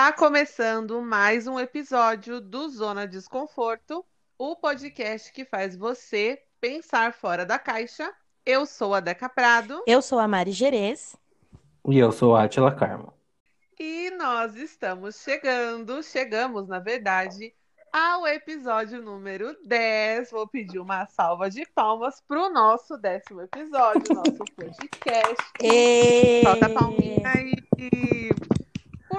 Está 0.00 0.14
começando 0.14 1.02
mais 1.02 1.46
um 1.46 1.60
episódio 1.60 2.40
do 2.40 2.70
Zona 2.70 3.06
Desconforto, 3.06 4.02
o 4.38 4.56
podcast 4.56 5.30
que 5.30 5.44
faz 5.44 5.76
você 5.76 6.40
pensar 6.58 7.12
fora 7.12 7.44
da 7.44 7.58
caixa. 7.58 8.10
Eu 8.46 8.64
sou 8.64 8.94
a 8.94 9.00
Deca 9.00 9.28
Prado. 9.28 9.82
Eu 9.86 10.00
sou 10.00 10.18
a 10.18 10.26
Mari 10.26 10.52
Gerês. 10.52 11.14
E 11.86 11.98
eu 11.98 12.10
sou 12.12 12.34
a 12.34 12.44
Atila 12.44 12.74
Carmo. 12.74 13.12
E 13.78 14.10
nós 14.12 14.56
estamos 14.56 15.16
chegando, 15.16 16.02
chegamos, 16.02 16.66
na 16.66 16.78
verdade, 16.78 17.52
ao 17.92 18.26
episódio 18.26 19.02
número 19.02 19.54
10. 19.66 20.30
Vou 20.30 20.48
pedir 20.48 20.78
uma 20.78 21.04
salva 21.08 21.50
de 21.50 21.66
palmas 21.74 22.22
para 22.26 22.40
o 22.40 22.48
nosso 22.48 22.96
décimo 22.96 23.42
episódio, 23.42 24.14
nosso 24.14 24.44
podcast. 24.56 25.44
Solta 26.42 26.64
a 26.64 26.70
palminha 26.70 27.32
aí. 27.36 27.52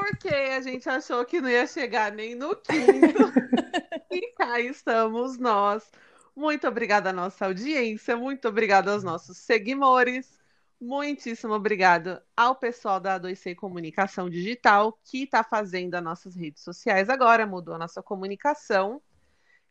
Porque 0.02 0.30
a 0.30 0.60
gente 0.62 0.90
achou 0.90 1.24
que 1.24 1.40
não 1.40 1.48
ia 1.48 1.68
chegar 1.68 2.12
nem 2.12 2.34
no 2.34 2.56
quinto. 2.56 3.32
e 4.10 4.34
cá 4.34 4.60
estamos 4.60 5.38
nós. 5.38 5.92
Muito 6.36 6.68
obrigada 6.68 7.12
à 7.12 7.14
nossa 7.14 7.46
audiência, 7.46 8.18
muito 8.18 8.48
obrigada 8.48 8.92
aos 8.92 9.04
nossos 9.04 9.38
seguidores. 9.38 10.40
Muitíssimo 10.80 11.54
obrigado 11.54 12.20
ao 12.36 12.56
pessoal 12.56 13.00
da 13.00 13.20
A2C 13.20 13.54
Comunicação 13.54 14.28
Digital, 14.28 14.98
que 15.04 15.22
está 15.22 15.44
fazendo 15.44 15.94
as 15.94 16.04
nossas 16.04 16.36
redes 16.36 16.64
sociais 16.64 17.08
agora, 17.08 17.46
mudou 17.46 17.76
a 17.76 17.78
nossa 17.78 18.02
comunicação. 18.02 19.00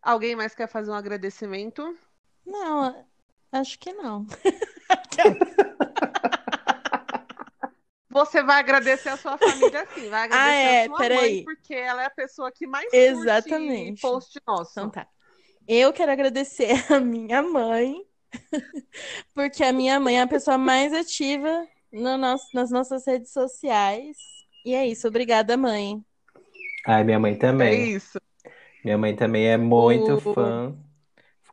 Alguém 0.01 0.37
mais 0.37 0.55
quer 0.55 0.69
fazer 0.69 0.93
um 0.93 0.95
agradecimento? 0.95 1.99
Não, 2.47 3.05
acho 3.51 3.77
que 3.81 3.93
não. 3.93 4.25
Você 8.11 8.43
vai 8.43 8.59
agradecer 8.59 9.09
a 9.11 9.17
sua 9.17 9.39
família 9.39 9.87
sim, 9.95 10.09
vai 10.11 10.23
agradecer 10.25 10.67
Ah, 10.67 10.73
é, 10.75 10.83
a 10.83 10.85
sua 10.85 10.99
peraí. 10.99 11.37
mãe, 11.39 11.39
porque 11.45 11.75
ela 11.75 12.03
é 12.03 12.07
a 12.07 12.11
pessoa 12.11 12.51
que 12.53 12.67
mais 12.67 12.99
Exatamente. 12.99 14.01
curte 14.01 14.01
post 14.01 14.41
nosso. 14.47 14.73
Então 14.73 14.91
tá. 14.91 15.09
Eu 15.69 15.93
quero 15.93 16.13
agradecer 16.13 16.71
a 16.93 17.01
minha 17.01 17.43
mãe, 17.43 18.05
porque 19.35 19.63
a 19.65 19.73
minha 19.73 19.99
mãe 20.01 20.19
é 20.19 20.23
a 20.23 20.27
pessoa 20.27 20.59
mais 20.59 20.93
ativa 20.93 21.67
no 21.93 22.17
nosso, 22.19 22.49
nas 22.55 22.71
nossas 22.71 23.07
redes 23.07 23.33
sociais. 23.33 24.17
E 24.65 24.75
é 24.75 24.87
isso, 24.87 25.09
obrigada, 25.09 25.57
mãe. 25.57 26.05
Ai, 26.87 27.05
minha 27.05 27.19
mãe 27.19 27.37
É 27.59 27.73
também. 27.75 27.95
isso. 27.95 28.19
Minha 28.85 28.99
mãe 28.99 29.17
também 29.17 29.49
é 29.49 29.57
muito 29.57 30.19
O- 30.25 30.35
fã. 30.35 30.77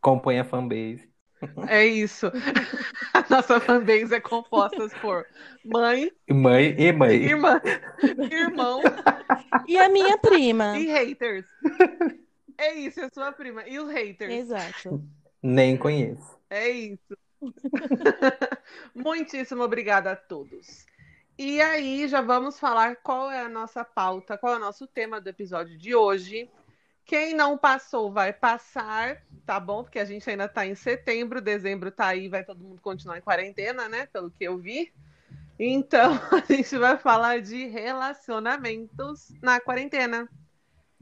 Compõe 0.02 0.40
a 0.40 0.46
fanbase. 0.46 1.10
É 1.68 1.86
isso. 1.86 2.28
A 3.14 3.24
nossa 3.30 3.60
fanbase 3.60 4.14
é 4.16 4.20
composta 4.20 4.88
por 5.02 5.26
mãe, 5.64 6.12
Mãe 6.30 6.76
e 6.78 6.92
mãe. 6.92 7.16
irmã, 7.16 7.62
irmão 8.32 8.82
E 9.68 9.78
a 9.78 9.88
minha 9.90 10.18
prima. 10.18 10.78
e 10.78 10.88
haters. 10.88 11.46
É 12.58 12.74
isso, 12.74 13.00
é 13.02 13.10
sua 13.10 13.32
prima. 13.32 13.68
E 13.68 13.78
os 13.80 13.90
haters. 13.92 14.34
Exato. 14.34 15.04
Nem 15.44 15.78
conheço. 15.78 16.38
É 16.50 16.70
isso. 16.70 17.18
Muitíssimo 18.96 19.64
obrigada 19.64 20.12
a 20.12 20.16
todos. 20.16 20.86
E 21.38 21.62
aí, 21.62 22.08
já 22.08 22.20
vamos 22.22 22.60
falar 22.60 22.96
qual 22.98 23.30
é 23.30 23.42
a 23.42 23.50
nossa 23.50 23.84
pauta, 23.84 24.38
qual 24.38 24.54
é 24.54 24.58
o 24.58 24.60
nosso 24.62 24.88
tema 24.88 25.22
do 25.22 25.30
episódio 25.30 25.78
de 25.78 25.94
hoje. 25.94 26.50
Quem 27.08 27.34
não 27.34 27.58
passou 27.58 28.12
vai 28.12 28.34
passar, 28.34 29.24
tá 29.46 29.58
bom? 29.62 29.82
Porque 29.82 29.98
a 29.98 30.04
gente 30.04 30.30
ainda 30.30 30.48
tá 30.50 30.66
em 30.66 30.76
setembro, 30.76 31.40
dezembro 31.40 31.90
tá 31.90 32.08
aí, 32.08 32.28
vai 32.28 32.44
todo 32.44 32.62
mundo 32.62 32.82
continuar 32.82 33.18
em 33.18 33.22
quarentena, 33.22 33.88
né? 33.88 34.08
Pelo 34.08 34.30
que 34.30 34.44
eu 34.44 34.58
vi. 34.58 34.92
Então, 35.58 36.12
a 36.32 36.54
gente 36.54 36.78
vai 36.78 36.98
falar 36.98 37.42
de 37.42 37.66
relacionamentos 37.67 39.32
na 39.42 39.62
quarentena. 39.62 40.30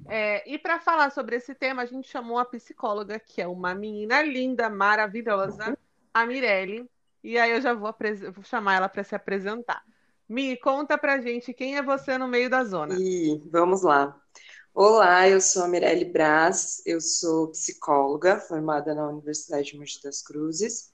É, 0.08 0.48
e 0.48 0.60
para 0.60 0.80
falar 0.80 1.10
sobre 1.10 1.38
esse 1.38 1.56
tema, 1.56 1.82
a 1.82 1.86
gente 1.88 2.08
chamou 2.08 2.38
a 2.38 2.46
psicóloga, 2.46 3.20
que 3.20 3.42
é 3.42 3.48
uma 3.48 3.74
menina 3.74 4.22
linda, 4.22 4.70
maravilhosa, 4.70 5.76
a 6.14 6.24
Mirelle. 6.24 6.88
E 7.24 7.40
aí 7.40 7.50
eu 7.50 7.62
já 7.62 7.74
vou, 7.74 7.92
vou 8.32 8.44
chamar 8.44 8.76
ela 8.76 8.88
para 8.88 9.04
se 9.04 9.16
apresentar. 9.16 9.84
Mi, 10.30 10.56
conta 10.56 11.00
pra 11.00 11.20
gente 11.20 11.52
quem 11.52 11.78
é 11.78 11.82
você 11.82 12.16
no 12.16 12.28
meio 12.28 12.48
da 12.48 12.64
zona. 12.64 12.96
E 13.00 13.42
vamos 13.52 13.82
lá. 13.82 14.16
Olá, 14.78 15.30
eu 15.30 15.40
sou 15.40 15.64
a 15.64 15.70
Mirelle 15.70 16.04
Braz, 16.04 16.82
eu 16.86 17.00
sou 17.00 17.48
psicóloga 17.48 18.42
formada 18.42 18.94
na 18.94 19.08
Universidade 19.08 19.72
de 19.72 19.78
Mogi 19.78 20.02
das 20.04 20.22
Cruzes. 20.22 20.92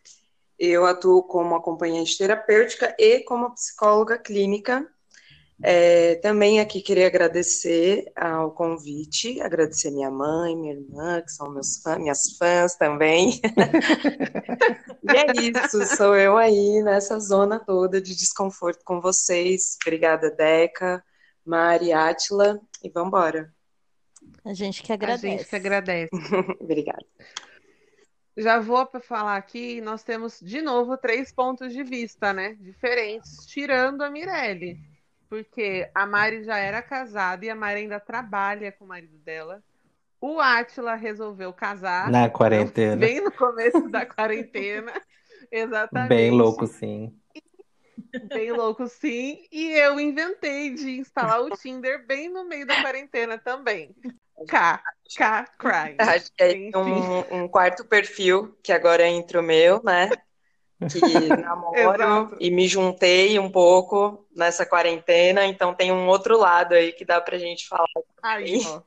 Eu 0.59 0.85
atuo 0.85 1.23
como 1.23 1.55
acompanhante 1.55 2.15
terapêutica 2.15 2.95
e 2.99 3.21
como 3.21 3.55
psicóloga 3.55 4.19
clínica. 4.19 4.87
É, 5.63 6.13
também 6.17 6.59
aqui 6.59 6.79
queria 6.79 7.07
agradecer 7.07 8.05
ao 8.15 8.51
convite, 8.51 9.41
agradecer 9.41 9.89
minha 9.89 10.11
mãe, 10.11 10.55
minha 10.55 10.75
irmã, 10.75 11.19
que 11.19 11.31
são 11.31 11.51
meus 11.51 11.81
fãs, 11.81 11.97
minhas 11.97 12.37
fãs 12.37 12.75
também. 12.75 13.41
E 15.03 15.17
é 15.17 15.31
isso, 15.41 15.83
sou 15.97 16.15
eu 16.15 16.37
aí 16.37 16.83
nessa 16.83 17.19
zona 17.19 17.59
toda 17.59 17.99
de 17.99 18.15
desconforto 18.15 18.85
com 18.85 19.01
vocês. 19.01 19.75
Obrigada, 19.81 20.29
Deca, 20.29 21.03
Mari, 21.43 21.91
Átila, 21.91 22.61
e 22.83 22.89
vambora. 22.89 23.51
A 24.43 24.53
gente 24.53 24.81
que 24.81 24.91
A 24.91 24.95
agradece. 24.95 25.29
gente 25.29 25.45
que 25.45 25.55
agradece. 25.55 26.09
Obrigada. 26.59 27.05
Já 28.37 28.59
vou 28.59 28.85
para 28.85 28.99
falar 28.99 29.35
aqui, 29.35 29.81
nós 29.81 30.03
temos 30.03 30.39
de 30.39 30.61
novo 30.61 30.97
três 30.97 31.31
pontos 31.31 31.73
de 31.73 31.83
vista, 31.83 32.31
né? 32.33 32.55
Diferentes, 32.59 33.45
tirando 33.45 34.01
a 34.01 34.09
Mirelle. 34.09 34.79
Porque 35.29 35.89
a 35.93 36.05
Mari 36.05 36.43
já 36.43 36.57
era 36.57 36.81
casada 36.81 37.45
e 37.45 37.49
a 37.49 37.55
Mari 37.55 37.81
ainda 37.81 37.99
trabalha 37.99 38.71
com 38.71 38.85
o 38.85 38.87
marido 38.87 39.17
dela. 39.19 39.63
O 40.19 40.39
Átila 40.39 40.95
resolveu 40.95 41.51
casar. 41.51 42.09
Na 42.09 42.29
quarentena. 42.29 42.95
Bem 42.95 43.21
no 43.21 43.31
começo 43.31 43.89
da 43.89 44.05
quarentena. 44.05 44.93
Exatamente. 45.51 46.09
Bem 46.09 46.31
louco, 46.31 46.67
sim. 46.67 47.13
Bem 48.27 48.51
louco, 48.51 48.87
sim. 48.87 49.45
E 49.51 49.71
eu 49.71 49.99
inventei 49.99 50.73
de 50.73 50.99
instalar 50.99 51.41
o 51.41 51.49
Tinder 51.51 52.05
bem 52.05 52.29
no 52.29 52.45
meio 52.45 52.65
da 52.67 52.81
quarentena 52.81 53.37
também. 53.37 53.95
K. 54.47 54.81
K. 55.15 55.45
Crying. 55.57 55.97
Acho 55.99 56.31
que 56.33 56.43
é 56.43 56.77
um, 56.77 57.43
um 57.43 57.47
quarto 57.47 57.85
perfil, 57.85 58.57
que 58.63 58.71
agora 58.71 59.07
entra 59.07 59.39
o 59.39 59.43
meu, 59.43 59.81
né? 59.83 60.09
Que 60.89 61.27
namoro 61.35 62.35
e 62.39 62.49
me 62.49 62.67
juntei 62.67 63.37
um 63.37 63.51
pouco 63.51 64.25
nessa 64.35 64.65
quarentena, 64.65 65.45
então 65.45 65.73
tem 65.73 65.91
um 65.91 66.07
outro 66.07 66.37
lado 66.37 66.73
aí 66.73 66.91
que 66.91 67.05
dá 67.05 67.19
pra 67.21 67.37
gente 67.37 67.67
falar. 67.67 67.85
Aí, 68.23 68.61
ó. 68.65 68.81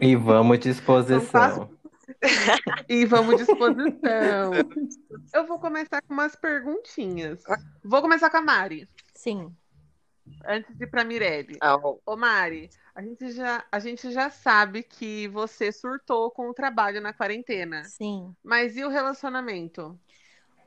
E 0.00 0.14
vamos 0.14 0.58
de 0.60 0.68
Então, 0.68 0.80
exposição. 0.80 1.70
E 2.88 3.04
vamos 3.04 3.36
de 3.36 3.42
exposição. 3.42 4.52
Eu 5.32 5.46
vou 5.46 5.58
começar 5.58 6.02
com 6.02 6.12
umas 6.12 6.36
perguntinhas. 6.36 7.42
Vou 7.82 8.00
começar 8.00 8.30
com 8.30 8.36
a 8.36 8.42
Mari, 8.42 8.88
Sim. 9.14 9.54
Antes 10.46 10.74
de 10.76 10.84
ir 10.84 10.86
pra 10.88 11.04
Mirelle. 11.04 11.56
Ah, 11.60 11.76
ó, 11.76 11.98
Ô 12.06 12.16
Mari, 12.16 12.70
a 12.94 13.02
gente 13.02 13.32
já, 13.32 13.64
a 13.70 13.78
gente 13.78 14.10
já 14.10 14.30
sabe 14.30 14.82
que 14.82 15.28
você 15.28 15.72
surtou 15.72 16.30
com 16.30 16.48
o 16.48 16.54
trabalho 16.54 17.00
na 17.00 17.12
quarentena. 17.12 17.84
Sim. 17.84 18.34
Mas 18.42 18.76
e 18.76 18.84
o 18.84 18.88
relacionamento? 18.88 19.98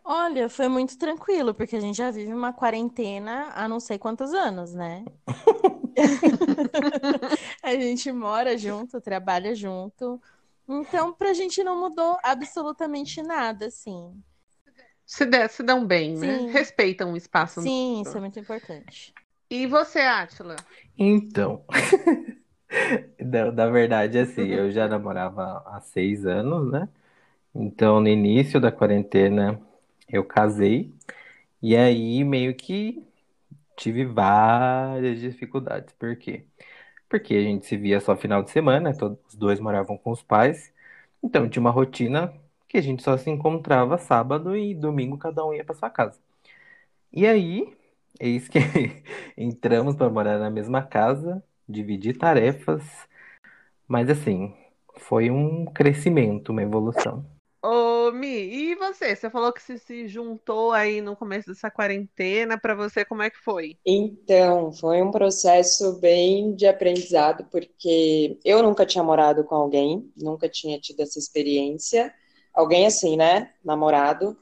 Olha, 0.03 0.47
foi 0.47 0.67
muito 0.67 0.97
tranquilo, 0.99 1.53
porque 1.53 1.75
a 1.75 1.79
gente 1.79 1.97
já 1.97 2.11
vive 2.11 2.31
uma 2.31 2.53
quarentena 2.53 3.51
há 3.55 3.67
não 3.67 3.79
sei 3.79 3.97
quantos 3.97 4.33
anos, 4.33 4.73
né? 4.73 5.03
A 7.63 7.71
gente 7.71 8.11
mora 8.11 8.55
junto, 8.55 9.01
trabalha 9.01 9.55
junto. 9.55 10.21
Então, 10.69 11.13
pra 11.13 11.33
gente 11.33 11.63
não 11.63 11.79
mudou 11.79 12.19
absolutamente 12.23 13.23
nada, 13.23 13.67
assim. 13.67 14.21
Se, 15.05 15.25
der, 15.25 15.49
se 15.49 15.63
dão 15.63 15.85
bem, 15.85 16.15
né? 16.15 16.37
Sim. 16.37 16.49
Respeitam 16.49 17.13
o 17.13 17.17
espaço. 17.17 17.61
Sim, 17.61 18.01
isso 18.01 18.15
é 18.15 18.19
muito 18.19 18.39
importante. 18.39 19.13
E 19.49 19.67
você, 19.67 19.99
Átila? 19.99 20.55
Então, 20.97 21.63
da 23.53 23.69
verdade, 23.69 24.17
assim, 24.17 24.47
eu 24.47 24.71
já 24.71 24.87
namorava 24.87 25.63
há 25.65 25.79
seis 25.81 26.25
anos, 26.25 26.71
né? 26.71 26.89
Então, 27.55 28.01
no 28.01 28.07
início 28.09 28.59
da 28.59 28.71
quarentena, 28.71 29.61
eu 30.09 30.23
casei. 30.25 30.93
E 31.61 31.75
aí, 31.75 32.23
meio 32.23 32.55
que 32.55 33.03
tive 33.77 34.05
várias 34.05 35.19
dificuldades. 35.19 35.93
Por 35.95 36.15
quê? 36.17 36.45
Porque 37.09 37.35
a 37.35 37.41
gente 37.41 37.65
se 37.67 37.77
via 37.77 37.99
só 38.01 38.15
final 38.17 38.43
de 38.43 38.51
semana, 38.51 38.97
todos 38.97 39.19
os 39.29 39.35
dois 39.35 39.59
moravam 39.59 39.97
com 39.97 40.11
os 40.11 40.23
pais. 40.23 40.73
Então, 41.23 41.49
tinha 41.49 41.61
uma 41.61 41.71
rotina 41.71 42.33
que 42.67 42.77
a 42.77 42.81
gente 42.81 43.03
só 43.03 43.17
se 43.17 43.29
encontrava 43.29 43.97
sábado 43.97 44.55
e 44.57 44.75
domingo, 44.75 45.17
cada 45.17 45.45
um 45.45 45.53
ia 45.53 45.63
para 45.65 45.75
sua 45.75 45.89
casa. 45.89 46.19
E 47.11 47.25
aí, 47.25 47.73
eis 48.19 48.47
que 48.47 48.59
entramos 49.37 49.95
para 49.95 50.09
morar 50.09 50.39
na 50.39 50.49
mesma 50.49 50.81
casa, 50.83 51.43
dividir 51.67 52.17
tarefas, 52.17 52.83
mas 53.87 54.09
assim, 54.09 54.53
foi 54.97 55.29
um 55.29 55.65
crescimento, 55.65 56.49
uma 56.49 56.63
evolução. 56.63 57.25
Ô, 57.63 58.11
Mi, 58.11 58.27
e 58.27 58.75
você? 58.75 59.15
Você 59.15 59.27
falou 59.27 59.51
que 59.51 59.59
você 59.61 59.79
se 59.79 60.07
juntou 60.07 60.71
aí 60.71 61.01
no 61.01 61.15
começo 61.15 61.47
dessa 61.47 61.71
quarentena. 61.71 62.59
Para 62.59 62.75
você, 62.75 63.03
como 63.03 63.23
é 63.23 63.29
que 63.31 63.39
foi? 63.39 63.75
Então, 63.83 64.71
foi 64.71 65.01
um 65.01 65.09
processo 65.09 65.99
bem 65.99 66.53
de 66.55 66.67
aprendizado, 66.67 67.45
porque 67.51 68.37
eu 68.45 68.61
nunca 68.61 68.85
tinha 68.85 69.03
morado 69.03 69.43
com 69.43 69.55
alguém, 69.55 70.11
nunca 70.15 70.47
tinha 70.47 70.79
tido 70.79 71.01
essa 71.01 71.17
experiência. 71.17 72.13
Alguém 72.53 72.85
assim, 72.85 73.17
né? 73.17 73.51
Namorado. 73.63 74.37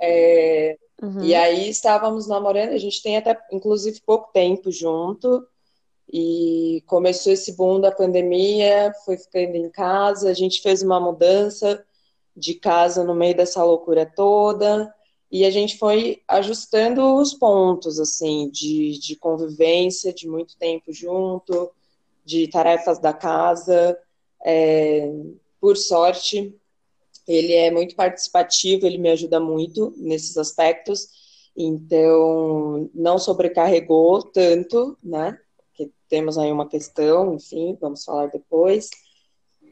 É, 0.00 0.78
uhum. 1.04 1.24
E 1.24 1.34
aí 1.34 1.68
estávamos 1.68 2.26
namorando, 2.26 2.70
a 2.70 2.78
gente 2.78 3.02
tem 3.02 3.16
até, 3.16 3.38
inclusive, 3.52 4.00
pouco 4.04 4.32
tempo 4.32 4.70
junto. 4.70 5.46
E 6.12 6.82
começou 6.86 7.32
esse 7.32 7.56
boom 7.56 7.80
da 7.80 7.90
pandemia, 7.90 8.92
foi 9.04 9.16
ficando 9.16 9.56
em 9.56 9.70
casa, 9.70 10.28
a 10.28 10.34
gente 10.34 10.60
fez 10.60 10.82
uma 10.82 11.00
mudança 11.00 11.84
de 12.36 12.54
casa 12.54 13.02
no 13.02 13.14
meio 13.14 13.36
dessa 13.36 13.64
loucura 13.64 14.04
toda, 14.04 14.92
e 15.30 15.44
a 15.44 15.50
gente 15.50 15.78
foi 15.78 16.22
ajustando 16.28 17.16
os 17.16 17.32
pontos, 17.32 17.98
assim, 17.98 18.48
de, 18.50 18.98
de 18.98 19.16
convivência, 19.16 20.12
de 20.12 20.28
muito 20.28 20.56
tempo 20.56 20.92
junto, 20.92 21.70
de 22.24 22.46
tarefas 22.48 22.98
da 22.98 23.12
casa. 23.12 23.98
É, 24.44 25.10
por 25.60 25.76
sorte, 25.76 26.54
ele 27.26 27.52
é 27.54 27.70
muito 27.70 27.94
participativo, 27.96 28.86
ele 28.86 28.98
me 28.98 29.10
ajuda 29.10 29.40
muito 29.40 29.92
nesses 29.96 30.36
aspectos, 30.36 31.08
então 31.56 32.90
não 32.94 33.18
sobrecarregou 33.18 34.22
tanto, 34.22 34.96
né? 35.02 35.38
Que 35.74 35.90
temos 36.08 36.36
aí 36.38 36.50
uma 36.52 36.68
questão, 36.68 37.34
enfim, 37.34 37.76
vamos 37.80 38.04
falar 38.04 38.26
depois 38.26 38.90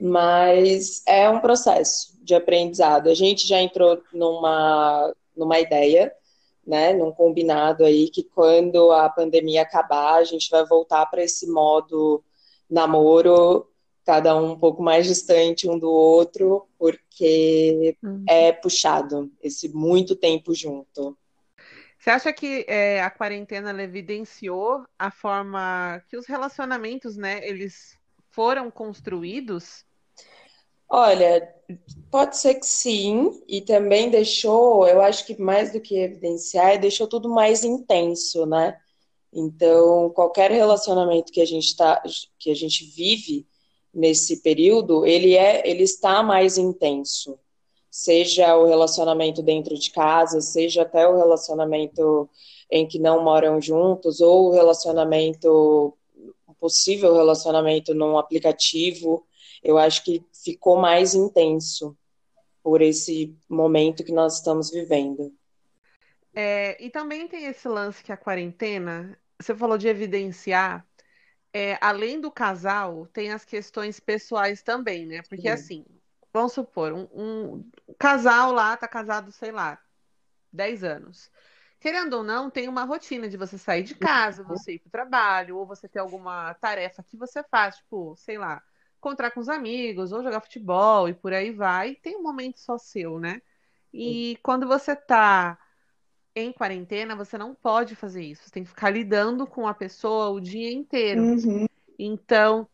mas 0.03 1.01
é 1.07 1.31
um 1.31 1.41
processo 1.41 2.19
de 2.25 2.35
aprendizado. 2.35 3.09
A 3.09 3.15
gente 3.15 3.47
já 3.47 3.61
entrou 3.61 4.03
numa, 4.13 5.15
numa 5.37 5.61
ideia, 5.61 6.13
né, 6.67 6.93
num 6.93 7.13
combinado 7.13 7.85
aí 7.85 8.11
que 8.11 8.25
quando 8.25 8.91
a 8.91 9.09
pandemia 9.09 9.63
acabar, 9.63 10.17
a 10.17 10.25
gente 10.25 10.51
vai 10.51 10.67
voltar 10.67 11.07
para 11.07 11.23
esse 11.23 11.49
modo 11.49 12.21
namoro, 12.69 13.69
cada 14.05 14.37
um 14.37 14.53
um 14.53 14.59
pouco 14.59 14.83
mais 14.83 15.07
distante 15.07 15.69
um 15.69 15.79
do 15.79 15.91
outro, 15.91 16.69
porque 16.79 17.97
uhum. 18.03 18.25
é 18.29 18.53
puxado 18.53 19.31
esse 19.43 19.69
muito 19.69 20.17
tempo 20.17 20.55
junto. 20.55 21.17
Você 21.99 22.11
acha 22.11 22.33
que 22.33 22.65
é, 22.67 23.01
a 23.01 23.11
quarentena 23.11 23.81
evidenciou 23.83 24.85
a 24.99 25.11
forma 25.11 26.03
que 26.09 26.17
os 26.17 26.27
relacionamentos, 26.27 27.17
né, 27.17 27.47
eles 27.47 27.97
foram 28.31 28.71
construídos 28.71 29.85
Olha, 30.95 31.51
pode 32.11 32.37
ser 32.37 32.57
que 32.57 32.67
sim, 32.67 33.43
e 33.49 33.63
também 33.63 34.11
deixou, 34.11 34.87
eu 34.87 35.01
acho 35.01 35.25
que 35.25 35.41
mais 35.41 35.73
do 35.73 35.81
que 35.81 35.97
evidenciar, 35.97 36.79
deixou 36.79 37.07
tudo 37.07 37.31
mais 37.31 37.65
intenso, 37.65 38.45
né? 38.45 38.79
Então, 39.33 40.11
qualquer 40.11 40.51
relacionamento 40.51 41.33
que 41.33 41.41
a 41.41 41.47
gente 41.47 41.75
tá, 41.75 42.03
que 42.39 42.51
a 42.51 42.55
gente 42.55 42.85
vive 42.85 43.47
nesse 43.93 44.43
período, 44.43 45.05
ele 45.07 45.37
é, 45.37 45.69
ele 45.69 45.83
está 45.83 46.23
mais 46.23 46.59
intenso. 46.59 47.39
Seja 47.91 48.57
o 48.57 48.67
relacionamento 48.67 49.43
dentro 49.43 49.75
de 49.79 49.91
casa, 49.91 50.41
seja 50.41 50.83
até 50.83 51.07
o 51.07 51.17
relacionamento 51.17 52.29
em 52.71 52.87
que 52.87 52.99
não 52.99 53.23
moram 53.23 53.61
juntos, 53.61 54.21
ou 54.21 54.49
o 54.49 54.53
relacionamento, 54.53 55.93
possível 56.59 57.15
relacionamento 57.15 57.93
num 57.93 58.17
aplicativo 58.17 59.27
eu 59.63 59.79
acho 59.79 60.03
que 60.05 60.25
ficou 60.33 60.77
mais 60.77 61.15
intenso 61.15 61.97
por 62.63 62.83
esse 62.83 63.37
momento 63.49 64.05
que 64.05 64.13
nós 64.13 64.37
estamos 64.37 64.71
vivendo. 64.71 65.33
É, 66.35 66.83
e 66.83 66.91
também 66.91 67.29
tem 67.29 67.47
esse 67.47 67.69
lance 67.69 68.03
que 68.03 68.11
a 68.11 68.17
quarentena, 68.17 69.19
você 69.39 69.55
falou 69.55 69.79
de 69.79 69.87
evidenciar, 69.87 70.87
é, 71.53 71.79
além 71.81 72.21
do 72.21 72.31
casal, 72.31 73.07
tem 73.09 73.31
as 73.31 73.45
questões 73.45 74.01
pessoais 74.01 74.63
também, 74.63 75.07
né? 75.07 75.23
Porque 75.23 75.43
Sim. 75.43 75.49
assim, 75.49 75.85
vamos 76.33 76.53
supor, 76.53 76.93
um, 76.93 77.09
um, 77.13 77.71
casal 77.99 78.53
lá 78.53 78.77
tá 78.77 78.89
casado, 78.89 79.31
sei 79.31 79.53
lá, 79.53 79.79
10 80.53 80.83
anos. 80.83 81.31
Querendo 81.79 82.15
ou 82.15 82.23
não, 82.23 82.49
tem 82.49 82.69
uma 82.69 82.85
rotina 82.85 83.29
de 83.29 83.37
você 83.37 83.59
sair 83.59 83.83
de 83.83 83.95
casa, 83.97 84.45
você 84.45 84.75
ir 84.75 84.79
pro 84.79 84.91
trabalho, 84.91 85.59
ou 85.59 85.67
você 85.67 85.89
ter 85.89 85.99
alguma 85.99 86.55
tarefa 86.55 87.03
que 87.03 87.17
você 87.17 87.43
faz, 87.45 87.77
tipo, 87.77 88.15
sei 88.17 88.39
lá, 88.39 88.63
encontrar 88.99 89.33
com 89.33 89.41
os 89.41 89.49
amigos, 89.49 90.13
ou 90.13 90.23
jogar 90.23 90.41
futebol 90.41 91.09
e 91.09 91.15
por 91.15 91.33
aí 91.33 91.51
vai. 91.53 91.97
Tem 91.97 92.17
um 92.17 92.23
momento 92.23 92.61
só 92.61 92.79
seu, 92.79 93.19
né? 93.19 93.43
E 93.93 94.39
quando 94.43 94.67
você 94.67 94.97
tá 94.97 95.59
em 96.35 96.53
quarentena, 96.53 97.15
você 97.15 97.37
não 97.37 97.55
pode 97.55 97.95
fazer 97.95 98.25
isso. 98.25 98.45
Você 98.45 98.51
tem 98.51 98.65
que 98.65 98.71
ficar 98.71 98.91
lidando 98.91 99.47
com 99.47 99.67
a 99.67 99.75
pessoa 99.75 100.31
o 100.31 100.41
dia 100.41 100.73
inteiro. 100.73 101.23
Uhum. 101.23 101.67
Então, 101.99 102.67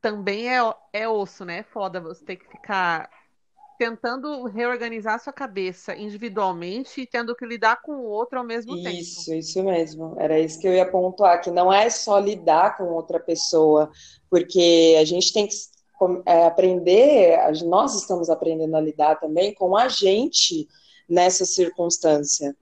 também 0.00 0.48
é, 0.48 0.60
é 0.92 1.08
osso, 1.08 1.44
né? 1.44 1.58
É 1.58 1.62
foda 1.62 2.00
você 2.00 2.24
ter 2.24 2.36
que 2.36 2.48
ficar 2.48 3.08
tentando 3.78 4.44
reorganizar 4.44 5.22
sua 5.22 5.32
cabeça 5.32 5.94
individualmente 5.94 7.02
e 7.02 7.06
tendo 7.06 7.34
que 7.34 7.44
lidar 7.44 7.82
com 7.82 7.92
o 7.92 8.04
outro 8.04 8.38
ao 8.38 8.44
mesmo 8.44 8.74
isso, 8.74 8.84
tempo. 8.84 8.96
Isso, 8.96 9.34
isso 9.34 9.62
mesmo. 9.62 10.16
Era 10.18 10.38
isso 10.38 10.58
que 10.58 10.66
eu 10.66 10.72
ia 10.72 10.90
pontuar, 10.90 11.40
que 11.42 11.50
não 11.50 11.72
é 11.72 11.88
só 11.90 12.18
lidar 12.18 12.76
com 12.76 12.84
outra 12.84 13.20
pessoa, 13.20 13.90
porque 14.30 14.96
a 14.98 15.04
gente 15.04 15.32
tem 15.32 15.46
que 15.46 15.54
é, 16.24 16.46
aprender, 16.46 17.38
nós 17.64 17.94
estamos 17.94 18.28
aprendendo 18.28 18.76
a 18.76 18.80
lidar 18.80 19.16
também 19.16 19.54
com 19.54 19.76
a 19.76 19.88
gente 19.88 20.68
nessa 21.08 21.44
circunstância, 21.44 22.56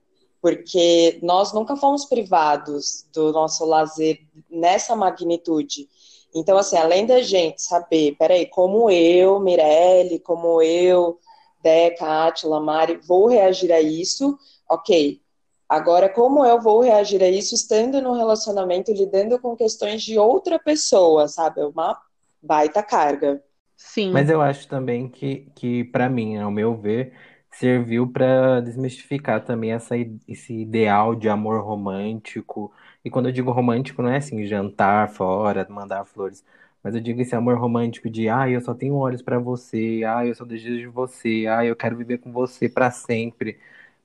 porque 0.45 1.17
nós 1.23 1.51
nunca 1.53 1.75
fomos 1.75 2.05
privados 2.05 3.03
do 3.11 3.31
nosso 3.31 3.65
lazer 3.65 4.19
nessa 4.47 4.95
magnitude. 4.95 5.89
Então, 6.35 6.55
assim, 6.55 6.77
além 6.77 7.03
da 7.03 7.19
gente 7.23 7.63
saber, 7.63 8.15
peraí, 8.15 8.45
como 8.45 8.87
eu, 8.91 9.39
Mirelle, 9.39 10.19
como 10.19 10.61
eu, 10.61 11.17
Deca, 11.63 12.27
Atila, 12.27 12.59
Mari, 12.59 12.99
vou 13.07 13.25
reagir 13.25 13.71
a 13.71 13.81
isso, 13.81 14.37
ok. 14.69 15.19
Agora, 15.67 16.07
como 16.07 16.45
eu 16.45 16.61
vou 16.61 16.81
reagir 16.81 17.23
a 17.23 17.27
isso 17.27 17.55
estando 17.55 17.99
no 17.99 18.13
relacionamento, 18.13 18.93
lidando 18.93 19.39
com 19.39 19.55
questões 19.55 20.03
de 20.03 20.19
outra 20.19 20.59
pessoa, 20.59 21.27
sabe? 21.27 21.61
É 21.61 21.65
uma 21.65 21.99
baita 22.39 22.83
carga. 22.83 23.43
Sim. 23.75 24.11
Mas 24.11 24.29
eu 24.29 24.43
acho 24.43 24.67
também 24.67 25.09
que, 25.09 25.47
que 25.55 25.83
para 25.85 26.07
mim, 26.07 26.37
ao 26.37 26.51
meu 26.51 26.75
ver, 26.75 27.13
serviu 27.59 28.07
para 28.07 28.59
desmistificar 28.61 29.43
também 29.43 29.71
essa, 29.71 29.95
esse 30.27 30.53
ideal 30.53 31.15
de 31.15 31.29
amor 31.29 31.61
romântico. 31.63 32.71
E 33.03 33.09
quando 33.09 33.27
eu 33.27 33.31
digo 33.31 33.51
romântico, 33.51 34.01
não 34.01 34.09
é 34.09 34.17
assim, 34.17 34.45
jantar 34.45 35.09
fora, 35.09 35.65
mandar 35.69 36.05
flores. 36.05 36.43
Mas 36.83 36.95
eu 36.95 37.01
digo 37.01 37.21
esse 37.21 37.35
amor 37.35 37.57
romântico 37.57 38.09
de, 38.09 38.27
ah, 38.29 38.49
eu 38.49 38.61
só 38.61 38.73
tenho 38.73 38.95
olhos 38.95 39.21
para 39.21 39.39
você, 39.39 40.03
ah, 40.05 40.25
eu 40.25 40.35
só 40.35 40.45
desejo 40.45 40.91
você, 40.91 41.45
ah, 41.47 41.65
eu 41.65 41.75
quero 41.75 41.97
viver 41.97 42.19
com 42.19 42.31
você 42.31 42.67
para 42.69 42.91
sempre. 42.91 43.57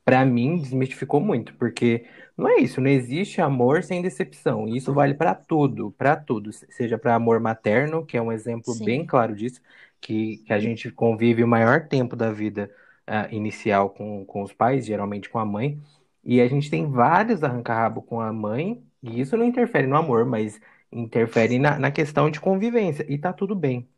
Para 0.04 0.24
mim, 0.24 0.58
desmistificou 0.58 1.20
muito, 1.20 1.54
porque 1.54 2.06
não 2.36 2.48
é 2.48 2.58
isso, 2.60 2.80
não 2.80 2.88
existe 2.90 3.40
amor 3.40 3.82
sem 3.82 4.00
decepção. 4.02 4.68
E 4.68 4.76
isso 4.76 4.94
vale 4.94 5.14
para 5.14 5.34
tudo, 5.34 5.92
para 5.92 6.16
tudo. 6.16 6.52
Seja 6.52 6.96
para 6.98 7.14
amor 7.14 7.40
materno, 7.40 8.04
que 8.06 8.16
é 8.16 8.22
um 8.22 8.32
exemplo 8.32 8.72
Sim. 8.74 8.84
bem 8.84 9.06
claro 9.06 9.34
disso, 9.34 9.60
que, 10.00 10.38
que 10.38 10.52
a 10.52 10.58
gente 10.58 10.90
convive 10.90 11.44
o 11.44 11.48
maior 11.48 11.86
tempo 11.88 12.16
da 12.16 12.32
vida 12.32 12.70
uh, 13.10 13.34
inicial 13.34 13.90
com, 13.90 14.24
com 14.24 14.42
os 14.42 14.52
pais, 14.52 14.86
geralmente 14.86 15.28
com 15.28 15.38
a 15.38 15.44
mãe, 15.44 15.82
e 16.24 16.40
a 16.40 16.48
gente 16.48 16.70
tem 16.70 16.88
vários 16.90 17.42
arranca-rabo 17.42 18.02
com 18.02 18.20
a 18.20 18.32
mãe, 18.32 18.82
e 19.02 19.20
isso 19.20 19.36
não 19.36 19.44
interfere 19.44 19.86
no 19.86 19.96
amor, 19.96 20.24
mas 20.24 20.60
interfere 20.92 21.58
na, 21.58 21.78
na 21.78 21.90
questão 21.90 22.30
de 22.30 22.40
convivência, 22.40 23.04
e 23.08 23.18
tá 23.18 23.32
tudo 23.32 23.54
bem. 23.54 23.88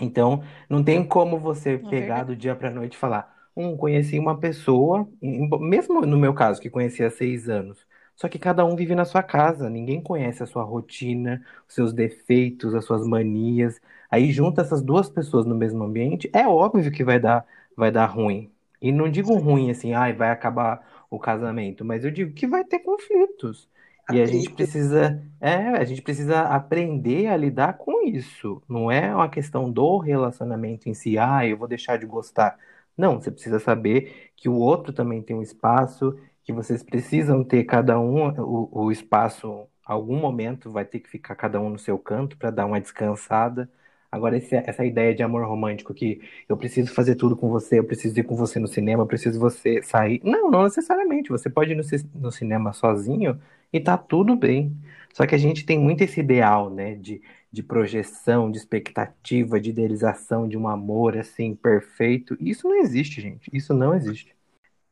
Então, 0.00 0.42
não 0.68 0.82
tem 0.82 1.04
como 1.06 1.38
você 1.38 1.74
é 1.74 1.78
pegar 1.78 2.24
do 2.24 2.36
dia 2.36 2.54
para 2.54 2.70
noite 2.70 2.94
e 2.94 2.98
falar, 2.98 3.32
um, 3.56 3.76
conheci 3.76 4.18
uma 4.18 4.38
pessoa, 4.38 5.08
mesmo 5.22 6.02
no 6.02 6.18
meu 6.18 6.34
caso, 6.34 6.60
que 6.60 6.68
conheci 6.70 7.02
há 7.04 7.10
seis 7.10 7.48
anos, 7.48 7.86
só 8.16 8.28
que 8.28 8.38
cada 8.38 8.64
um 8.64 8.76
vive 8.76 8.94
na 8.94 9.04
sua 9.04 9.22
casa, 9.22 9.68
ninguém 9.68 10.00
conhece 10.00 10.42
a 10.42 10.46
sua 10.46 10.62
rotina, 10.62 11.44
os 11.68 11.74
seus 11.74 11.92
defeitos, 11.92 12.74
as 12.74 12.84
suas 12.84 13.06
manias. 13.06 13.80
Aí 14.10 14.30
junta 14.30 14.62
essas 14.62 14.82
duas 14.82 15.08
pessoas 15.10 15.44
no 15.46 15.54
mesmo 15.54 15.82
ambiente, 15.82 16.30
é 16.32 16.46
óbvio 16.46 16.92
que 16.92 17.02
vai 17.04 17.18
dar, 17.18 17.44
vai 17.76 17.90
dar 17.90 18.06
ruim. 18.06 18.50
E 18.80 18.92
não 18.92 19.10
digo 19.10 19.34
ruim 19.36 19.70
assim, 19.70 19.92
ai, 19.94 20.12
vai 20.12 20.30
acabar 20.30 21.04
o 21.10 21.18
casamento, 21.18 21.84
mas 21.84 22.04
eu 22.04 22.10
digo 22.10 22.32
que 22.34 22.46
vai 22.46 22.64
ter 22.64 22.80
conflitos. 22.80 23.68
E 24.08 24.20
a 24.20 24.26
gente 24.26 24.50
precisa, 24.50 25.22
é, 25.40 25.54
a 25.70 25.84
gente 25.84 26.02
precisa 26.02 26.42
aprender 26.42 27.28
a 27.28 27.36
lidar 27.36 27.78
com 27.78 28.06
isso. 28.06 28.62
Não 28.68 28.90
é 28.90 29.14
uma 29.14 29.28
questão 29.28 29.70
do 29.70 29.98
relacionamento 29.98 30.88
em 30.88 30.94
si, 30.94 31.16
ah, 31.18 31.46
eu 31.46 31.56
vou 31.56 31.66
deixar 31.66 31.96
de 31.98 32.06
gostar. 32.06 32.58
Não, 32.96 33.20
você 33.20 33.30
precisa 33.30 33.58
saber 33.58 34.30
que 34.36 34.48
o 34.48 34.54
outro 34.54 34.92
também 34.92 35.22
tem 35.22 35.34
um 35.36 35.42
espaço, 35.42 36.18
que 36.42 36.52
vocês 36.52 36.82
precisam 36.82 37.42
ter 37.42 37.64
cada 37.64 37.98
um 37.98 38.28
o, 38.40 38.84
o 38.84 38.92
espaço, 38.92 39.66
algum 39.84 40.18
momento 40.18 40.70
vai 40.70 40.84
ter 40.84 41.00
que 41.00 41.08
ficar 41.08 41.34
cada 41.34 41.60
um 41.60 41.70
no 41.70 41.78
seu 41.78 41.98
canto 41.98 42.36
para 42.36 42.50
dar 42.50 42.66
uma 42.66 42.80
descansada. 42.80 43.70
Agora, 44.14 44.36
esse, 44.36 44.54
essa 44.54 44.84
ideia 44.84 45.12
de 45.12 45.24
amor 45.24 45.44
romântico 45.44 45.92
que 45.92 46.20
eu 46.48 46.56
preciso 46.56 46.94
fazer 46.94 47.16
tudo 47.16 47.36
com 47.36 47.48
você, 47.48 47.80
eu 47.80 47.84
preciso 47.84 48.16
ir 48.16 48.22
com 48.22 48.36
você 48.36 48.60
no 48.60 48.68
cinema, 48.68 49.02
eu 49.02 49.06
preciso 49.08 49.40
você 49.40 49.82
sair. 49.82 50.20
Não, 50.22 50.48
não 50.48 50.62
necessariamente. 50.62 51.30
Você 51.30 51.50
pode 51.50 51.72
ir 51.72 51.74
no, 51.74 51.82
no 52.20 52.30
cinema 52.30 52.72
sozinho 52.72 53.40
e 53.72 53.80
tá 53.80 53.98
tudo 53.98 54.36
bem. 54.36 54.72
Só 55.12 55.26
que 55.26 55.34
a 55.34 55.38
gente 55.38 55.66
tem 55.66 55.80
muito 55.80 56.02
esse 56.02 56.20
ideal, 56.20 56.70
né, 56.70 56.94
de, 56.94 57.20
de 57.50 57.60
projeção, 57.60 58.52
de 58.52 58.58
expectativa, 58.58 59.60
de 59.60 59.70
idealização 59.70 60.46
de 60.46 60.56
um 60.56 60.68
amor 60.68 61.18
assim 61.18 61.52
perfeito. 61.52 62.36
Isso 62.38 62.68
não 62.68 62.76
existe, 62.76 63.20
gente. 63.20 63.50
Isso 63.52 63.74
não 63.74 63.96
existe. 63.96 64.32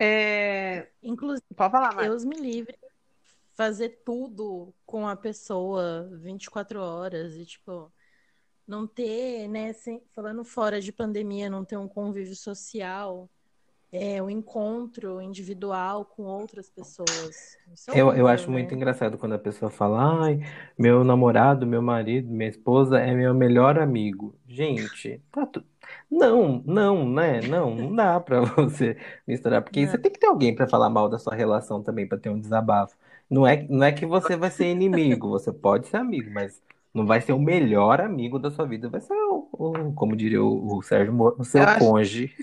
É... 0.01 0.89
Inclusive, 1.01 1.47
pode 1.55 1.71
falar, 1.71 1.95
mais. 1.95 2.09
Deus 2.09 2.25
me 2.25 2.35
livre 2.35 2.77
fazer 3.55 4.01
tudo 4.05 4.75
com 4.85 5.07
a 5.07 5.15
pessoa 5.15 6.11
24 6.21 6.81
horas 6.81 7.37
e 7.37 7.47
tipo 7.47 7.93
não 8.67 8.87
ter, 8.87 9.49
né, 9.49 9.73
falando 10.15 10.45
fora 10.45 10.81
de 10.81 10.93
pandemia, 10.93 11.51
não 11.51 11.65
ter 11.65 11.77
um 11.77 11.89
convívio 11.89 12.37
social 12.37 13.29
é, 13.93 14.23
o 14.23 14.31
encontro 14.31 15.21
individual 15.21 16.07
com 16.07 16.23
outras 16.23 16.71
pessoas. 16.71 17.59
É 17.89 18.01
eu, 18.01 18.11
eu 18.15 18.27
acho 18.27 18.47
né? 18.47 18.53
muito 18.53 18.75
engraçado 18.75 19.19
quando 19.19 19.35
a 19.35 19.39
pessoa 19.39 19.71
fala, 19.71 20.25
ai, 20.25 20.41
meu 20.79 21.05
namorado, 21.05 21.67
meu 21.67 21.83
marido, 21.83 22.33
minha 22.33 22.49
esposa 22.49 22.99
é 22.99 23.15
meu 23.15 23.35
melhor 23.35 23.79
amigo. 23.79 24.35
Gente, 24.49 25.21
tá 25.31 25.45
tudo. 25.45 25.67
Não, 26.11 26.63
não, 26.65 27.07
né? 27.07 27.43
Não, 27.43 27.75
não 27.75 27.95
dá 27.95 28.19
pra 28.19 28.41
você 28.57 28.97
misturar, 29.27 29.61
porque 29.61 29.87
você 29.87 29.99
tem 29.99 30.11
que 30.11 30.19
ter 30.19 30.27
alguém 30.27 30.55
para 30.55 30.67
falar 30.67 30.89
mal 30.89 31.09
da 31.09 31.19
sua 31.19 31.35
relação 31.35 31.83
também, 31.83 32.07
para 32.09 32.19
ter 32.19 32.31
um 32.31 32.41
desabafo. 32.41 32.97
Não 33.29 33.47
é, 33.47 33.67
não 33.69 33.85
é 33.85 33.93
que 33.93 34.07
você 34.07 34.37
vai 34.37 34.51
ser 34.51 34.71
inimigo, 34.71 35.29
você 35.29 35.53
pode 35.53 35.87
ser 35.89 35.99
amigo, 35.99 36.31
mas 36.33 36.63
não 36.95 37.07
vai 37.07 37.21
ser 37.21 37.33
o 37.33 37.39
melhor 37.39 38.01
amigo 38.01 38.39
da 38.39 38.51
sua 38.51 38.67
vida, 38.67 38.89
vai 38.89 39.01
ser 39.01 39.15
o, 39.15 39.49
o 39.53 39.93
como 39.95 40.15
diria 40.15 40.43
o, 40.43 40.77
o 40.77 40.83
Sérgio 40.83 41.13
Moro, 41.13 41.37
o 41.39 41.45
seu 41.45 41.63
cônjuge. 41.79 42.35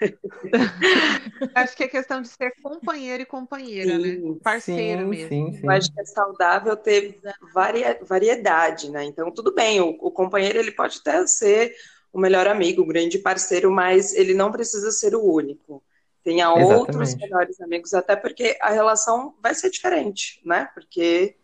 Acho 1.54 1.76
que 1.76 1.84
é 1.84 1.88
questão 1.88 2.22
de 2.22 2.28
ser 2.28 2.54
companheiro 2.62 3.22
e 3.22 3.26
companheira, 3.26 3.98
né? 3.98 4.04
sim, 4.04 4.30
né? 4.30 4.36
Parceiro 4.42 5.02
sim, 5.02 5.08
mesmo. 5.08 5.28
Sim, 5.28 5.52
sim. 5.52 5.66
Eu 5.66 5.70
acho 5.70 5.92
que 5.92 6.00
é 6.00 6.04
saudável 6.04 6.76
ter 6.76 7.20
varia, 7.52 7.98
variedade, 8.02 8.90
né? 8.90 9.04
Então, 9.04 9.30
tudo 9.30 9.54
bem, 9.54 9.80
o, 9.80 9.90
o, 10.00 10.10
companheiro 10.10 10.58
ele 10.58 10.72
pode 10.72 10.98
até 11.00 11.26
ser 11.26 11.74
o 12.12 12.18
melhor 12.18 12.46
amigo, 12.46 12.82
o 12.82 12.86
grande 12.86 13.18
parceiro, 13.18 13.70
mas 13.70 14.14
ele 14.14 14.34
não 14.34 14.50
precisa 14.50 14.90
ser 14.90 15.14
o 15.14 15.22
único. 15.22 15.82
Tenha 16.22 16.46
Exatamente. 16.46 16.74
outros 16.74 17.14
melhores 17.14 17.60
amigos, 17.60 17.94
até 17.94 18.16
porque 18.16 18.56
a 18.60 18.70
relação 18.70 19.34
vai 19.42 19.54
ser 19.54 19.70
diferente, 19.70 20.40
né? 20.44 20.68
Porque 20.74 21.36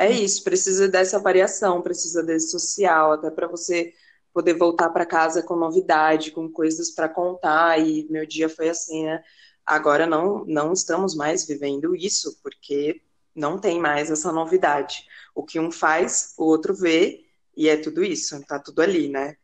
é 0.00 0.10
isso, 0.10 0.42
precisa 0.42 0.88
dessa 0.88 1.18
variação, 1.18 1.82
precisa 1.82 2.22
desse 2.22 2.50
social, 2.50 3.12
até 3.12 3.30
para 3.30 3.46
você 3.46 3.92
poder 4.32 4.54
voltar 4.54 4.88
para 4.88 5.04
casa 5.04 5.42
com 5.42 5.54
novidade, 5.54 6.30
com 6.30 6.48
coisas 6.50 6.90
para 6.90 7.06
contar, 7.06 7.78
e 7.78 8.06
meu 8.08 8.24
dia 8.24 8.48
foi 8.48 8.70
assim, 8.70 9.04
né? 9.04 9.22
Agora 9.66 10.06
não, 10.06 10.42
não 10.46 10.72
estamos 10.72 11.14
mais 11.14 11.46
vivendo 11.46 11.94
isso, 11.94 12.40
porque 12.42 13.02
não 13.34 13.58
tem 13.58 13.78
mais 13.78 14.10
essa 14.10 14.32
novidade. 14.32 15.04
O 15.34 15.44
que 15.44 15.60
um 15.60 15.70
faz, 15.70 16.32
o 16.38 16.44
outro 16.44 16.74
vê, 16.74 17.26
e 17.54 17.68
é 17.68 17.76
tudo 17.76 18.02
isso, 18.02 18.40
tá 18.46 18.58
tudo 18.58 18.80
ali, 18.80 19.06
né? 19.06 19.36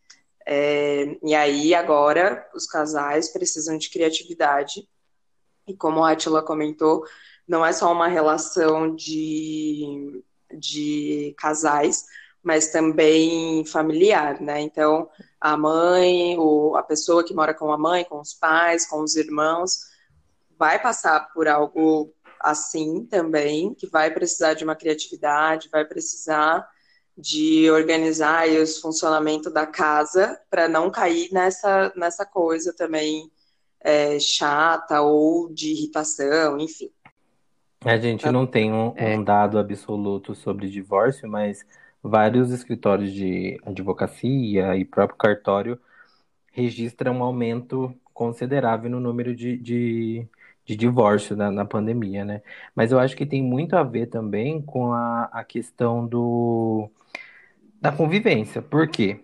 É, 0.47 1.19
e 1.23 1.35
aí, 1.35 1.75
agora, 1.75 2.49
os 2.55 2.67
casais 2.67 3.29
precisam 3.29 3.77
de 3.77 3.91
criatividade, 3.91 4.89
e 5.67 5.77
como 5.77 6.03
a 6.03 6.13
Atila 6.13 6.43
comentou, 6.43 7.05
não 7.47 7.65
é 7.65 7.73
só 7.75 7.93
uma 7.93 8.09
relação 8.09 8.95
de, 8.97 10.25
de 10.53 11.35
casais, 11.39 12.05
mas 12.43 12.71
também 12.71 13.65
familiar, 13.65 14.41
né? 14.41 14.61
Então, 14.61 15.09
a 15.41 15.57
mãe, 15.57 16.39
ou 16.39 16.77
a 16.77 16.83
pessoa 16.83 17.25
que 17.25 17.35
mora 17.35 17.55
com 17.55 17.73
a 17.73 17.79
mãe, 17.79 18.05
com 18.05 18.21
os 18.21 18.35
pais, 18.35 18.87
com 18.87 19.03
os 19.03 19.17
irmãos, 19.17 19.81
vai 20.59 20.81
passar 20.81 21.33
por 21.33 21.49
algo 21.49 22.13
assim 22.41 23.05
também, 23.07 23.75
que 23.75 23.87
vai 23.89 24.13
precisar 24.13 24.55
de 24.55 24.65
uma 24.65 24.77
criatividade, 24.77 25.69
vai 25.71 25.85
precisar 25.85 26.69
de 27.17 27.71
organizar 27.71 28.49
o 28.49 28.67
funcionamento 28.81 29.51
da 29.51 29.67
casa 29.67 30.39
para 30.51 30.69
não 30.69 30.91
cair 30.91 31.31
nessa, 31.33 31.93
nessa 31.97 32.27
coisa 32.27 32.75
também 32.75 33.31
é, 33.81 34.19
chata 34.19 35.01
ou 35.01 35.53
de 35.53 35.71
irritação, 35.71 36.59
enfim. 36.59 36.91
A 37.87 37.99
gente 37.99 38.29
não 38.33 38.45
tem 38.49 38.73
um, 38.73 38.93
um 38.99 39.23
dado 39.23 39.61
absoluto 39.61 40.35
sobre 40.35 40.69
divórcio, 40.69 41.29
mas 41.31 41.65
vários 42.03 42.51
escritórios 42.51 43.13
de 43.13 43.61
advocacia 43.65 44.77
e 44.77 44.85
próprio 44.85 45.17
cartório 45.17 45.81
registram 46.53 47.19
um 47.19 47.23
aumento 47.23 47.95
considerável 48.13 48.91
no 48.91 48.99
número 48.99 49.37
de, 49.37 49.57
de, 49.57 50.27
de 50.65 50.75
divórcio 50.75 51.37
na, 51.37 51.49
na, 51.53 51.65
pandemia, 51.65 52.25
né? 52.25 52.43
Mas 52.75 52.91
eu 52.91 52.99
acho 52.99 53.17
que 53.17 53.25
tem 53.25 53.41
muito 53.41 53.77
a 53.77 53.85
ver 53.85 54.07
também 54.07 54.61
com 54.61 54.93
a, 54.93 55.31
a 55.33 55.45
questão 55.45 56.05
do, 56.05 56.91
da 57.81 57.93
convivência. 57.93 58.61
Por 58.61 58.89
quê? 58.89 59.21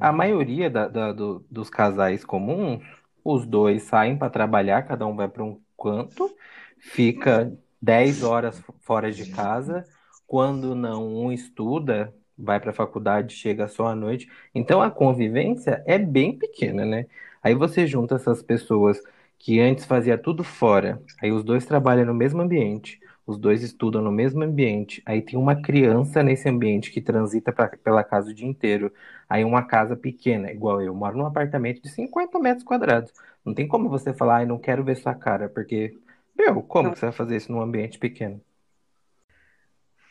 A 0.00 0.10
maioria 0.10 0.68
da, 0.68 0.88
da, 0.88 1.12
do, 1.12 1.46
dos 1.48 1.70
casais 1.70 2.24
comuns, 2.24 2.82
os 3.24 3.46
dois 3.46 3.84
saem 3.84 4.16
para 4.18 4.30
trabalhar, 4.30 4.82
cada 4.82 5.06
um 5.06 5.14
vai 5.14 5.28
para 5.28 5.44
um 5.44 5.60
canto, 5.78 6.34
fica 6.76 7.56
10 7.84 8.22
horas 8.22 8.62
fora 8.80 9.10
de 9.12 9.30
casa 9.30 9.84
quando 10.26 10.74
não 10.74 11.06
um 11.06 11.30
estuda, 11.32 12.14
vai 12.36 12.58
para 12.58 12.70
a 12.70 12.74
faculdade, 12.74 13.34
chega 13.34 13.68
só 13.68 13.88
à 13.88 13.94
noite. 13.94 14.28
Então 14.54 14.82
a 14.82 14.90
convivência 14.90 15.82
é 15.86 15.98
bem 15.98 16.36
pequena, 16.36 16.84
né? 16.84 17.06
Aí 17.42 17.54
você 17.54 17.86
junta 17.86 18.14
essas 18.16 18.42
pessoas 18.42 19.00
que 19.38 19.60
antes 19.60 19.84
fazia 19.84 20.16
tudo 20.16 20.42
fora, 20.42 21.00
aí 21.22 21.30
os 21.30 21.44
dois 21.44 21.66
trabalham 21.66 22.06
no 22.06 22.14
mesmo 22.14 22.40
ambiente, 22.40 22.98
os 23.26 23.38
dois 23.38 23.62
estudam 23.62 24.00
no 24.02 24.10
mesmo 24.10 24.42
ambiente, 24.42 25.02
aí 25.04 25.20
tem 25.20 25.38
uma 25.38 25.60
criança 25.60 26.22
nesse 26.22 26.48
ambiente 26.48 26.90
que 26.90 27.00
transita 27.00 27.52
pra, 27.52 27.68
pela 27.68 28.02
casa 28.04 28.30
o 28.30 28.34
dia 28.34 28.46
inteiro. 28.46 28.92
Aí 29.28 29.44
uma 29.44 29.62
casa 29.62 29.96
pequena, 29.96 30.50
igual 30.52 30.80
eu, 30.82 30.94
moro 30.94 31.16
num 31.16 31.26
apartamento 31.26 31.82
de 31.82 31.88
50 31.90 32.38
metros 32.38 32.64
quadrados. 32.64 33.12
Não 33.44 33.54
tem 33.54 33.66
como 33.68 33.88
você 33.88 34.12
falar, 34.12 34.36
ai, 34.38 34.46
não 34.46 34.58
quero 34.58 34.84
ver 34.84 34.96
sua 34.96 35.14
cara, 35.14 35.48
porque, 35.48 35.98
meu, 36.36 36.62
como 36.62 36.92
que 36.92 36.98
você 36.98 37.06
vai 37.06 37.12
fazer 37.12 37.36
isso 37.36 37.52
num 37.52 37.60
ambiente 37.60 37.98
pequeno? 37.98 38.40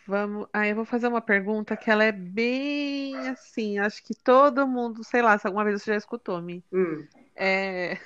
Vamos. 0.05 0.47
Aí 0.51 0.71
eu 0.71 0.75
vou 0.75 0.85
fazer 0.85 1.07
uma 1.07 1.21
pergunta 1.21 1.77
que 1.77 1.89
ela 1.89 2.03
é 2.03 2.11
bem 2.11 3.15
assim. 3.29 3.79
Acho 3.79 4.03
que 4.03 4.13
todo 4.13 4.67
mundo, 4.67 5.03
sei 5.03 5.21
lá, 5.21 5.37
se 5.37 5.47
alguma 5.47 5.63
vez 5.63 5.81
você 5.81 5.91
já 5.91 5.97
escutou 5.97 6.41
me. 6.41 6.63
Hum. 6.71 7.07
É... 7.35 7.97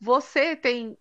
Você 0.00 0.54
tem. 0.54 0.96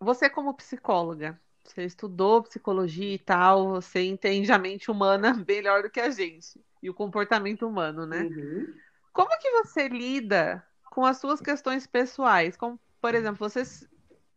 Você, 0.00 0.30
como 0.30 0.54
psicóloga, 0.54 1.38
você 1.64 1.84
estudou 1.84 2.42
psicologia 2.42 3.14
e 3.14 3.18
tal, 3.18 3.68
você 3.68 4.04
entende 4.04 4.50
a 4.52 4.58
mente 4.58 4.90
humana 4.90 5.34
melhor 5.46 5.82
do 5.82 5.90
que 5.90 6.00
a 6.00 6.10
gente. 6.10 6.58
E 6.82 6.88
o 6.88 6.94
comportamento 6.94 7.66
humano, 7.66 8.06
né? 8.06 8.22
Uhum. 8.22 8.74
Como 9.12 9.38
que 9.38 9.50
você 9.50 9.88
lida 9.88 10.64
com 10.90 11.04
as 11.04 11.18
suas 11.18 11.40
questões 11.40 11.86
pessoais? 11.86 12.56
Como, 12.56 12.80
por 13.00 13.14
exemplo, 13.14 13.36
você 13.38 13.64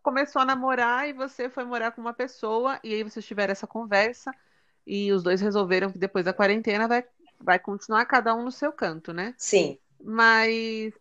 começou 0.02 0.42
a 0.42 0.46
namorar 0.46 1.08
e 1.08 1.14
você 1.14 1.50
foi 1.50 1.64
morar 1.64 1.92
com 1.92 2.02
uma 2.02 2.14
pessoa, 2.14 2.80
e 2.84 2.94
aí 2.94 3.04
vocês 3.04 3.26
tiveram 3.26 3.52
essa 3.52 3.68
conversa, 3.68 4.34
e 4.86 5.12
os 5.12 5.24
dois 5.24 5.42
resolveram 5.42 5.92
que 5.92 5.98
depois 5.98 6.26
da 6.26 6.34
quarentena 6.34 6.88
vai, 6.88 7.04
vai 7.40 7.60
continuar 7.60 8.06
cada 8.06 8.36
um 8.36 8.44
no 8.44 8.52
seu 8.52 8.72
canto, 8.72 9.14
né? 9.14 9.34
Sim. 9.38 9.78
Mas 10.04 10.94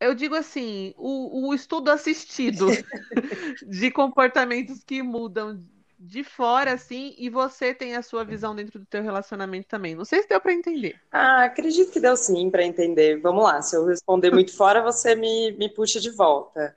eu 0.00 0.14
digo 0.14 0.34
assim, 0.34 0.94
o, 0.96 1.48
o 1.48 1.54
estudo 1.54 1.90
assistido 1.90 2.66
de 3.68 3.90
comportamentos 3.90 4.82
que 4.82 5.02
mudam 5.02 5.62
de 5.98 6.22
fora, 6.22 6.72
assim, 6.72 7.14
e 7.16 7.30
você 7.30 7.74
tem 7.74 7.96
a 7.96 8.02
sua 8.02 8.22
visão 8.22 8.54
dentro 8.54 8.78
do 8.78 8.84
teu 8.84 9.02
relacionamento 9.02 9.66
também. 9.66 9.94
Não 9.94 10.04
sei 10.04 10.22
se 10.22 10.28
deu 10.28 10.40
para 10.40 10.52
entender. 10.52 11.00
Ah, 11.10 11.44
acredito 11.44 11.90
que 11.90 12.00
deu 12.00 12.16
sim 12.16 12.50
para 12.50 12.64
entender. 12.64 13.18
Vamos 13.20 13.44
lá, 13.44 13.62
se 13.62 13.76
eu 13.76 13.86
responder 13.86 14.30
muito 14.30 14.54
fora, 14.54 14.82
você 14.82 15.14
me, 15.14 15.52
me 15.52 15.70
puxa 15.70 15.98
de 15.98 16.10
volta. 16.10 16.76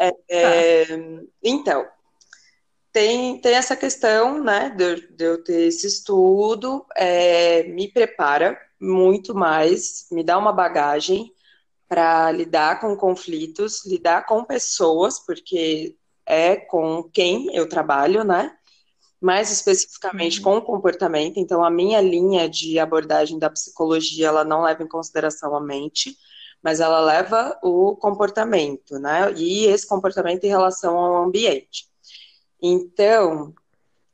É, 0.00 0.14
é, 0.30 0.86
então, 1.42 1.86
tem, 2.90 3.38
tem 3.40 3.54
essa 3.54 3.76
questão, 3.76 4.42
né, 4.42 4.70
de, 4.70 5.08
de 5.14 5.24
eu 5.24 5.44
ter 5.44 5.68
esse 5.68 5.86
estudo, 5.86 6.86
é, 6.96 7.64
me 7.64 7.86
prepara 7.92 8.58
muito 8.80 9.34
mais, 9.34 10.06
me 10.10 10.24
dá 10.24 10.38
uma 10.38 10.52
bagagem 10.52 11.32
para 11.86 12.32
lidar 12.32 12.80
com 12.80 12.96
conflitos, 12.96 13.84
lidar 13.84 14.24
com 14.24 14.42
pessoas, 14.44 15.18
porque 15.18 15.96
é 16.24 16.56
com 16.56 17.02
quem 17.02 17.54
eu 17.54 17.68
trabalho, 17.68 18.24
né? 18.24 18.56
Mais 19.20 19.50
especificamente 19.50 20.38
uhum. 20.38 20.44
com 20.44 20.56
o 20.56 20.62
comportamento. 20.62 21.38
Então, 21.38 21.62
a 21.62 21.70
minha 21.70 22.00
linha 22.00 22.48
de 22.48 22.78
abordagem 22.78 23.38
da 23.38 23.50
psicologia, 23.50 24.28
ela 24.28 24.44
não 24.44 24.62
leva 24.62 24.82
em 24.82 24.88
consideração 24.88 25.54
a 25.54 25.60
mente, 25.60 26.16
mas 26.62 26.80
ela 26.80 27.00
leva 27.00 27.58
o 27.62 27.96
comportamento, 27.96 28.98
né? 28.98 29.32
E 29.36 29.66
esse 29.66 29.86
comportamento 29.86 30.44
em 30.44 30.48
relação 30.48 30.96
ao 30.96 31.22
ambiente. 31.24 31.86
Então, 32.62 33.54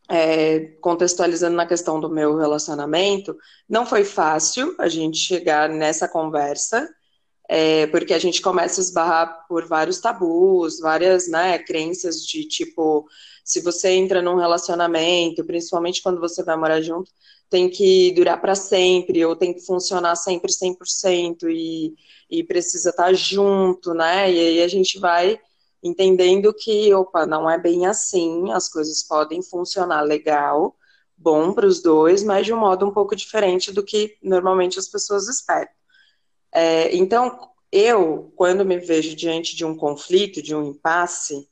é, 0.08 0.60
contextualizando 0.80 1.56
na 1.56 1.66
questão 1.66 2.00
do 2.00 2.08
meu 2.08 2.36
relacionamento, 2.36 3.36
não 3.68 3.84
foi 3.84 4.04
fácil 4.04 4.74
a 4.78 4.88
gente 4.88 5.18
chegar 5.18 5.68
nessa 5.68 6.08
conversa, 6.08 6.88
é, 7.48 7.86
porque 7.88 8.14
a 8.14 8.18
gente 8.18 8.40
começa 8.40 8.80
a 8.80 8.84
esbarrar 8.84 9.46
por 9.48 9.66
vários 9.66 10.00
tabus, 10.00 10.80
várias 10.80 11.28
né, 11.28 11.58
crenças 11.58 12.24
de 12.24 12.44
tipo, 12.46 13.08
se 13.44 13.60
você 13.60 13.90
entra 13.90 14.22
num 14.22 14.36
relacionamento, 14.36 15.44
principalmente 15.44 16.02
quando 16.02 16.20
você 16.20 16.42
vai 16.42 16.56
morar 16.56 16.80
junto, 16.80 17.10
tem 17.48 17.68
que 17.70 18.12
durar 18.12 18.40
para 18.40 18.54
sempre, 18.54 19.24
ou 19.24 19.36
tem 19.36 19.54
que 19.54 19.60
funcionar 19.60 20.16
sempre 20.16 20.52
100%, 20.52 21.48
e, 21.48 21.94
e 22.30 22.42
precisa 22.44 22.90
estar 22.90 23.04
tá 23.04 23.12
junto, 23.12 23.94
né? 23.94 24.32
E 24.32 24.38
aí 24.38 24.62
a 24.62 24.68
gente 24.68 24.98
vai 24.98 25.38
entendendo 25.82 26.52
que, 26.52 26.92
opa, 26.94 27.26
não 27.26 27.48
é 27.48 27.58
bem 27.58 27.86
assim, 27.86 28.50
as 28.52 28.68
coisas 28.68 29.02
podem 29.04 29.42
funcionar 29.42 30.02
legal, 30.02 30.76
bom 31.16 31.52
para 31.52 31.66
os 31.66 31.80
dois, 31.80 32.22
mas 32.24 32.44
de 32.46 32.52
um 32.52 32.58
modo 32.58 32.86
um 32.86 32.92
pouco 32.92 33.14
diferente 33.14 33.72
do 33.72 33.82
que 33.84 34.16
normalmente 34.22 34.78
as 34.78 34.88
pessoas 34.88 35.28
esperam. 35.28 35.68
É, 36.52 36.94
então, 36.96 37.50
eu, 37.70 38.32
quando 38.36 38.64
me 38.64 38.78
vejo 38.78 39.14
diante 39.14 39.54
de 39.56 39.64
um 39.64 39.76
conflito, 39.76 40.42
de 40.42 40.54
um 40.54 40.66
impasse, 40.70 41.48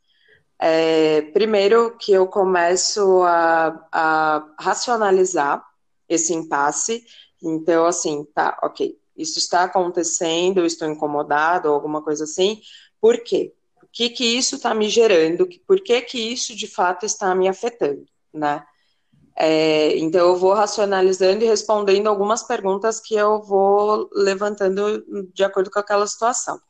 é, 0.58 1.22
primeiro 1.32 1.96
que 1.98 2.12
eu 2.12 2.26
começo 2.26 3.22
a, 3.22 3.86
a 3.92 4.54
racionalizar 4.58 5.64
esse 6.08 6.32
impasse. 6.32 7.04
Então, 7.42 7.86
assim, 7.86 8.24
tá, 8.34 8.58
ok, 8.62 8.98
isso 9.16 9.38
está 9.38 9.64
acontecendo, 9.64 10.58
eu 10.58 10.66
estou 10.66 10.88
incomodado, 10.88 11.68
ou 11.68 11.74
alguma 11.74 12.02
coisa 12.02 12.24
assim. 12.24 12.60
Por 13.00 13.22
quê? 13.22 13.52
O 13.82 13.86
que 13.92 14.10
que 14.10 14.24
isso 14.24 14.56
está 14.56 14.74
me 14.74 14.88
gerando? 14.88 15.46
Por 15.66 15.80
que 15.80 16.00
que 16.00 16.18
isso, 16.18 16.54
de 16.54 16.66
fato, 16.66 17.06
está 17.06 17.34
me 17.34 17.48
afetando, 17.48 18.04
né? 18.32 18.64
É, 19.36 19.96
então, 19.98 20.28
eu 20.28 20.36
vou 20.36 20.52
racionalizando 20.52 21.44
e 21.44 21.48
respondendo 21.48 22.06
algumas 22.06 22.42
perguntas 22.42 23.00
que 23.00 23.14
eu 23.14 23.42
vou 23.42 24.08
levantando 24.12 25.04
de 25.32 25.42
acordo 25.42 25.70
com 25.70 25.78
aquela 25.78 26.06
situação. 26.06 26.60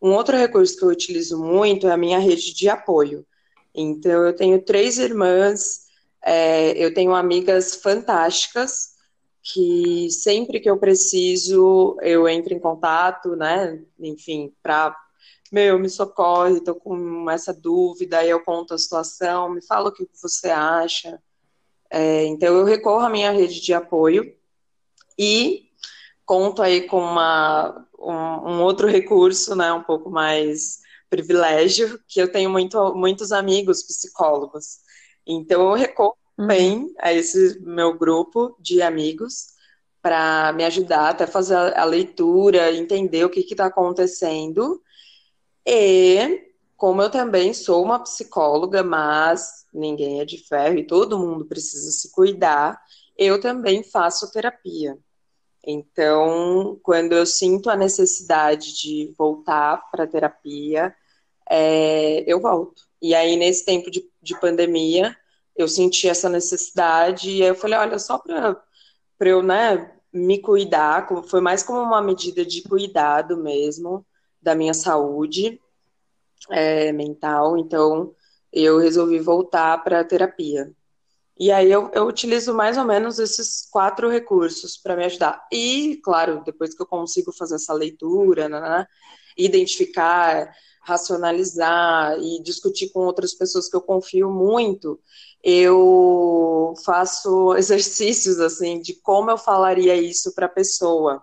Um 0.00 0.12
outro 0.12 0.36
recurso 0.36 0.76
que 0.76 0.84
eu 0.84 0.88
utilizo 0.88 1.42
muito 1.42 1.86
é 1.86 1.92
a 1.92 1.96
minha 1.96 2.18
rede 2.18 2.54
de 2.54 2.68
apoio. 2.68 3.26
Então, 3.74 4.26
eu 4.26 4.36
tenho 4.36 4.62
três 4.62 4.98
irmãs, 4.98 5.83
é, 6.24 6.72
eu 6.72 6.92
tenho 6.94 7.14
amigas 7.14 7.76
fantásticas 7.76 8.94
que 9.42 10.10
sempre 10.10 10.58
que 10.58 10.70
eu 10.70 10.78
preciso 10.78 11.96
eu 12.00 12.26
entro 12.26 12.54
em 12.54 12.58
contato, 12.58 13.36
né? 13.36 13.82
Enfim, 14.00 14.52
para 14.62 14.96
meu, 15.52 15.78
me 15.78 15.88
socorre, 15.88 16.56
estou 16.56 16.74
com 16.74 17.30
essa 17.30 17.54
dúvida, 17.54 18.18
aí 18.18 18.30
eu 18.30 18.40
conto 18.40 18.74
a 18.74 18.78
situação, 18.78 19.50
me 19.50 19.62
fala 19.62 19.88
o 19.90 19.92
que 19.92 20.08
você 20.20 20.50
acha. 20.50 21.22
É, 21.88 22.24
então, 22.26 22.56
eu 22.56 22.64
recorro 22.64 23.04
à 23.04 23.10
minha 23.10 23.30
rede 23.30 23.60
de 23.60 23.72
apoio 23.72 24.34
e 25.16 25.68
conto 26.26 26.60
aí 26.60 26.88
com 26.88 26.98
uma, 26.98 27.86
um, 27.98 28.50
um, 28.50 28.62
outro 28.62 28.88
recurso, 28.88 29.54
né, 29.54 29.72
um 29.72 29.82
pouco 29.82 30.10
mais 30.10 30.80
privilégio, 31.08 32.00
que 32.08 32.20
eu 32.20 32.32
tenho 32.32 32.50
muito, 32.50 32.92
muitos 32.94 33.30
amigos 33.30 33.82
psicólogos. 33.84 34.78
Então, 35.26 35.70
eu 35.70 35.74
recorro 35.74 36.16
uhum. 36.38 36.46
bem 36.46 36.94
a 36.98 37.12
esse 37.12 37.60
meu 37.60 37.96
grupo 37.96 38.56
de 38.60 38.82
amigos 38.82 39.54
para 40.02 40.52
me 40.52 40.64
ajudar 40.64 41.10
até 41.10 41.26
fazer 41.26 41.54
a, 41.54 41.84
leitura, 41.84 42.74
entender 42.74 43.24
o 43.24 43.30
que 43.30 43.40
está 43.40 43.66
acontecendo. 43.66 44.82
E 45.66 46.52
como 46.76 47.00
eu 47.00 47.10
também 47.10 47.54
sou 47.54 47.82
uma 47.82 47.98
psicóloga, 47.98 48.82
mas 48.82 49.64
ninguém 49.72 50.20
é 50.20 50.24
de 50.24 50.38
ferro 50.46 50.78
e 50.78 50.86
todo 50.86 51.18
mundo 51.18 51.46
precisa 51.46 51.90
se 51.90 52.12
cuidar, 52.12 52.78
eu 53.16 53.40
também 53.40 53.82
faço 53.82 54.30
terapia. 54.30 54.98
Então, 55.66 56.78
quando 56.82 57.12
eu 57.12 57.24
sinto 57.24 57.70
a 57.70 57.76
necessidade 57.76 58.74
de 58.74 59.14
voltar 59.16 59.90
para 59.90 60.04
a 60.04 60.06
terapia, 60.06 60.94
é, 61.48 62.22
eu 62.30 62.40
volto. 62.40 62.82
E 63.04 63.14
aí, 63.14 63.36
nesse 63.36 63.66
tempo 63.66 63.90
de, 63.90 64.02
de, 64.22 64.34
pandemia, 64.40 65.14
eu 65.54 65.68
senti 65.68 66.08
essa 66.08 66.26
necessidade 66.26 67.30
e 67.30 67.42
aí 67.42 67.48
eu 67.50 67.54
falei, 67.54 67.78
olha, 67.78 67.98
só 67.98 68.16
para 68.16 68.56
eu 69.20 69.42
né, 69.42 69.94
me 70.10 70.38
cuidar, 70.38 71.06
foi 71.26 71.42
mais 71.42 71.62
como 71.62 71.82
uma 71.82 72.00
medida 72.00 72.46
de 72.46 72.62
cuidado 72.62 73.36
mesmo 73.36 74.06
da 74.40 74.54
minha 74.54 74.72
saúde 74.72 75.60
é, 76.50 76.92
mental, 76.92 77.58
então 77.58 78.14
eu 78.50 78.78
resolvi 78.78 79.18
voltar 79.18 79.84
para 79.84 80.00
a 80.00 80.04
terapia. 80.04 80.72
E 81.38 81.52
aí 81.52 81.70
eu, 81.70 81.90
eu, 81.92 82.06
utilizo 82.06 82.54
mais 82.54 82.78
ou 82.78 82.86
menos 82.86 83.18
esses 83.18 83.68
quatro 83.70 84.08
recursos 84.08 84.78
para 84.78 84.96
me 84.96 85.04
ajudar. 85.04 85.46
E, 85.52 86.00
claro, 86.02 86.42
depois 86.42 86.74
que 86.74 86.80
eu 86.80 86.86
consigo 86.86 87.32
fazer 87.32 87.56
essa 87.56 87.74
leitura, 87.74 88.48
né, 88.48 88.86
identificar, 89.36 90.50
racionalizar 90.84 92.18
e 92.18 92.42
discutir 92.42 92.90
com 92.90 93.00
outras 93.00 93.34
pessoas 93.34 93.68
que 93.68 93.76
eu 93.76 93.80
confio 93.80 94.30
muito, 94.30 95.00
eu 95.42 96.74
faço 96.84 97.54
exercícios 97.58 98.38
assim 98.40 98.80
de 98.80 98.94
como 98.94 99.30
eu 99.30 99.38
falaria 99.38 99.96
isso 99.96 100.34
para 100.34 100.46
a 100.46 100.50
pessoa, 100.50 101.22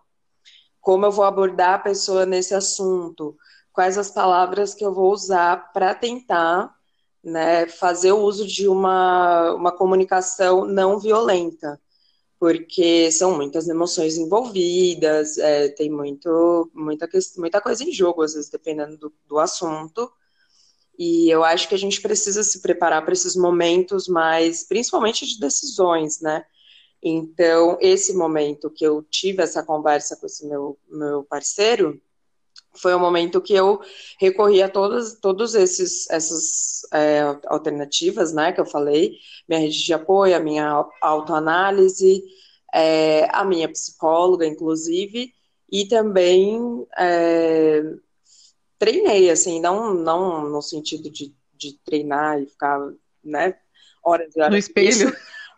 como 0.79 1.05
eu 1.05 1.11
vou 1.11 1.25
abordar 1.25 1.75
a 1.75 1.79
pessoa 1.79 2.25
nesse 2.25 2.53
assunto, 2.53 3.35
quais 3.71 3.97
as 3.97 4.11
palavras 4.11 4.73
que 4.73 4.83
eu 4.83 4.93
vou 4.93 5.11
usar 5.11 5.71
para 5.71 5.93
tentar 5.93 6.75
né, 7.23 7.67
fazer 7.67 8.11
o 8.11 8.21
uso 8.21 8.47
de 8.47 8.67
uma, 8.67 9.53
uma 9.53 9.71
comunicação 9.71 10.65
não 10.65 10.99
violenta, 10.99 11.79
porque 12.41 13.11
são 13.11 13.37
muitas 13.37 13.69
emoções 13.69 14.17
envolvidas, 14.17 15.37
é, 15.37 15.67
tem 15.69 15.91
muito, 15.91 16.71
muita, 16.73 17.07
muita 17.37 17.61
coisa 17.61 17.83
em 17.83 17.91
jogo, 17.91 18.23
às 18.23 18.33
vezes, 18.33 18.49
dependendo 18.49 18.97
do, 18.97 19.13
do 19.27 19.37
assunto. 19.37 20.11
E 20.97 21.29
eu 21.29 21.43
acho 21.43 21.69
que 21.69 21.75
a 21.75 21.77
gente 21.77 22.01
precisa 22.01 22.41
se 22.41 22.59
preparar 22.59 23.05
para 23.05 23.13
esses 23.13 23.35
momentos 23.35 24.07
mais, 24.07 24.67
principalmente 24.67 25.23
de 25.23 25.39
decisões, 25.39 26.19
né? 26.19 26.43
Então, 26.99 27.77
esse 27.79 28.11
momento 28.11 28.71
que 28.71 28.83
eu 28.83 29.03
tive 29.03 29.43
essa 29.43 29.61
conversa 29.61 30.15
com 30.15 30.25
esse 30.25 30.43
meu, 30.47 30.79
meu 30.89 31.23
parceiro, 31.23 32.01
foi 32.73 32.93
o 32.93 32.99
momento 32.99 33.41
que 33.41 33.53
eu 33.53 33.81
recorri 34.19 34.61
a 34.61 34.69
todas, 34.69 35.19
todos 35.19 35.55
esses 35.55 36.09
essas 36.09 36.81
é, 36.93 37.21
alternativas, 37.47 38.33
né, 38.33 38.51
que 38.51 38.61
eu 38.61 38.65
falei, 38.65 39.17
minha 39.47 39.61
rede 39.61 39.83
de 39.83 39.93
apoio, 39.93 40.35
a 40.35 40.39
minha 40.39 40.85
autoanálise, 41.01 42.23
é, 42.73 43.27
a 43.31 43.43
minha 43.43 43.69
psicóloga, 43.69 44.45
inclusive, 44.45 45.33
e 45.71 45.85
também 45.85 46.85
é, 46.97 47.81
treinei, 48.79 49.29
assim, 49.29 49.59
não, 49.59 49.93
não 49.93 50.49
no 50.49 50.61
sentido 50.61 51.09
de, 51.09 51.33
de 51.53 51.77
treinar 51.85 52.41
e 52.41 52.45
ficar, 52.45 52.79
né, 53.23 53.55
horas 54.03 54.35
e 54.35 54.39
horas. 54.39 54.51
No 54.51 54.57
espelho. 54.57 54.89
Isso, 54.89 55.13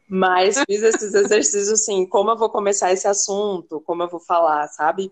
mas 0.08 0.62
fiz 0.68 0.84
esses 0.84 1.14
exercícios, 1.14 1.70
assim, 1.70 2.06
como 2.06 2.32
eu 2.32 2.38
vou 2.38 2.50
começar 2.50 2.92
esse 2.92 3.08
assunto, 3.08 3.82
como 3.82 4.04
eu 4.04 4.10
vou 4.10 4.20
falar, 4.20 4.68
sabe? 4.68 5.12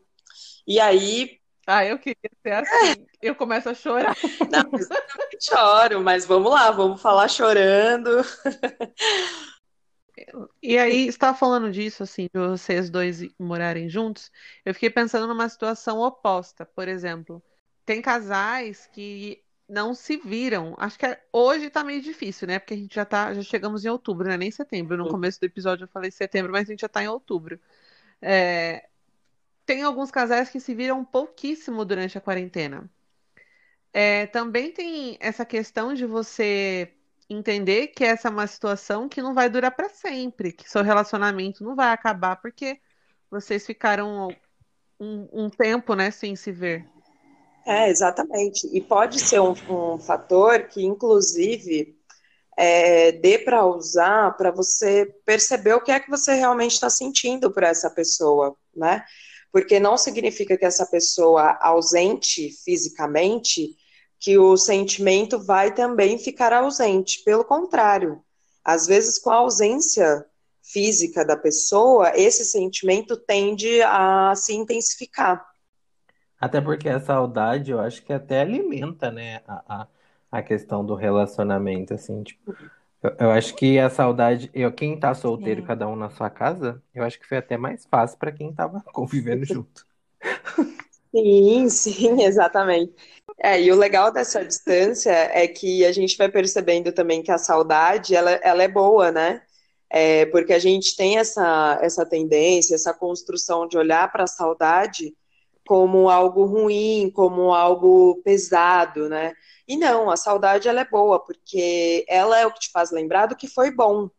E 0.67 0.79
aí, 0.79 1.40
ah, 1.67 1.85
eu 1.85 1.99
queria 1.99 2.31
ser 2.41 2.51
assim. 2.53 3.05
Eu 3.21 3.35
começo 3.35 3.69
a 3.69 3.73
chorar. 3.73 4.15
Não, 4.51 4.79
eu 4.79 5.39
choro, 5.39 6.01
mas 6.01 6.25
vamos 6.25 6.51
lá, 6.51 6.71
vamos 6.71 7.01
falar 7.01 7.27
chorando. 7.27 8.09
E 10.61 10.77
aí, 10.77 11.07
está 11.07 11.33
falando 11.33 11.71
disso, 11.71 12.03
assim, 12.03 12.27
de 12.33 12.39
vocês 12.39 12.89
dois 12.89 13.27
morarem 13.39 13.89
juntos, 13.89 14.31
eu 14.65 14.73
fiquei 14.73 14.89
pensando 14.89 15.27
numa 15.27 15.49
situação 15.49 15.99
oposta. 15.99 16.65
Por 16.65 16.87
exemplo, 16.87 17.43
tem 17.85 18.01
casais 18.01 18.87
que 18.93 19.43
não 19.67 19.93
se 19.93 20.17
viram. 20.17 20.75
Acho 20.77 20.99
que 20.99 21.05
é, 21.05 21.21
hoje 21.31 21.69
tá 21.69 21.83
meio 21.83 22.01
difícil, 22.01 22.47
né? 22.47 22.59
Porque 22.59 22.73
a 22.73 22.77
gente 22.77 22.93
já 22.93 23.05
tá, 23.05 23.33
já 23.33 23.41
chegamos 23.41 23.85
em 23.85 23.89
outubro, 23.89 24.27
né? 24.27 24.37
Nem 24.37 24.51
setembro. 24.51 24.97
No 24.97 25.09
começo 25.09 25.39
do 25.39 25.45
episódio 25.45 25.85
eu 25.85 25.87
falei 25.87 26.11
setembro, 26.11 26.51
mas 26.51 26.67
a 26.67 26.71
gente 26.71 26.81
já 26.81 26.89
tá 26.89 27.03
em 27.03 27.07
outubro. 27.07 27.59
É, 28.21 28.87
tem 29.65 29.83
alguns 29.83 30.11
casais 30.11 30.49
que 30.49 30.59
se 30.59 30.73
viram 30.73 31.03
pouquíssimo 31.03 31.85
durante 31.85 32.17
a 32.17 32.21
quarentena. 32.21 32.89
É, 33.93 34.25
também 34.27 34.71
tem 34.71 35.17
essa 35.19 35.45
questão 35.45 35.93
de 35.93 36.05
você 36.05 36.93
entender 37.29 37.87
que 37.87 38.03
essa 38.03 38.27
é 38.27 38.31
uma 38.31 38.47
situação 38.47 39.07
que 39.07 39.21
não 39.21 39.33
vai 39.33 39.49
durar 39.49 39.71
para 39.71 39.89
sempre, 39.89 40.51
que 40.51 40.69
seu 40.69 40.83
relacionamento 40.83 41.63
não 41.63 41.75
vai 41.75 41.91
acabar 41.91 42.35
porque 42.37 42.79
vocês 43.29 43.65
ficaram 43.65 44.29
um, 44.99 45.27
um 45.31 45.49
tempo, 45.49 45.95
né, 45.95 46.11
sem 46.11 46.35
se 46.35 46.51
ver. 46.51 46.85
É, 47.65 47.89
exatamente. 47.89 48.67
E 48.75 48.81
pode 48.81 49.19
ser 49.19 49.39
um, 49.39 49.53
um 49.69 49.97
fator 49.99 50.67
que, 50.67 50.83
inclusive, 50.83 51.95
é, 52.57 53.11
dê 53.13 53.39
para 53.39 53.65
usar 53.65 54.35
para 54.35 54.51
você 54.51 55.05
perceber 55.25 55.73
o 55.73 55.81
que 55.81 55.91
é 55.91 55.99
que 55.99 56.09
você 56.09 56.33
realmente 56.33 56.73
está 56.73 56.89
sentindo 56.89 57.51
por 57.51 57.63
essa 57.63 57.89
pessoa, 57.89 58.55
né? 58.75 59.03
Porque 59.51 59.79
não 59.79 59.97
significa 59.97 60.57
que 60.57 60.65
essa 60.65 60.85
pessoa 60.85 61.57
ausente 61.61 62.49
fisicamente, 62.63 63.75
que 64.19 64.37
o 64.37 64.55
sentimento 64.57 65.39
vai 65.39 65.73
também 65.73 66.17
ficar 66.17 66.53
ausente. 66.53 67.23
Pelo 67.23 67.43
contrário, 67.45 68.21
Às 68.63 68.87
vezes, 68.87 69.17
com 69.19 69.31
a 69.31 69.35
ausência 69.37 70.25
física 70.63 71.25
da 71.25 71.35
pessoa, 71.37 72.11
esse 72.15 72.45
sentimento 72.45 73.17
tende 73.17 73.81
a 73.83 74.33
se 74.35 74.53
intensificar. 74.53 75.45
Até 76.39 76.59
porque 76.59 76.89
a 76.89 76.99
saudade, 76.99 77.71
eu 77.71 77.79
acho 77.79 78.03
que 78.03 78.11
até 78.13 78.41
alimenta, 78.41 79.11
né, 79.11 79.41
a, 79.47 79.83
a, 79.83 79.87
a 80.31 80.43
questão 80.43 80.85
do 80.85 80.95
relacionamento, 80.95 81.93
assim, 81.93 82.23
tipo, 82.23 82.55
eu, 83.03 83.15
eu 83.19 83.31
acho 83.31 83.55
que 83.55 83.79
a 83.79 83.89
saudade, 83.89 84.49
eu, 84.53 84.71
quem 84.71 84.99
tá 84.99 85.13
solteiro, 85.13 85.61
Sim. 85.61 85.67
cada 85.67 85.87
um 85.87 85.95
na 85.95 86.09
sua 86.09 86.29
casa, 86.29 86.81
eu 86.93 87.03
acho 87.03 87.19
que 87.19 87.27
foi 87.27 87.37
até 87.37 87.57
mais 87.57 87.85
fácil 87.85 88.17
para 88.17 88.31
quem 88.31 88.53
tava 88.53 88.81
convivendo 88.93 89.45
junto. 89.45 89.85
Sim, 91.13 91.69
sim, 91.69 92.21
exatamente. 92.23 92.93
É, 93.39 93.61
e 93.61 93.71
o 93.71 93.75
legal 93.75 94.11
dessa 94.11 94.45
distância 94.45 95.11
é 95.11 95.47
que 95.47 95.85
a 95.85 95.91
gente 95.91 96.17
vai 96.17 96.29
percebendo 96.29 96.91
também 96.91 97.23
que 97.23 97.31
a 97.31 97.37
saudade, 97.37 98.15
ela, 98.15 98.31
ela 98.31 98.63
é 98.63 98.67
boa, 98.67 99.11
né? 99.11 99.41
É, 99.89 100.25
porque 100.27 100.53
a 100.53 100.59
gente 100.59 100.95
tem 100.95 101.17
essa, 101.17 101.77
essa 101.81 102.05
tendência, 102.05 102.75
essa 102.75 102.93
construção 102.93 103.67
de 103.67 103.77
olhar 103.77 104.09
para 104.11 104.23
a 104.23 104.27
saudade 104.27 105.13
como 105.67 106.09
algo 106.09 106.45
ruim, 106.45 107.11
como 107.13 107.53
algo 107.53 108.21
pesado, 108.23 109.07
né? 109.09 109.33
E 109.67 109.77
não, 109.77 110.09
a 110.09 110.17
saudade 110.17 110.67
ela 110.67 110.81
é 110.81 110.85
boa, 110.85 111.19
porque 111.19 112.05
ela 112.07 112.37
é 112.39 112.45
o 112.45 112.51
que 112.51 112.61
te 112.61 112.71
faz 112.71 112.91
lembrar 112.91 113.27
do 113.27 113.35
que 113.35 113.47
foi 113.47 113.71
bom. 113.71 114.09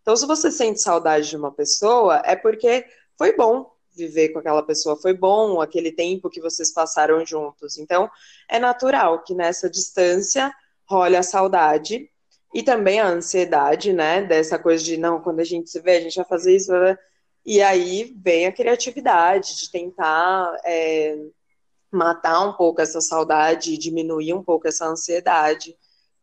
Então, 0.00 0.16
se 0.16 0.26
você 0.26 0.50
sente 0.50 0.80
saudade 0.80 1.28
de 1.28 1.36
uma 1.36 1.52
pessoa, 1.52 2.22
é 2.24 2.36
porque 2.36 2.86
foi 3.18 3.34
bom 3.36 3.70
viver 3.96 4.28
com 4.28 4.38
aquela 4.38 4.62
pessoa, 4.62 4.96
foi 5.00 5.14
bom 5.14 5.60
aquele 5.60 5.90
tempo 5.90 6.30
que 6.30 6.40
vocês 6.40 6.72
passaram 6.72 7.24
juntos. 7.24 7.78
Então, 7.78 8.10
é 8.48 8.58
natural 8.58 9.22
que 9.24 9.34
nessa 9.34 9.70
distância 9.70 10.52
role 10.88 11.16
a 11.16 11.22
saudade 11.22 12.08
e 12.54 12.62
também 12.62 13.00
a 13.00 13.08
ansiedade, 13.08 13.92
né? 13.92 14.22
Dessa 14.22 14.58
coisa 14.58 14.84
de, 14.84 14.96
não, 14.96 15.20
quando 15.20 15.40
a 15.40 15.44
gente 15.44 15.68
se 15.70 15.80
vê, 15.80 15.96
a 15.96 16.00
gente 16.00 16.16
vai 16.16 16.24
fazer 16.24 16.54
isso. 16.54 16.72
né? 16.72 16.96
E 17.46 17.62
aí 17.62 18.12
vem 18.16 18.46
a 18.46 18.52
criatividade 18.52 19.56
de 19.56 19.70
tentar 19.70 20.52
é, 20.64 21.16
matar 21.92 22.40
um 22.40 22.54
pouco 22.54 22.80
essa 22.80 23.00
saudade, 23.00 23.78
diminuir 23.78 24.34
um 24.34 24.42
pouco 24.42 24.66
essa 24.66 24.84
ansiedade 24.84 25.76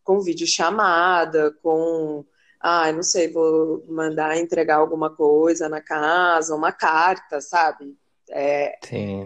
com 0.03 0.19
videochamada, 0.19 1.51
com, 1.63 2.25
ah, 2.59 2.91
não 2.91 3.01
sei, 3.01 3.31
vou 3.31 3.85
mandar 3.87 4.37
entregar 4.37 4.75
alguma 4.75 5.09
coisa 5.09 5.69
na 5.69 5.79
casa, 5.79 6.53
uma 6.53 6.73
carta, 6.73 7.39
sabe? 7.39 7.95
É, 8.29 8.77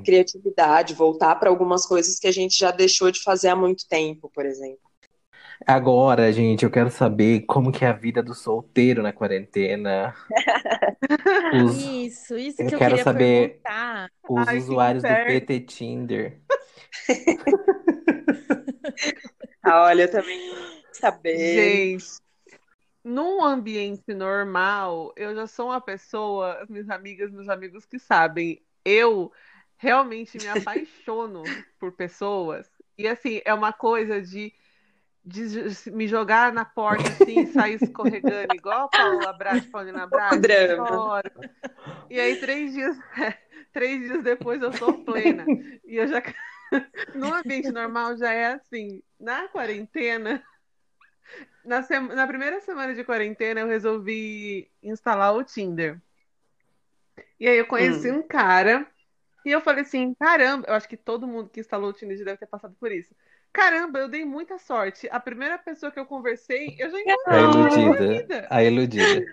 criatividade, 0.03 0.93
voltar 0.93 1.35
para 1.35 1.49
algumas 1.49 1.83
coisas 1.87 2.19
que 2.19 2.27
a 2.27 2.31
gente 2.31 2.59
já 2.59 2.69
deixou 2.69 3.09
de 3.09 3.23
fazer 3.23 3.47
há 3.47 3.55
muito 3.55 3.87
tempo, 3.87 4.29
por 4.35 4.45
exemplo. 4.45 4.86
Agora, 5.67 6.31
gente, 6.31 6.63
eu 6.63 6.71
quero 6.71 6.89
saber 6.89 7.41
como 7.41 7.71
que 7.73 7.83
é 7.83 7.89
a 7.89 7.93
vida 7.93 8.23
do 8.23 8.33
solteiro 8.33 9.03
na 9.03 9.11
quarentena. 9.11 10.15
Os, 11.53 11.77
Isso, 11.77 12.37
isso 12.37 12.61
Eu 12.61 12.67
que 12.69 12.75
eu 12.75 12.79
quero 12.79 12.91
queria 12.91 13.03
saber- 13.03 13.49
perguntar. 13.49 14.09
os 14.29 14.47
Ai, 14.47 14.57
usuários 14.57 15.03
do. 15.03 15.09
PT 15.09 15.59
Tinder. 15.61 16.41
Ah, 19.63 19.83
olha, 19.83 20.03
eu 20.03 20.11
também 20.11 20.39
quero 20.39 20.83
saber. 20.93 21.37
Gente, 21.37 22.05
num 23.03 23.43
ambiente 23.43 24.13
normal, 24.13 25.13
eu 25.15 25.35
já 25.35 25.47
sou 25.47 25.67
uma 25.67 25.81
pessoa, 25.81 26.61
as 26.61 26.69
minhas 26.69 26.89
amigas, 26.89 27.31
meus 27.31 27.49
amigos 27.49 27.85
que 27.85 27.99
sabem, 27.99 28.61
eu 28.85 29.31
realmente 29.77 30.37
me 30.37 30.47
apaixono 30.47 31.43
por 31.79 31.91
pessoas. 31.93 32.69
E 32.97 33.07
assim, 33.07 33.41
é 33.45 33.53
uma 33.53 33.71
coisa 33.73 34.21
de, 34.21 34.53
de 35.27 35.91
me 35.91 36.07
jogar 36.07 36.53
na 36.53 36.63
porta 36.63 37.11
assim, 37.11 37.41
e 37.41 37.47
sair 37.47 37.75
escorregando, 37.75 38.53
igual 38.53 38.85
a 38.85 38.87
Paula 38.89 39.33
Brat, 39.33 39.67
Paulina 39.69 40.07
choro. 40.75 41.31
E 42.09 42.19
aí, 42.19 42.37
três 42.37 42.73
dias, 42.73 42.97
três 43.73 43.99
dias 44.01 44.23
depois, 44.23 44.61
eu 44.61 44.71
sou 44.73 44.93
plena. 44.93 45.51
E 45.85 45.97
eu 45.97 46.07
já. 46.07 46.21
No 47.13 47.33
ambiente 47.33 47.71
normal 47.71 48.17
já 48.17 48.31
é 48.33 48.53
assim. 48.53 49.01
Na 49.19 49.47
quarentena, 49.47 50.43
na, 51.63 51.81
sema- 51.83 52.13
na 52.15 52.27
primeira 52.27 52.59
semana 52.61 52.93
de 52.93 53.03
quarentena, 53.03 53.61
eu 53.61 53.67
resolvi 53.67 54.69
instalar 54.81 55.33
o 55.33 55.43
Tinder. 55.43 56.01
E 57.39 57.47
aí 57.47 57.57
eu 57.57 57.67
conheci 57.67 58.11
um 58.11 58.21
cara 58.21 58.87
e 59.45 59.51
eu 59.51 59.61
falei 59.61 59.83
assim: 59.83 60.13
caramba, 60.15 60.67
eu 60.67 60.73
acho 60.73 60.87
que 60.87 60.97
todo 60.97 61.27
mundo 61.27 61.49
que 61.49 61.59
instalou 61.59 61.89
o 61.89 61.93
Tinder 61.93 62.17
deve 62.23 62.37
ter 62.37 62.47
passado 62.47 62.75
por 62.79 62.91
isso. 62.91 63.13
Caramba, 63.53 63.99
eu 63.99 64.07
dei 64.07 64.23
muita 64.25 64.57
sorte. 64.59 65.07
A 65.11 65.19
primeira 65.19 65.57
pessoa 65.57 65.91
que 65.91 65.99
eu 65.99 66.05
conversei, 66.05 66.75
eu 66.79 66.89
já 66.91 66.99
encontrei 66.99 67.35
A 67.35 67.41
iludida. 67.41 68.47
A 68.49 68.63
iludida. 68.63 69.25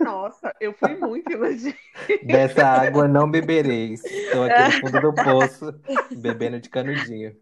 Nossa, 0.00 0.54
eu 0.60 0.72
fui 0.72 0.94
muito 0.96 1.30
iludida. 1.30 1.76
Dessa 2.24 2.66
água 2.66 3.08
não 3.08 3.30
bebereis. 3.30 4.04
Estou 4.04 4.44
aqui 4.44 4.62
no 4.62 4.72
fundo 4.80 5.00
do 5.00 5.14
poço, 5.22 5.80
bebendo 6.16 6.60
de 6.60 6.68
canudinho. 6.68 7.36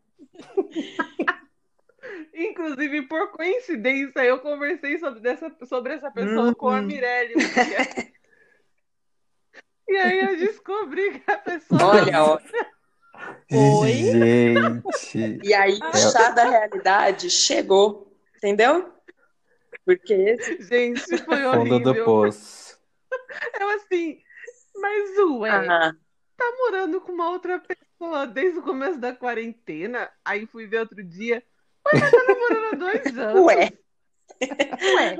Inclusive, 2.34 3.02
por 3.02 3.32
coincidência, 3.32 4.24
eu 4.24 4.38
conversei 4.38 4.98
sobre, 4.98 5.20
dessa, 5.20 5.54
sobre 5.66 5.94
essa 5.94 6.10
pessoa 6.10 6.54
com 6.54 6.68
a 6.68 6.76
Uhum. 6.80 6.86
Mirelle. 6.86 7.34
um. 7.36 7.40
E 9.88 9.96
aí 9.96 10.20
eu 10.20 10.36
descobri 10.36 11.18
que 11.18 11.28
a 11.28 11.36
pessoa. 11.36 11.84
Olha, 11.84 12.22
ó. 12.22 12.38
Oi? 13.52 13.92
Gente. 15.12 15.46
E 15.46 15.54
aí 15.54 15.78
o 15.82 15.96
chá 15.96 16.30
da 16.30 16.44
realidade 16.44 17.30
chegou, 17.30 18.12
entendeu? 18.36 18.92
Porque 19.84 20.36
Gente, 20.60 21.18
foi 21.24 21.42
Fundo 21.42 21.78
do 21.80 21.90
horrível. 21.90 22.04
poço. 22.04 22.78
Eu 23.58 23.68
assim, 23.70 24.20
mas 24.76 25.10
ué, 25.40 25.50
ah, 25.50 25.94
tá 26.36 26.44
morando 26.58 27.00
com 27.00 27.12
uma 27.12 27.30
outra 27.30 27.58
pessoa 27.60 28.26
desde 28.26 28.58
o 28.58 28.62
começo 28.62 28.98
da 28.98 29.14
quarentena. 29.14 30.10
Aí 30.24 30.46
fui 30.46 30.66
ver 30.66 30.80
outro 30.80 31.02
dia. 31.02 31.42
Mas 31.92 32.10
tá 32.10 32.18
namorando 32.28 32.74
há 32.74 32.76
dois 32.76 33.06
anos. 33.18 33.44
ué, 33.44 33.72
Ué. 34.94 35.18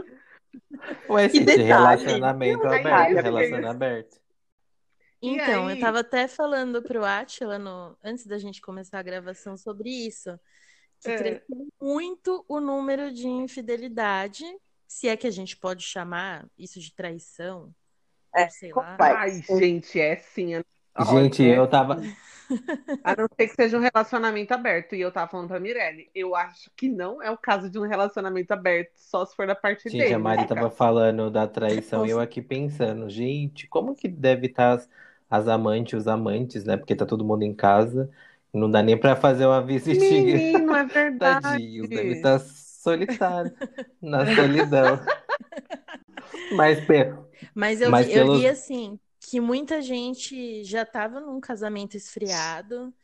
Ué, 1.09 1.29
gente, 1.29 1.45
detalhe. 1.45 1.65
relacionamento 1.65 2.67
aberto, 2.67 3.15
relacionamento 3.15 3.69
aberto. 3.69 4.20
Então, 5.23 5.67
aí? 5.67 5.75
eu 5.75 5.81
tava 5.81 6.01
até 6.01 6.27
falando 6.27 6.83
pro 6.83 7.05
Átila 7.05 7.59
no, 7.59 7.97
antes 8.03 8.27
da 8.27 8.39
gente 8.39 8.61
começar 8.61 8.99
a 8.99 9.03
gravação 9.03 9.57
sobre 9.57 9.91
isso, 9.91 10.39
que 11.01 11.11
É. 11.11 11.17
cresceu 11.17 11.69
muito 11.81 12.45
o 12.49 12.61
número 12.61 13.13
de 13.13 13.29
infidelidade, 13.29 14.45
se 14.89 15.09
é 15.09 15.17
que 15.17 15.27
a 15.27 15.31
gente 15.31 15.57
pode 15.57 15.83
chamar 15.83 16.49
isso 16.59 16.81
de 16.81 16.93
traição, 16.95 17.75
É, 18.35 18.49
sei 18.49 18.73
lá. 18.73 18.97
Ai, 18.99 19.43
gente, 19.43 20.01
é 20.01 20.17
sim. 20.17 20.53
Gente, 20.99 21.43
Olha, 21.43 21.57
eu 21.57 21.67
tava. 21.69 21.97
A 23.05 23.17
não 23.17 23.27
ser 23.39 23.49
que 23.49 23.55
seja 23.55 23.79
um 23.79 23.81
relacionamento 23.81 24.53
aberto. 24.53 24.95
E 24.95 25.01
eu 25.01 25.11
tava 25.13 25.31
falando 25.31 25.49
pra 25.49 25.61
Mirelle, 25.61 26.11
eu 26.15 26.35
acho 26.35 26.71
que 26.77 26.89
não 26.89 27.23
é 27.23 27.31
o 27.31 27.39
caso 27.39 27.71
de 27.71 27.79
um 27.79 27.87
relacionamento 27.87 28.53
aberto, 28.53 28.93
só 28.97 29.25
se 29.25 29.35
for 29.35 29.47
da 29.47 29.55
parte 29.55 29.89
Gente, 29.89 29.99
dele. 29.99 30.15
a 30.15 30.19
Mari 30.19 30.43
no 30.43 30.49
tava 30.49 30.71
falando 30.71 31.31
da 31.31 31.47
traição 31.47 32.05
e 32.07 32.11
eu 32.11 32.21
aqui 32.21 32.43
pensando, 32.43 33.09
gente, 33.09 33.67
como 33.67 33.95
que 33.95 34.07
deve 34.09 34.47
estar 34.49 34.73
as, 34.75 34.89
as 35.31 35.49
amantes, 35.49 35.95
os 36.01 36.09
amantes, 36.09 36.65
né? 36.65 36.77
Porque 36.77 36.97
tá 36.97 37.07
todo 37.07 37.25
mundo 37.25 37.43
em 37.45 37.55
casa, 37.55 38.11
não 38.53 38.71
dá 38.71 38.83
nem 38.83 38.99
pra 38.99 39.17
fazer 39.17 39.47
uma 39.47 39.63
visitinha. 39.65 40.43
Menino, 40.43 40.75
é 40.75 40.85
verdade. 40.87 41.63
Tadinhos, 41.79 41.91
deve 41.91 42.15
estar 42.15 42.39
solitário, 42.41 43.53
na 44.03 44.27
solidão. 44.27 45.11
Mas, 46.51 46.81
Pê, 46.87 47.13
Mas 47.55 47.81
eu 47.81 47.93
Mas 47.93 48.09
vi, 48.09 48.11
eu 48.13 48.27
pelos- 48.27 48.29
vi 48.29 48.47
assim 48.47 48.99
que 49.21 49.41
muita 49.41 49.83
gente 49.83 50.65
já 50.65 50.83
estava 50.83 51.21
num 51.21 51.41
casamento 51.41 51.97
esfriado 51.97 52.95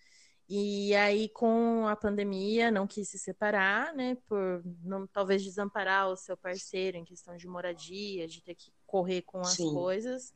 e 0.48 0.94
aí 0.96 1.28
com 1.30 1.86
a 1.88 1.96
pandemia 1.96 2.70
não 2.70 2.86
quis 2.86 3.08
se 3.10 3.18
separar, 3.18 3.94
né, 3.94 4.16
por 4.28 4.62
não 4.82 5.06
talvez 5.06 5.42
desamparar 5.44 6.08
o 6.10 6.16
seu 6.16 6.36
parceiro 6.36 6.96
em 6.98 7.04
questão 7.04 7.36
de 7.36 7.46
moradia, 7.48 8.28
de 8.28 8.42
ter 8.42 8.54
que 8.56 8.72
correr 8.86 9.22
com 9.22 9.46
as 9.46 9.64
Sim. 9.64 9.66
coisas. 9.66 10.34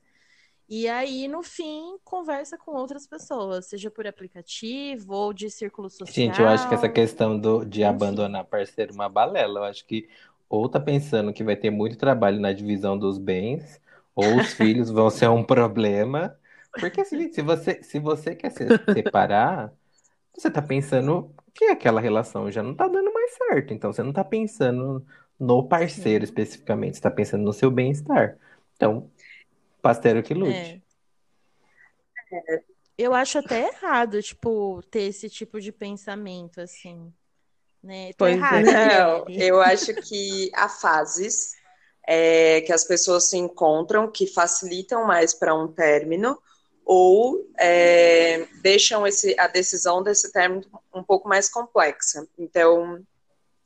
E 0.71 0.89
aí 0.89 1.29
no 1.29 1.43
fim 1.43 1.99
conversa 2.05 2.57
com 2.57 2.71
outras 2.73 3.07
pessoas, 3.07 3.67
seja 3.67 3.91
por 3.91 4.07
aplicativo 4.07 5.13
ou 5.13 5.33
de 5.35 5.51
círculo 5.51 5.91
social. 5.91 6.11
gente, 6.11 6.41
eu 6.41 6.49
acho 6.49 6.67
que 6.69 6.75
essa 6.75 6.89
questão 6.89 7.39
do, 7.39 7.65
de 7.65 7.85
Enfim. 7.85 7.85
abandonar 7.85 8.45
parceiro 8.45 8.93
é 8.93 8.95
uma 8.95 9.09
balela. 9.09 9.61
Eu 9.61 9.65
acho 9.65 9.85
que 9.87 10.09
ou 10.49 10.69
tá 10.69 10.81
pensando 10.81 11.33
que 11.33 11.45
vai 11.45 11.57
ter 11.57 11.71
muito 11.71 11.97
trabalho 11.97 12.41
na 12.41 12.53
divisão 12.53 12.99
dos 12.99 13.19
bens, 13.19 13.81
ou 14.15 14.37
os 14.37 14.53
filhos 14.53 14.91
vão 14.91 15.09
ser 15.11 15.29
um 15.29 15.45
problema. 15.45 16.37
Porque, 16.79 17.01
assim, 17.01 17.31
se 17.33 17.43
você, 17.43 17.83
se 17.83 17.99
você 18.01 18.35
quer 18.35 18.51
se 18.51 18.75
separar, 18.93 19.73
você 20.37 20.51
tá 20.51 20.63
pensando 20.63 21.35
que 21.55 21.67
aquela 21.67 22.01
relação 22.01 22.51
já 22.51 22.63
não 22.63 22.75
tá 22.77 22.89
dando 22.89 23.13
mais 23.13 23.33
certo. 23.37 23.75
Então, 23.75 23.93
você 23.93 24.03
não 24.03 24.13
tá 24.13 24.25
pensando 24.25 25.07
no 25.39 25.67
parceiro 25.69 26.25
Sim. 26.25 26.25
especificamente, 26.25 26.97
você 26.97 27.03
tá 27.03 27.11
pensando 27.11 27.45
no 27.45 27.53
seu 27.53 27.71
bem-estar. 27.71 28.39
Então, 28.77 29.11
parceiro 29.81 30.23
que 30.23 30.35
lute. 30.35 30.83
É. 32.33 32.63
Eu 32.97 33.15
acho 33.15 33.39
até 33.39 33.69
errado, 33.69 34.23
tipo, 34.23 34.83
ter 34.91 35.03
esse 35.03 35.29
tipo 35.31 35.61
de 35.61 35.73
pensamento, 35.73 36.61
assim. 36.61 37.13
Né? 37.83 38.11
Tô 38.13 38.19
Pois 38.19 38.35
é. 38.35 38.37
errada, 38.37 38.63
Não, 38.63 39.25
Mirelle? 39.25 39.49
eu 39.49 39.61
acho 39.61 39.95
que 39.95 40.51
há 40.55 40.69
fases 40.69 41.55
é, 42.07 42.61
que 42.61 42.73
as 42.73 42.85
pessoas 42.85 43.25
se 43.25 43.39
encontram 43.39 44.11
que 44.11 44.27
facilitam 44.27 45.07
mais 45.07 45.33
para 45.33 45.55
um 45.55 45.67
término 45.67 46.39
ou 46.85 47.49
é, 47.59 48.47
deixam 48.63 49.07
esse, 49.07 49.39
a 49.39 49.47
decisão 49.47 50.03
desse 50.03 50.33
término 50.33 50.63
um 50.95 51.03
pouco 51.03 51.29
mais 51.29 51.49
complexa. 51.49 52.27
Então, 52.37 53.03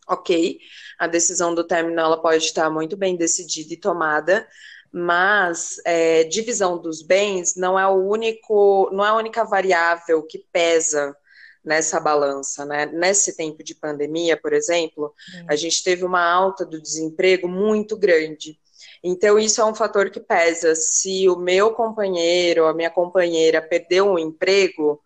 ok, 0.07 0.61
a 0.99 1.07
decisão 1.07 1.55
do 1.55 1.65
término 1.67 1.99
ela 1.99 2.21
pode 2.21 2.45
estar 2.45 2.71
muito 2.71 2.97
bem 2.97 3.17
decidida 3.17 3.73
e 3.73 3.79
tomada, 3.79 4.47
mas 4.95 5.77
é, 5.85 6.25
divisão 6.25 6.79
dos 6.81 7.03
bens 7.03 7.57
não 7.57 7.79
é 7.79 7.87
o 7.89 7.95
único, 8.09 8.89
não 8.93 9.05
é 9.05 9.09
a 9.09 9.17
única 9.17 9.45
variável 9.45 10.23
que 10.23 10.39
pesa 10.53 11.17
nessa 11.65 11.99
balança, 11.99 12.65
né? 12.65 12.87
Nesse 12.87 13.37
tempo 13.37 13.65
de 13.65 13.75
pandemia, 13.75 14.37
por 14.37 14.53
exemplo, 14.53 15.13
Hum. 15.35 15.47
a 15.49 15.57
gente 15.57 15.83
teve 15.83 16.05
uma 16.05 16.23
alta 16.23 16.65
do 16.65 16.81
desemprego 16.81 17.49
muito 17.49 17.97
grande. 17.97 18.59
Então, 19.03 19.39
isso 19.39 19.61
é 19.61 19.65
um 19.65 19.75
fator 19.75 20.11
que 20.11 20.21
pesa. 20.21 20.75
Se 20.75 21.29
o 21.29 21.37
meu 21.37 21.73
companheiro, 21.75 22.67
a 22.67 22.75
minha 22.75 22.91
companheira 22.91 23.61
perdeu 23.63 24.07
um 24.13 24.19
emprego, 24.19 25.01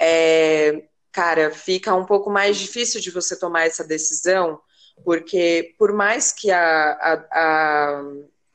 é, 0.00 0.84
cara, 1.12 1.50
fica 1.50 1.94
um 1.94 2.04
pouco 2.06 2.30
mais 2.30 2.56
difícil 2.56 3.00
de 3.00 3.10
você 3.10 3.38
tomar 3.38 3.66
essa 3.66 3.84
decisão, 3.84 4.60
porque 5.04 5.74
por 5.78 5.92
mais 5.92 6.32
que 6.32 6.50
a, 6.50 6.92
a, 6.92 7.12
a- 7.32 8.02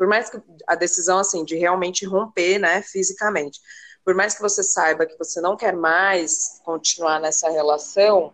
por 0.02 0.08
mais 0.08 0.32
que 0.32 0.42
a 0.66 0.74
decisão 0.74 1.20
assim 1.20 1.46
de 1.46 1.56
realmente 1.56 2.08
romper, 2.08 2.58
né, 2.58 2.82
fisicamente, 2.82 3.62
por 4.04 4.16
mais 4.16 4.34
que 4.34 4.42
você 4.42 4.64
saiba 4.64 5.06
que 5.06 5.16
você 5.16 5.40
não 5.40 5.56
quer 5.56 5.76
mais 5.76 6.60
continuar 6.66 7.20
nessa 7.20 7.52
relação, 7.52 8.34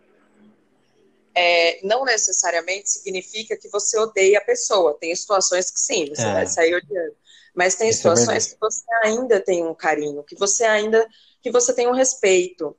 é, 1.34 1.78
não 1.86 2.06
necessariamente 2.06 2.88
significa 2.88 3.54
que 3.54 3.68
você 3.68 3.98
odeia 3.98 4.38
a 4.38 4.40
pessoa. 4.40 4.96
Tem 4.98 5.14
situações 5.14 5.70
que 5.70 5.78
sim, 5.78 6.06
você 6.08 6.22
É. 6.22 6.32
vai 6.32 6.46
sair 6.46 6.74
odiando. 6.74 7.14
Mas 7.54 7.74
tem 7.74 7.90
Isso 7.90 7.98
é 7.98 8.16
situações 8.16 8.46
verdade. 8.46 8.50
que 8.54 8.56
você 8.58 8.84
ainda 9.04 9.38
tem 9.38 9.62
um 9.66 9.74
carinho, 9.74 10.24
que 10.24 10.36
você 10.36 10.64
ainda 10.64 11.06
que 11.42 11.50
você 11.50 11.74
tem 11.74 11.86
um 11.86 11.92
respeito. 11.92 12.74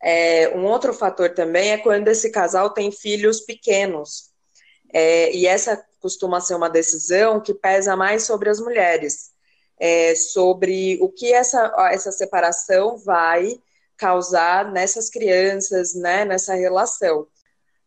É, 0.00 0.48
um 0.56 0.64
outro 0.66 0.94
fator 0.94 1.34
também 1.34 1.72
é 1.72 1.78
quando 1.78 2.06
esse 2.06 2.30
casal 2.30 2.70
tem 2.70 2.92
filhos 2.92 3.40
pequenos. 3.40 4.30
É, 4.92 5.34
e 5.34 5.44
essa 5.44 5.84
costuma 6.02 6.40
ser 6.40 6.56
uma 6.56 6.68
decisão 6.68 7.40
que 7.40 7.54
pesa 7.54 7.94
mais 7.96 8.24
sobre 8.24 8.50
as 8.50 8.58
mulheres, 8.58 9.30
é, 9.78 10.14
sobre 10.16 10.98
o 11.00 11.08
que 11.08 11.32
essa, 11.32 11.72
essa 11.90 12.10
separação 12.10 12.98
vai 12.98 13.58
causar 13.96 14.70
nessas 14.72 15.08
crianças, 15.08 15.94
né, 15.94 16.24
nessa 16.24 16.54
relação. 16.54 17.26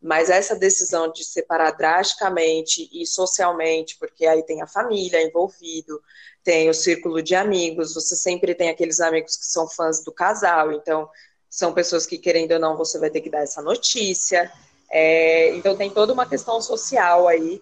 Mas 0.02 0.30
essa 0.30 0.56
decisão 0.56 1.12
de 1.12 1.26
separar 1.26 1.72
drasticamente 1.72 2.90
e 2.94 3.06
socialmente, 3.06 3.98
porque 4.00 4.26
aí 4.26 4.44
tem 4.44 4.62
a 4.62 4.68
família 4.68 5.22
envolvido, 5.22 6.02
tem 6.44 6.70
o 6.70 6.74
círculo 6.74 7.22
de 7.22 7.36
amigos, 7.36 7.94
você 7.94 8.16
sempre 8.16 8.56
tem 8.56 8.70
aqueles 8.70 9.02
amigos 9.02 9.36
que 9.36 9.46
são 9.46 9.68
fãs 9.68 10.04
do 10.04 10.12
casal, 10.12 10.72
então 10.72 11.10
são 11.50 11.74
pessoas 11.74 12.06
que, 12.06 12.18
querendo 12.18 12.54
ou 12.54 12.60
não, 12.60 12.78
você 12.78 13.00
vai 13.00 13.10
ter 13.10 13.22
que 13.22 13.30
dar 13.30 13.42
essa 13.42 13.62
notícia. 13.62 14.52
É, 14.92 15.56
então 15.56 15.76
tem 15.76 15.90
toda 15.90 16.14
uma 16.14 16.26
questão 16.26 16.62
social 16.62 17.28
aí 17.28 17.62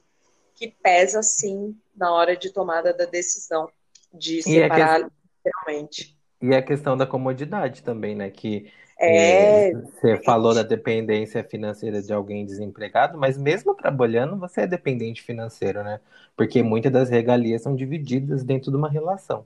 que 0.68 0.78
pesa 0.82 1.22
sim 1.22 1.78
na 1.96 2.12
hora 2.14 2.38
de 2.38 2.52
tomada 2.52 2.94
da 2.94 3.06
decisão 3.06 3.70
de 4.14 4.42
E 4.46 4.62
a 4.62 4.70
separar 4.70 5.00
literalmente. 5.02 6.18
E 6.42 6.54
a 6.54 6.62
questão 6.62 6.98
da 6.98 7.06
comodidade 7.08 7.84
também, 7.84 8.16
né? 8.16 8.30
Que 8.30 8.72
É, 9.00 9.64
é, 9.70 9.72
você 9.72 10.18
falou 10.24 10.54
da 10.54 10.62
dependência 10.64 11.44
financeira 11.44 12.02
de 12.04 12.12
alguém 12.14 12.46
desempregado, 12.46 13.18
mas 13.18 13.38
mesmo 13.38 13.74
trabalhando, 13.76 14.38
você 14.38 14.62
é 14.62 14.68
dependente 14.68 15.22
financeiro, 15.24 15.84
né? 15.84 16.02
Porque 16.36 16.62
muitas 16.62 16.92
das 16.92 17.10
regalias 17.10 17.62
são 17.62 17.76
divididas 17.76 18.44
dentro 18.44 18.72
de 18.72 18.78
uma 18.78 18.90
relação. 18.90 19.46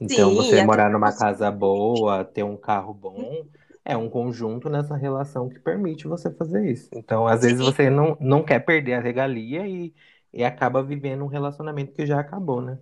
Então, 0.00 0.34
sim, 0.34 0.34
você 0.34 0.60
até 0.60 0.62
morar 0.62 0.90
numa 0.90 1.12
você- 1.12 1.12
casa 1.12 1.50
boa, 1.50 2.24
ter 2.24 2.42
um 2.44 2.56
carro 2.56 2.94
bom, 2.94 3.46
é 3.84 3.96
um 3.96 4.08
conjunto 4.08 4.68
nessa 4.70 4.96
relação 4.96 5.48
que 5.48 5.58
permite 5.58 6.06
você 6.08 6.30
fazer 6.32 6.70
isso. 6.70 6.88
Então, 6.94 7.26
às 7.26 7.42
vezes, 7.42 7.60
você 7.60 7.90
não, 7.90 8.16
não 8.20 8.42
quer 8.44 8.60
perder 8.60 8.94
a 8.94 9.00
regalia 9.00 9.66
e, 9.66 9.94
e 10.32 10.44
acaba 10.44 10.82
vivendo 10.82 11.24
um 11.24 11.28
relacionamento 11.28 11.92
que 11.94 12.06
já 12.06 12.20
acabou, 12.20 12.60
né? 12.62 12.78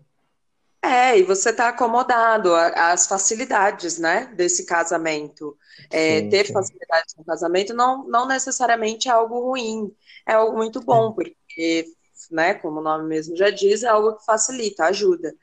É, 0.82 1.18
e 1.18 1.22
você 1.24 1.50
está 1.50 1.68
acomodado 1.68 2.54
às 2.54 3.06
facilidades, 3.08 3.98
né, 3.98 4.26
desse 4.36 4.64
casamento. 4.66 5.56
É, 5.90 6.22
Sim, 6.22 6.22
ter 6.22 6.44
sim. 6.46 6.52
facilidades 6.52 7.14
no 7.16 7.24
casamento 7.24 7.74
não, 7.74 8.06
não 8.06 8.26
necessariamente 8.28 9.08
é 9.08 9.10
algo 9.12 9.40
ruim, 9.40 9.92
é 10.26 10.34
algo 10.34 10.56
muito 10.56 10.80
bom, 10.80 11.12
porque, 11.12 11.86
né, 12.30 12.54
como 12.54 12.78
o 12.80 12.82
nome 12.82 13.08
mesmo 13.08 13.36
já 13.36 13.50
diz, 13.50 13.82
é 13.82 13.88
algo 13.88 14.14
que 14.16 14.24
facilita, 14.24 14.84
ajuda. 14.84 15.34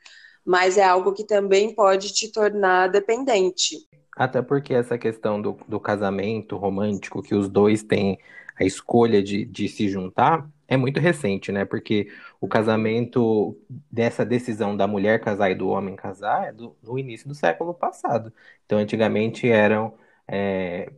Mas 0.44 0.78
é 0.78 0.84
algo 0.84 1.12
que 1.12 1.24
também 1.26 1.74
pode 1.74 2.12
te 2.14 2.28
tornar 2.32 2.88
dependente. 2.88 3.78
Até 4.16 4.42
porque 4.42 4.72
essa 4.74 4.96
questão 4.98 5.40
do, 5.42 5.52
do 5.68 5.80
casamento 5.80 6.56
romântico, 6.56 7.22
que 7.22 7.34
os 7.34 7.48
dois 7.48 7.82
têm 7.82 8.18
a 8.56 8.64
escolha 8.64 9.22
de, 9.22 9.44
de 9.44 9.68
se 9.68 9.88
juntar, 9.88 10.48
é 10.68 10.76
muito 10.76 11.00
recente, 11.00 11.52
né? 11.52 11.64
Porque 11.64 12.10
o 12.40 12.48
casamento, 12.48 13.56
dessa 13.90 14.24
decisão 14.24 14.76
da 14.76 14.86
mulher 14.86 15.20
casar 15.20 15.50
e 15.50 15.54
do 15.54 15.68
homem 15.68 15.96
casar, 15.96 16.48
é 16.48 16.52
do, 16.52 16.76
do 16.82 16.98
início 16.98 17.28
do 17.28 17.34
século 17.34 17.74
passado. 17.74 18.32
Então, 18.64 18.78
antigamente 18.78 19.48
eram 19.48 19.94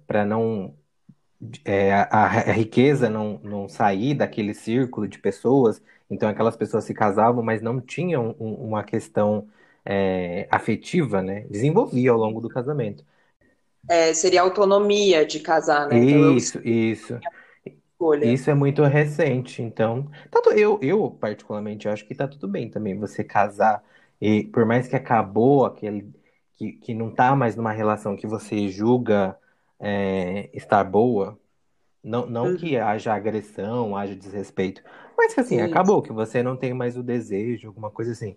para 0.06 0.24
não. 0.24 0.74
é, 1.64 1.92
a, 1.94 2.06
a 2.10 2.52
riqueza 2.52 3.08
não, 3.10 3.38
não 3.42 3.68
sair 3.68 4.14
daquele 4.14 4.54
círculo 4.54 5.06
de 5.08 5.18
pessoas, 5.18 5.82
então 6.10 6.28
aquelas 6.28 6.56
pessoas 6.56 6.84
se 6.84 6.94
casavam, 6.94 7.42
mas 7.42 7.62
não 7.62 7.80
tinham 7.80 8.34
um- 8.40 8.54
uma 8.54 8.82
questão 8.84 9.48
é, 9.84 10.48
afetiva, 10.50 11.22
né? 11.22 11.42
Desenvolvia 11.50 12.10
ao 12.10 12.18
longo 12.18 12.40
do 12.40 12.48
casamento. 12.48 13.04
É, 13.88 14.12
seria 14.14 14.40
a 14.40 14.44
autonomia 14.44 15.24
de 15.26 15.40
casar, 15.40 15.86
né? 15.88 15.98
Então 15.98 16.22
eu 16.24 16.34
Isso, 16.34 17.22
isso. 18.00 18.08
escolho. 18.20 18.40
Isso 18.44 18.50
é 18.50 18.54
muito 18.54 18.82
recente, 18.84 19.62
então. 19.62 20.10
Tanto 20.30 20.52
eu, 20.52 20.78
eu 20.82 21.10
particularmente 21.10 21.88
acho 21.88 22.04
que 22.06 22.14
tá 22.14 22.26
tudo 22.28 22.48
bem 22.48 22.70
também 22.70 22.98
você 22.98 23.22
casar 23.24 23.84
e 24.20 24.44
por 24.44 24.64
mais 24.64 24.88
que 24.88 24.96
acabou 24.96 25.64
aquele 25.66 26.12
que, 26.54 26.72
que 26.72 26.94
não 26.94 27.10
tá 27.14 27.34
mais 27.36 27.56
numa 27.56 27.72
relação 27.72 28.16
que 28.16 28.26
você 28.26 28.68
julga 28.68 29.38
é, 29.78 30.50
estar 30.56 30.82
boa, 30.84 31.38
não, 32.04 32.26
não 32.26 32.50
Uhum. 32.50 32.54
que 32.54 32.76
haja 32.78 33.14
agressão, 33.14 33.96
haja 33.96 34.16
desrespeito, 34.16 34.82
mas 35.18 35.34
que 35.34 35.40
assim, 35.40 35.60
Sim. 35.60 35.60
acabou, 35.60 36.02
que 36.02 36.12
você 36.12 36.42
não 36.42 36.56
tem 36.56 36.74
mais 36.74 36.96
o 36.96 37.02
desejo, 37.02 37.68
alguma 37.68 37.90
coisa 37.90 38.12
assim. 38.12 38.36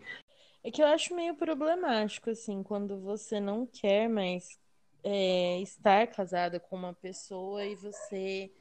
É 0.63 0.71
que 0.71 0.81
eu 0.81 0.87
acho 0.87 1.15
meio 1.15 1.35
problemático, 1.35 2.29
assim, 2.29 2.63
quando 2.63 2.99
você 2.99 3.39
não 3.39 3.65
quer 3.65 4.09
mais 4.09 4.59
é, 5.03 5.59
estar 5.61 6.07
casada 6.07 6.59
com 6.59 6.75
uma 6.75 6.93
pessoa 6.93 7.65
e 7.65 7.75
você 7.75 8.51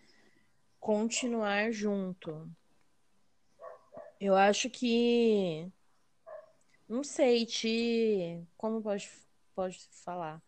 continuar 0.80 1.70
junto. 1.72 2.48
Eu 4.20 4.34
acho 4.34 4.68
que, 4.68 5.70
não 6.88 7.04
sei, 7.04 7.44
te, 7.46 8.42
como 8.56 8.82
pode, 8.82 9.08
pode 9.54 9.78
falar? 10.04 10.42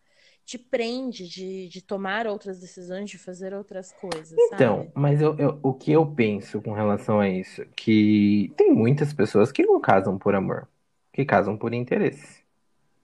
Te 0.45 0.59
prende 0.59 1.29
de, 1.29 1.69
de 1.69 1.83
tomar 1.83 2.27
outras 2.27 2.61
decisões, 2.61 3.09
de 3.11 3.19
fazer 3.19 3.55
outras 3.55 3.93
coisas, 3.93 4.41
Então, 4.41 4.79
sabe? 4.79 4.93
mas 4.95 5.21
eu, 5.21 5.37
eu- 5.39 5.61
o 5.63 5.73
que 5.75 5.93
eu 5.93 6.05
penso 6.15 6.61
com 6.63 6.73
relação 6.73 7.21
a 7.21 7.29
isso, 7.29 7.65
que 7.77 8.53
tem 8.57 8.73
muitas 8.73 9.13
pessoas 9.13 9.53
que 9.53 9.65
não 9.65 9.81
casam 9.81 10.19
por 10.19 10.35
amor, 10.35 10.69
que 11.13 11.25
casam 11.25 11.57
por 11.57 11.73
interesse. 11.75 12.43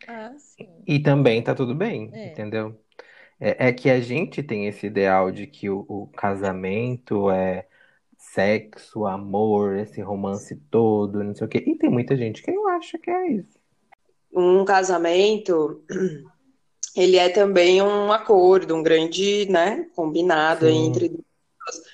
Ah, 0.08 0.34
sim. 0.38 0.68
E 0.86 0.98
também 1.00 1.42
tá 1.42 1.54
tudo 1.54 1.74
bem, 1.74 2.10
É. 2.12 2.26
entendeu? 2.28 2.78
É, 3.40 3.68
é 3.68 3.72
que 3.72 3.90
a 3.90 4.00
gente 4.00 4.42
tem 4.42 4.66
esse 4.66 4.86
ideal 4.86 5.30
de 5.30 5.46
que 5.46 5.68
o, 5.70 5.84
o 5.88 6.06
casamento 6.08 7.30
é 7.30 7.68
sexo, 8.18 9.06
amor, 9.06 9.76
esse 9.78 10.00
romance 10.02 10.56
todo, 10.70 11.22
não 11.24 11.34
sei 11.34 11.46
o 11.46 11.50
quê. 11.50 11.64
E 11.66 11.76
tem 11.78 11.90
muita 11.90 12.16
gente 12.16 12.42
que 12.42 12.50
não 12.52 12.68
acha 12.68 12.98
que 12.98 13.10
é 13.10 13.32
isso. 13.32 13.58
um 14.32 14.64
casamento, 14.64 15.82
ele 16.96 17.16
é 17.16 17.28
também 17.28 17.82
um 17.82 18.12
acordo, 18.12 18.74
um 18.74 18.82
grande, 18.82 19.46
né, 19.50 19.86
combinado 19.94 20.68
Sim. 20.68 20.68
entre 20.68 21.08
duas 21.10 21.24
pessoas. 21.66 21.86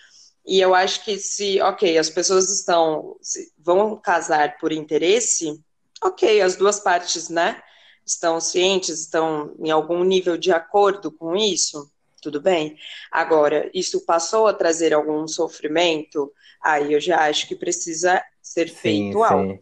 E 0.46 0.60
eu 0.60 0.74
acho 0.74 1.04
que 1.04 1.18
se, 1.18 1.60
ok, 1.60 1.98
as 1.98 2.10
pessoas 2.10 2.50
estão, 2.50 3.16
se- 3.22 3.52
vão 3.58 3.96
casar 4.00 4.58
por 4.58 4.72
interesse, 4.72 5.60
ok, 6.02 6.40
as 6.42 6.56
duas 6.56 6.80
partes, 6.80 7.28
né, 7.28 7.62
estão 8.04 8.40
cientes, 8.40 9.00
estão 9.00 9.54
em 9.58 9.70
algum 9.70 10.02
nível 10.04 10.36
de 10.36 10.52
acordo 10.52 11.10
com 11.12 11.36
isso, 11.36 11.90
tudo 12.20 12.40
bem. 12.40 12.76
Agora, 13.10 13.70
isso 13.74 14.04
passou 14.04 14.46
a 14.46 14.54
trazer 14.54 14.92
algum 14.94 15.26
sofrimento, 15.26 16.32
aí 16.62 16.92
eu 16.92 17.00
já 17.00 17.28
acho 17.28 17.46
que 17.48 17.56
precisa 17.56 18.22
ser 18.40 18.68
Sim, 18.68 18.74
feito 18.76 19.22
algo. 19.22 19.52
sim. 19.54 19.60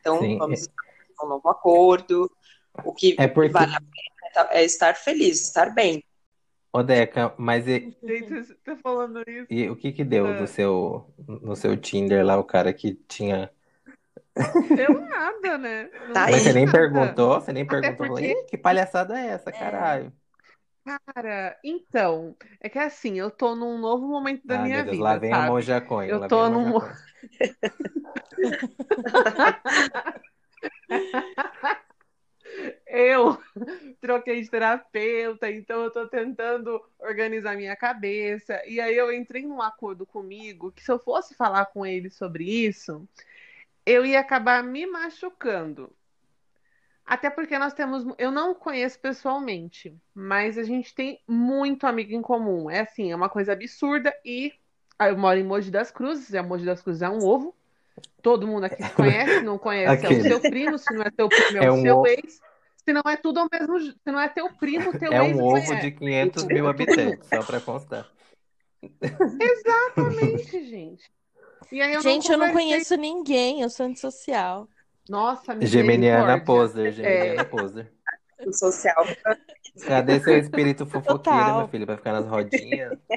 Então, 0.00 0.20
Sim. 0.20 0.38
vamos 0.38 0.60
fazer 0.60 1.24
um 1.24 1.28
novo 1.28 1.48
acordo. 1.48 2.30
O 2.84 2.92
que 2.94 3.16
É 3.18 3.26
porque 3.26 3.48
vale 3.50 3.74
a 3.74 3.80
pena 3.80 4.48
é 4.52 4.64
estar 4.64 4.94
feliz, 4.94 5.42
estar 5.42 5.74
bem. 5.74 6.02
Ô, 6.72 6.82
Deca, 6.82 7.34
mas 7.38 7.66
e, 7.66 7.96
Gente, 8.02 8.54
tá 8.64 8.76
falando 8.76 9.22
isso. 9.26 9.46
e 9.50 9.68
o 9.68 9.74
que 9.74 9.90
que 9.90 10.04
deu 10.04 10.26
É. 10.26 10.40
no 10.40 10.46
seu, 10.46 11.12
no 11.26 11.56
seu 11.56 11.76
Tinder 11.76 12.24
lá, 12.24 12.38
o 12.38 12.44
cara 12.44 12.72
que 12.72 12.94
tinha... 13.08 13.50
Deu 14.76 15.00
nada, 15.08 15.58
né? 15.58 15.84
Não 16.06 16.12
Tá 16.14 16.26
Mas 16.30 16.42
você 16.42 16.52
nem 16.52 16.64
nada. 16.66 16.72
perguntou? 16.72 17.40
Você 17.40 17.52
nem 17.52 17.64
Até 17.64 17.70
perguntou? 17.70 18.06
Porque- 18.08 18.24
"Ih, 18.24 18.46
que 18.46 18.58
palhaçada 18.58 19.18
é 19.18 19.26
essa, 19.28 19.52
caralho? 19.52 20.12
Cara, 21.14 21.58
então, 21.62 22.34
é 22.60 22.68
que 22.68 22.78
assim, 22.78 23.18
eu 23.18 23.30
tô 23.30 23.54
num 23.54 23.78
novo 23.78 24.06
momento 24.08 24.46
da 24.46 24.58
Ah, 24.58 24.62
minha 24.62 24.82
Deus, 24.84 24.96
vida, 24.96 25.02
lá 25.04 25.16
vem 25.16 25.32
a 25.32 25.36
sabe? 25.36 25.52
Monja 25.52 25.80
Coin, 25.80 26.08
Eu 26.08 26.28
tô 26.28 26.40
a 26.42 26.48
num. 26.48 26.78
Eu 32.86 33.38
troquei 34.00 34.42
de 34.42 34.50
terapeuta, 34.50 35.50
então 35.50 35.82
eu 35.84 35.90
tô 35.92 36.08
tentando 36.08 36.80
organizar 36.98 37.56
minha 37.56 37.76
cabeça. 37.76 38.60
E 38.66 38.80
aí 38.80 38.96
eu 38.96 39.12
entrei 39.12 39.42
num 39.42 39.60
acordo 39.62 40.06
comigo 40.06 40.72
que 40.72 40.82
se 40.82 40.90
eu 40.90 40.98
fosse 40.98 41.34
falar 41.34 41.66
com 41.66 41.84
ele 41.84 42.10
sobre 42.10 42.44
isso, 42.44 43.06
eu 43.88 44.04
ia 44.04 44.20
acabar 44.20 44.62
me 44.62 44.86
machucando. 44.86 45.90
Até 47.06 47.30
porque 47.30 47.58
nós 47.58 47.72
temos, 47.72 48.04
eu 48.18 48.30
não 48.30 48.54
conheço 48.54 49.00
pessoalmente, 49.00 49.96
mas 50.14 50.58
a 50.58 50.62
gente 50.62 50.94
tem 50.94 51.22
muito 51.26 51.86
amigo 51.86 52.12
em 52.12 52.20
comum. 52.20 52.68
É 52.70 52.80
assim, 52.80 53.10
é 53.10 53.16
uma 53.16 53.30
coisa 53.30 53.54
absurda 53.54 54.14
e 54.22 54.52
ah, 54.98 55.08
eu 55.08 55.16
moro 55.16 55.38
em 55.38 55.44
Mogi 55.44 55.70
das 55.70 55.90
Cruzes, 55.90 56.30
e 56.30 56.36
a 56.36 56.42
Mogi 56.42 56.66
das 56.66 56.82
Cruzes 56.82 57.00
é 57.00 57.08
um 57.08 57.24
ovo. 57.24 57.56
Todo 58.20 58.46
mundo 58.46 58.64
aqui 58.64 58.82
se 58.82 58.92
conhece, 58.92 59.40
não 59.40 59.56
conhece 59.56 60.04
é 60.04 60.08
o 60.10 60.22
seu 60.22 60.40
primo, 60.40 60.76
se 60.76 60.92
não 60.92 61.02
é 61.02 61.10
teu 61.10 61.28
primo 61.28 61.58
é, 61.62 61.64
É 61.64 61.70
o 61.70 61.74
um 61.74 61.82
seu 61.82 61.96
ovo. 61.96 62.06
ex. 62.08 62.40
Se 62.84 62.92
não 62.92 63.02
é 63.06 63.16
tudo 63.16 63.40
ao 63.40 63.48
mesmo, 63.50 63.80
se 63.80 63.96
não 64.06 64.20
é 64.20 64.28
teu 64.28 64.52
primo, 64.52 64.98
teu 64.98 65.12
É 65.12 65.26
ex 65.26 65.36
um 65.36 65.42
ovo 65.42 65.66
conhece. 65.66 65.80
de 65.80 65.92
500 65.92 66.44
mil 66.46 66.68
habitantes, 66.68 67.28
só 67.28 67.42
pra 67.42 67.60
constar. 67.60 68.06
Exatamente, 69.40 70.64
gente. 70.64 71.10
E 71.70 71.80
aí 71.80 71.94
eu 71.94 72.00
Gente, 72.00 72.30
eu 72.30 72.38
não 72.38 72.52
conheço 72.52 72.96
ninguém, 72.96 73.62
eu 73.62 73.70
sou 73.70 73.86
antissocial. 73.86 74.68
Nossa, 75.08 75.58
Geminiana 75.60 76.38
poser, 76.38 76.92
geminiana 76.92 77.44
poser. 77.44 77.92
O 78.46 78.52
social. 78.52 79.06
Cadê 79.86 80.20
seu 80.20 80.38
espírito 80.38 80.86
fofoqueiro, 80.86 81.22
Total. 81.22 81.58
meu 81.58 81.68
filho? 81.68 81.86
Vai 81.86 81.96
ficar 81.96 82.12
nas 82.12 82.26
rodinhas? 82.26 82.98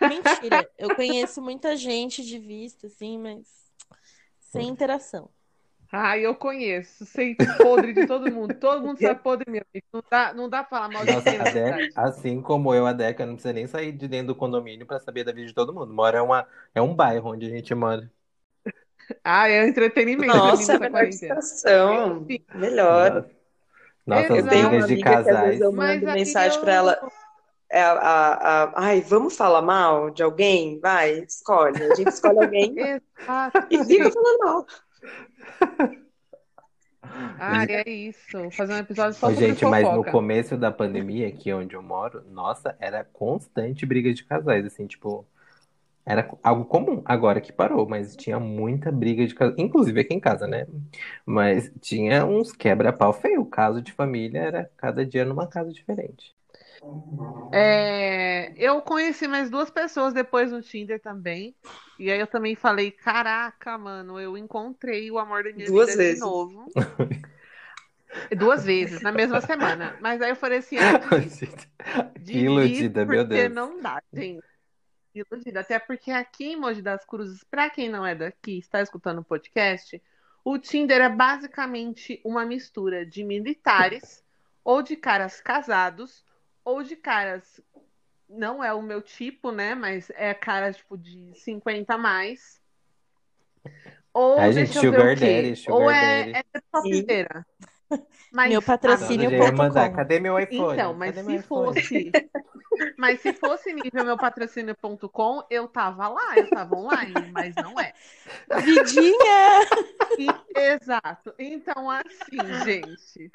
Mentira, 0.00 0.68
eu 0.78 0.94
conheço 0.94 1.40
muita 1.40 1.76
gente 1.76 2.24
de 2.24 2.38
vista, 2.38 2.88
assim, 2.88 3.18
mas 3.18 3.46
sem 4.40 4.68
interação. 4.68 5.30
Ai, 5.92 6.24
eu 6.24 6.34
conheço. 6.36 7.04
Sei 7.04 7.34
podre 7.58 7.92
de 7.92 8.06
todo 8.06 8.30
mundo. 8.30 8.54
Todo 8.54 8.82
mundo 8.86 8.98
sabe 9.00 9.20
podre 9.22 9.50
mesmo. 9.50 9.66
Não 9.92 10.02
dá, 10.08 10.32
não 10.32 10.48
dá 10.48 10.62
pra 10.62 10.78
falar 10.78 10.88
mal 10.88 11.04
de 11.04 11.12
Nossa, 11.12 11.30
ninguém 11.30 11.38
na 11.38 11.48
Deca, 11.50 11.88
assim 11.96 12.40
como 12.40 12.72
eu, 12.74 12.86
a 12.86 12.92
Deca 12.92 13.26
não 13.26 13.34
precisa 13.34 13.52
nem 13.52 13.66
sair 13.66 13.92
de 13.92 14.06
dentro 14.08 14.28
do 14.28 14.36
condomínio 14.36 14.86
pra 14.86 15.00
saber 15.00 15.24
da 15.24 15.32
vida 15.32 15.46
de 15.48 15.54
todo 15.54 15.74
mundo. 15.74 15.92
Mora 15.92 16.22
uma, 16.22 16.46
é 16.74 16.80
um 16.80 16.94
bairro 16.94 17.30
onde 17.32 17.46
a 17.46 17.50
gente 17.50 17.74
mora. 17.74 18.10
Ah, 19.24 19.48
é 19.48 19.66
entretenimento 19.66 20.34
Nossa, 20.36 20.78
melhor 20.78 21.06
distração. 21.06 22.26
Melhor. 22.54 23.28
Nossas 24.06 24.30
Eu 24.38 24.48
tenho 24.48 24.48
Tem 24.48 24.60
uma 24.62 24.70
brigas 24.70 24.88
de 24.88 24.96
que 24.96 25.02
casais. 25.02 25.44
vezes 25.46 25.60
eu 25.60 25.72
Mas 25.72 25.94
mando 26.00 26.10
aí 26.10 26.14
mensagem 26.20 26.58
eu- 26.58 26.64
pra 26.64 26.72
ela. 26.74 27.10
É 27.70 27.82
a, 27.82 27.92
a, 27.92 28.64
a- 28.64 28.72
ai, 28.76 29.00
vamos 29.00 29.36
falar 29.36 29.62
mal 29.62 30.10
de 30.10 30.22
alguém? 30.22 30.80
Vai, 30.80 31.20
escolhe. 31.20 31.82
A 31.82 31.94
gente 31.94 32.08
escolhe 32.08 32.38
alguém 32.38 32.74
Exato. 32.78 33.66
e 33.70 33.84
fica 33.84 34.10
falando 34.10 34.38
mal. 34.40 34.66
Ai, 37.38 37.66
é 37.70 37.90
isso. 37.90 38.50
Fazer 38.50 38.74
um 38.74 38.78
episódio 38.78 39.14
só 39.18 39.28
Ô, 39.28 39.30
sobre 39.30 39.46
gente, 39.46 39.64
mas 39.64 39.90
no 39.90 40.04
começo 40.04 40.56
da 40.56 40.70
pandemia, 40.70 41.28
aqui 41.28 41.52
onde 41.52 41.74
eu 41.74 41.82
moro, 41.82 42.22
nossa, 42.30 42.76
era 42.78 43.02
constante 43.02 43.86
briga 43.86 44.12
de 44.12 44.24
casais, 44.24 44.64
assim, 44.66 44.86
tipo, 44.86 45.26
era 46.04 46.30
algo 46.42 46.64
comum, 46.64 47.02
agora 47.04 47.40
que 47.40 47.52
parou, 47.52 47.88
mas 47.88 48.16
tinha 48.16 48.38
muita 48.38 48.92
briga 48.92 49.26
de 49.26 49.34
casais, 49.34 49.58
inclusive 49.58 50.00
aqui 50.00 50.14
em 50.14 50.20
casa, 50.20 50.46
né? 50.46 50.66
Mas 51.24 51.72
tinha 51.80 52.26
uns 52.26 52.52
quebra-pau 52.52 53.12
feio, 53.12 53.44
caso 53.46 53.80
de 53.82 53.92
família 53.92 54.40
era 54.40 54.70
cada 54.76 55.04
dia 55.04 55.24
numa 55.24 55.46
casa 55.46 55.72
diferente. 55.72 56.34
É, 57.52 58.52
eu 58.56 58.80
conheci 58.80 59.26
mais 59.26 59.50
duas 59.50 59.70
pessoas 59.70 60.14
depois 60.14 60.50
no 60.52 60.62
Tinder 60.62 61.00
também. 61.00 61.54
E 61.98 62.10
aí 62.10 62.18
eu 62.18 62.26
também 62.26 62.54
falei, 62.54 62.90
caraca, 62.90 63.76
mano, 63.76 64.18
eu 64.18 64.36
encontrei 64.38 65.10
o 65.10 65.18
amor 65.18 65.44
da 65.44 65.52
minha 65.52 65.66
Duas 65.66 65.90
vida 65.90 66.02
de 66.02 66.08
vezes. 66.08 66.20
novo. 66.20 66.66
Duas 68.36 68.64
vezes, 68.64 69.02
na 69.02 69.12
mesma 69.12 69.40
semana. 69.40 69.96
Mas 70.00 70.20
aí 70.22 70.30
eu 70.30 70.36
falei 70.36 70.58
assim, 70.58 70.76
ah, 70.80 72.10
iludida, 72.26 73.04
meu 73.04 73.24
porque 73.24 73.42
Deus. 73.42 73.54
não 73.54 73.80
dá, 73.80 74.02
gente. 74.12 74.44
Iludida. 75.14 75.60
Até 75.60 75.78
porque 75.78 76.10
aqui 76.10 76.52
em 76.52 76.56
Mogi 76.56 76.82
das 76.82 77.04
Cruzes, 77.04 77.44
pra 77.44 77.68
quem 77.68 77.88
não 77.88 78.06
é 78.06 78.14
daqui, 78.14 78.58
está 78.58 78.80
escutando 78.80 79.18
o 79.20 79.24
podcast, 79.24 80.00
o 80.44 80.58
Tinder 80.58 81.00
é 81.00 81.08
basicamente 81.08 82.20
uma 82.24 82.46
mistura 82.46 83.04
de 83.04 83.22
militares 83.22 84.24
ou 84.64 84.82
de 84.82 84.96
caras 84.96 85.40
casados 85.40 86.24
ou 86.64 86.82
de 86.82 86.96
caras 86.96 87.60
não 88.28 88.62
é 88.62 88.72
o 88.72 88.82
meu 88.82 89.02
tipo, 89.02 89.50
né, 89.50 89.74
mas 89.74 90.10
é 90.10 90.32
cara 90.34 90.72
tipo 90.72 90.96
de 90.96 91.32
50 91.34 91.94
a 91.94 91.98
mais. 91.98 92.60
Ou 94.12 94.38
Ai, 94.38 94.52
gente, 94.52 94.66
deixa 94.66 94.78
eu 94.80 94.82
ver 94.82 94.88
sugar 94.88 95.14
o 95.14 95.16
quê? 95.16 95.26
daddy, 95.26 95.56
sugar 95.56 95.74
ou 95.74 95.90
é, 95.90 96.20
daddy. 96.22 96.32
é. 96.32 96.44
Mas 98.32 98.52
Meu 98.52 98.62
patrocínio 98.62 99.30
ia 99.30 99.52
mandar, 99.52 99.90
cadê 99.92 100.20
meu 100.20 100.38
iPhone? 100.38 100.76
então, 100.76 100.94
mas 100.94 101.14
Cadê 101.14 101.38
se 101.38 101.42
fosse. 101.48 102.12
Mas 102.96 103.20
se 103.20 103.32
fosse 103.32 103.72
nível 103.72 104.04
meu 104.04 104.18
patrocínio.com, 104.18 105.42
eu 105.50 105.66
tava 105.68 106.06
lá, 106.08 106.38
eu 106.38 106.50
tava 106.50 106.74
online, 106.76 107.30
mas 107.32 107.56
não 107.56 107.78
é. 107.80 107.92
Vidinha! 108.62 109.66
E- 110.18 110.30
exato. 110.54 111.34
Então, 111.38 111.90
assim, 111.90 112.60
gente, 112.62 113.30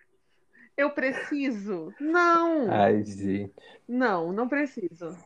eu 0.78 0.90
preciso? 0.92 1.94
Não, 2.00 2.72
Ai, 2.72 3.04
gente. 3.04 3.54
não, 3.88 4.32
não 4.32 4.48
preciso. 4.48 5.18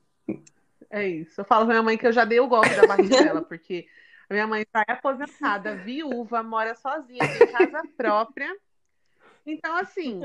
É 0.89 1.07
isso. 1.07 1.41
Eu 1.41 1.45
falo 1.45 1.65
pra 1.65 1.73
minha 1.75 1.83
mãe 1.83 1.97
que 1.97 2.07
eu 2.07 2.11
já 2.11 2.25
dei 2.25 2.39
o 2.39 2.47
golpe 2.47 2.75
da 2.75 2.87
barriga 2.87 3.17
dela, 3.23 3.41
porque 3.41 3.87
a 4.29 4.33
minha 4.33 4.47
mãe 4.47 4.65
tá 4.65 4.83
aposentada, 4.87 5.75
viúva, 5.75 6.41
mora 6.43 6.75
sozinha, 6.75 7.27
tem 7.37 7.51
casa 7.51 7.81
própria. 7.97 8.55
Então, 9.45 9.75
assim, 9.75 10.21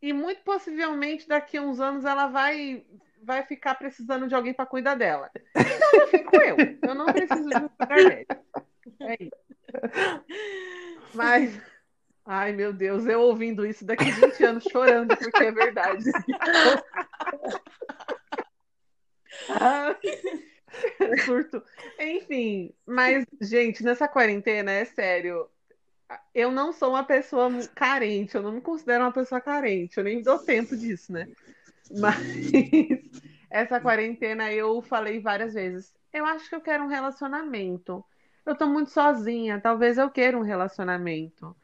e 0.00 0.12
muito 0.12 0.42
possivelmente 0.42 1.28
daqui 1.28 1.56
a 1.58 1.62
uns 1.62 1.80
anos 1.80 2.04
ela 2.04 2.26
vai 2.26 2.84
vai 3.22 3.42
ficar 3.44 3.74
precisando 3.74 4.26
de 4.26 4.34
alguém 4.34 4.54
para 4.54 4.64
cuidar 4.64 4.94
dela. 4.94 5.30
Então 5.54 6.00
eu 6.00 6.08
fico 6.08 6.36
eu. 6.36 6.56
Eu 6.82 6.94
não 6.94 7.04
preciso 7.06 7.48
de 7.50 7.56
um 7.56 7.68
sugar 7.68 7.88
daddy. 7.88 8.26
É 9.00 9.22
isso. 9.22 9.36
Mas, 11.14 11.60
ai 12.30 12.52
meu 12.52 12.72
Deus, 12.72 13.04
eu 13.06 13.20
ouvindo 13.22 13.66
isso 13.66 13.84
daqui 13.84 14.08
20 14.08 14.44
anos 14.44 14.64
chorando 14.70 15.16
porque 15.16 15.42
é 15.42 15.50
verdade. 15.50 16.04
Surto. 21.24 21.60
Enfim, 21.98 22.72
mas 22.86 23.26
gente, 23.40 23.82
nessa 23.82 24.06
quarentena 24.06 24.70
é 24.70 24.84
sério. 24.84 25.48
Eu 26.32 26.52
não 26.52 26.72
sou 26.72 26.90
uma 26.90 27.02
pessoa 27.02 27.50
carente, 27.74 28.36
eu 28.36 28.42
não 28.42 28.52
me 28.52 28.60
considero 28.60 29.02
uma 29.02 29.12
pessoa 29.12 29.40
carente, 29.40 29.98
eu 29.98 30.04
nem 30.04 30.22
dou 30.22 30.38
tempo 30.38 30.76
disso, 30.76 31.12
né? 31.12 31.26
Mas 31.98 32.16
essa 33.50 33.80
quarentena 33.80 34.52
eu 34.52 34.80
falei 34.82 35.18
várias 35.18 35.54
vezes. 35.54 35.92
Eu 36.12 36.24
acho 36.24 36.48
que 36.48 36.54
eu 36.54 36.60
quero 36.60 36.84
um 36.84 36.88
relacionamento. 36.88 38.04
Eu 38.46 38.54
tô 38.54 38.68
muito 38.68 38.90
sozinha, 38.90 39.60
talvez 39.60 39.98
eu 39.98 40.08
queira 40.08 40.38
um 40.38 40.42
relacionamento. 40.42 41.56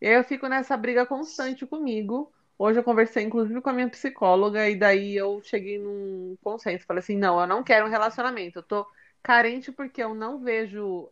E 0.00 0.06
aí 0.06 0.14
eu 0.14 0.24
fico 0.24 0.48
nessa 0.48 0.76
briga 0.76 1.06
constante 1.06 1.66
comigo. 1.66 2.32
Hoje 2.58 2.78
eu 2.78 2.84
conversei, 2.84 3.24
inclusive, 3.24 3.60
com 3.60 3.70
a 3.70 3.72
minha 3.72 3.88
psicóloga, 3.88 4.68
e 4.68 4.76
daí 4.76 5.16
eu 5.16 5.40
cheguei 5.42 5.78
num 5.78 6.36
consenso. 6.42 6.86
Falei 6.86 7.00
assim: 7.00 7.16
não, 7.16 7.40
eu 7.40 7.46
não 7.46 7.62
quero 7.62 7.86
um 7.86 7.90
relacionamento. 7.90 8.58
Eu 8.60 8.62
tô 8.62 8.86
carente 9.22 9.72
porque 9.72 10.02
eu 10.02 10.14
não 10.14 10.38
vejo 10.38 11.10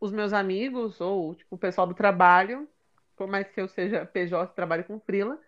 os 0.00 0.12
meus 0.12 0.32
amigos 0.32 1.00
ou 1.00 1.34
tipo, 1.34 1.54
o 1.54 1.58
pessoal 1.58 1.86
do 1.86 1.94
trabalho, 1.94 2.68
por 3.16 3.26
mais 3.28 3.48
que 3.48 3.60
eu 3.60 3.68
seja 3.68 4.04
PJ, 4.04 4.52
trabalho 4.54 4.84
com 4.84 5.00
frila. 5.00 5.38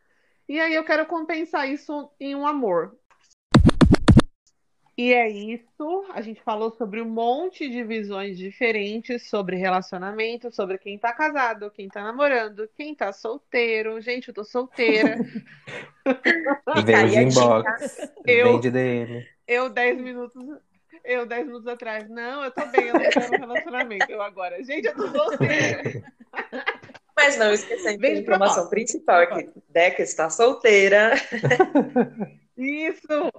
E 0.49 0.61
aí 0.61 0.74
eu 0.74 0.85
quero 0.85 1.07
compensar 1.07 1.68
isso 1.68 2.11
em 2.20 2.35
um 2.35 2.47
amor. 2.47 2.97
E 4.99 5.12
é 5.12 5.28
isso. 5.28 6.07
A 6.14 6.22
gente 6.22 6.40
falou 6.42 6.70
sobre 6.70 7.03
um 7.03 7.09
monte 7.09 7.68
de 7.68 7.84
visões 7.84 8.38
diferentes 8.38 9.28
sobre 9.28 9.57
relacionamento, 9.57 10.51
sobre 10.51 10.78
quem 10.78 10.99
tá 10.99 11.12
casado, 11.12 11.70
quem 11.70 11.86
tá 11.86 12.03
namorando, 12.03 12.66
quem 12.74 12.94
tá 12.94 13.12
solteiro. 13.12 14.01
Gente, 14.01 14.28
eu 14.28 14.34
tô 14.34 14.42
solteira. 14.42 15.18
Vende 16.76 16.94
aí 16.94 17.16
a 17.18 17.22
inbox, 17.22 18.11
Eu- 18.26 18.53
vende 18.55 18.70
DM. 18.70 19.26
Eu, 19.47 19.68
10 19.68 20.01
minutos. 20.01 20.42
Eu, 21.05 21.26
10 21.26 21.47
minutos 21.47 21.66
atrás. 21.68 22.09
Não, 22.09 22.42
eu 22.42 22.51
tô 22.51 22.64
bem, 22.66 22.86
eu 22.88 22.94
não 22.94 23.01
quero 23.11 23.26
um 23.34 23.38
relacionamento. 23.38 24.11
Eu 24.11 24.22
agora. 24.22 24.64
Gente, 24.64 24.86
eu 24.86 24.94
tô 24.97 25.09
solteira. 25.09 26.03
Mas 27.14 27.36
não 27.38 27.53
esquecendo 27.53 27.99
que 27.99 28.07
a 28.07 28.14
informação 28.18 28.68
principal 28.70 29.20
é 29.20 29.26
que 29.26 29.51
Deca 29.68 30.03
está 30.03 30.30
solteira. 30.30 31.12
Isso! 32.57 33.33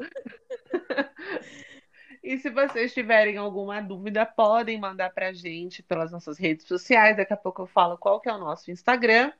E 2.23 2.37
se 2.39 2.49
vocês 2.49 2.93
tiverem 2.93 3.37
alguma 3.37 3.79
dúvida, 3.79 4.25
podem 4.25 4.77
mandar 4.77 5.11
para 5.13 5.29
a 5.29 5.33
gente 5.33 5.81
pelas 5.81 6.11
nossas 6.11 6.37
redes 6.37 6.67
sociais. 6.67 7.15
Daqui 7.15 7.31
a 7.31 7.37
pouco 7.37 7.61
eu 7.61 7.67
falo 7.67 7.97
qual 7.97 8.19
que 8.19 8.27
é 8.27 8.33
o 8.33 8.37
nosso 8.37 8.69
Instagram. 8.69 9.31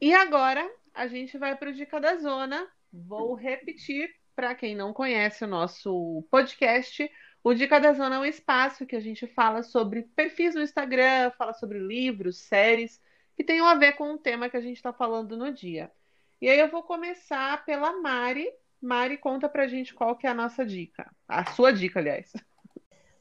E 0.00 0.14
agora 0.14 0.66
a 0.94 1.06
gente 1.06 1.36
vai 1.36 1.54
para 1.54 1.68
o 1.68 1.72
Dica 1.72 2.00
da 2.00 2.16
Zona. 2.16 2.66
Vou 2.90 3.34
repetir 3.34 4.14
para 4.34 4.54
quem 4.54 4.74
não 4.74 4.92
conhece 4.92 5.44
o 5.44 5.48
nosso 5.48 6.26
podcast. 6.30 7.10
O 7.42 7.52
Dica 7.52 7.78
da 7.78 7.92
Zona 7.92 8.16
é 8.16 8.18
um 8.20 8.24
espaço 8.24 8.86
que 8.86 8.96
a 8.96 9.00
gente 9.00 9.26
fala 9.26 9.62
sobre 9.62 10.02
perfis 10.16 10.54
no 10.54 10.62
Instagram, 10.62 11.30
fala 11.32 11.52
sobre 11.52 11.78
livros, 11.78 12.38
séries 12.38 13.00
que 13.36 13.44
tenham 13.44 13.66
a 13.66 13.74
ver 13.74 13.92
com 13.92 14.14
o 14.14 14.18
tema 14.18 14.48
que 14.48 14.56
a 14.56 14.60
gente 14.60 14.76
está 14.76 14.92
falando 14.92 15.36
no 15.36 15.52
dia. 15.52 15.92
E 16.40 16.48
aí 16.48 16.58
eu 16.58 16.68
vou 16.68 16.82
começar 16.82 17.64
pela 17.64 18.00
Mari. 18.00 18.48
Mari, 18.80 19.18
conta 19.18 19.48
pra 19.48 19.66
gente 19.66 19.92
qual 19.92 20.16
que 20.16 20.26
é 20.26 20.30
a 20.30 20.34
nossa 20.34 20.64
dica. 20.64 21.10
A 21.26 21.44
sua 21.52 21.72
dica, 21.72 21.98
aliás. 21.98 22.32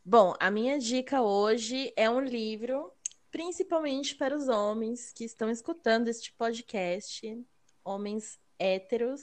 Bom, 0.06 0.34
a 0.40 0.50
minha 0.52 0.78
dica 0.80 1.22
hoje 1.22 1.92
é 1.96 2.10
um 2.10 2.22
livro, 2.22 2.94
principalmente 3.32 4.16
para 4.16 4.36
os 4.36 4.48
homens 4.48 5.12
que 5.12 5.26
estão 5.26 5.50
escutando 5.50 6.08
este 6.08 6.32
podcast, 6.34 7.46
homens 7.84 8.40
héteros, 8.60 9.22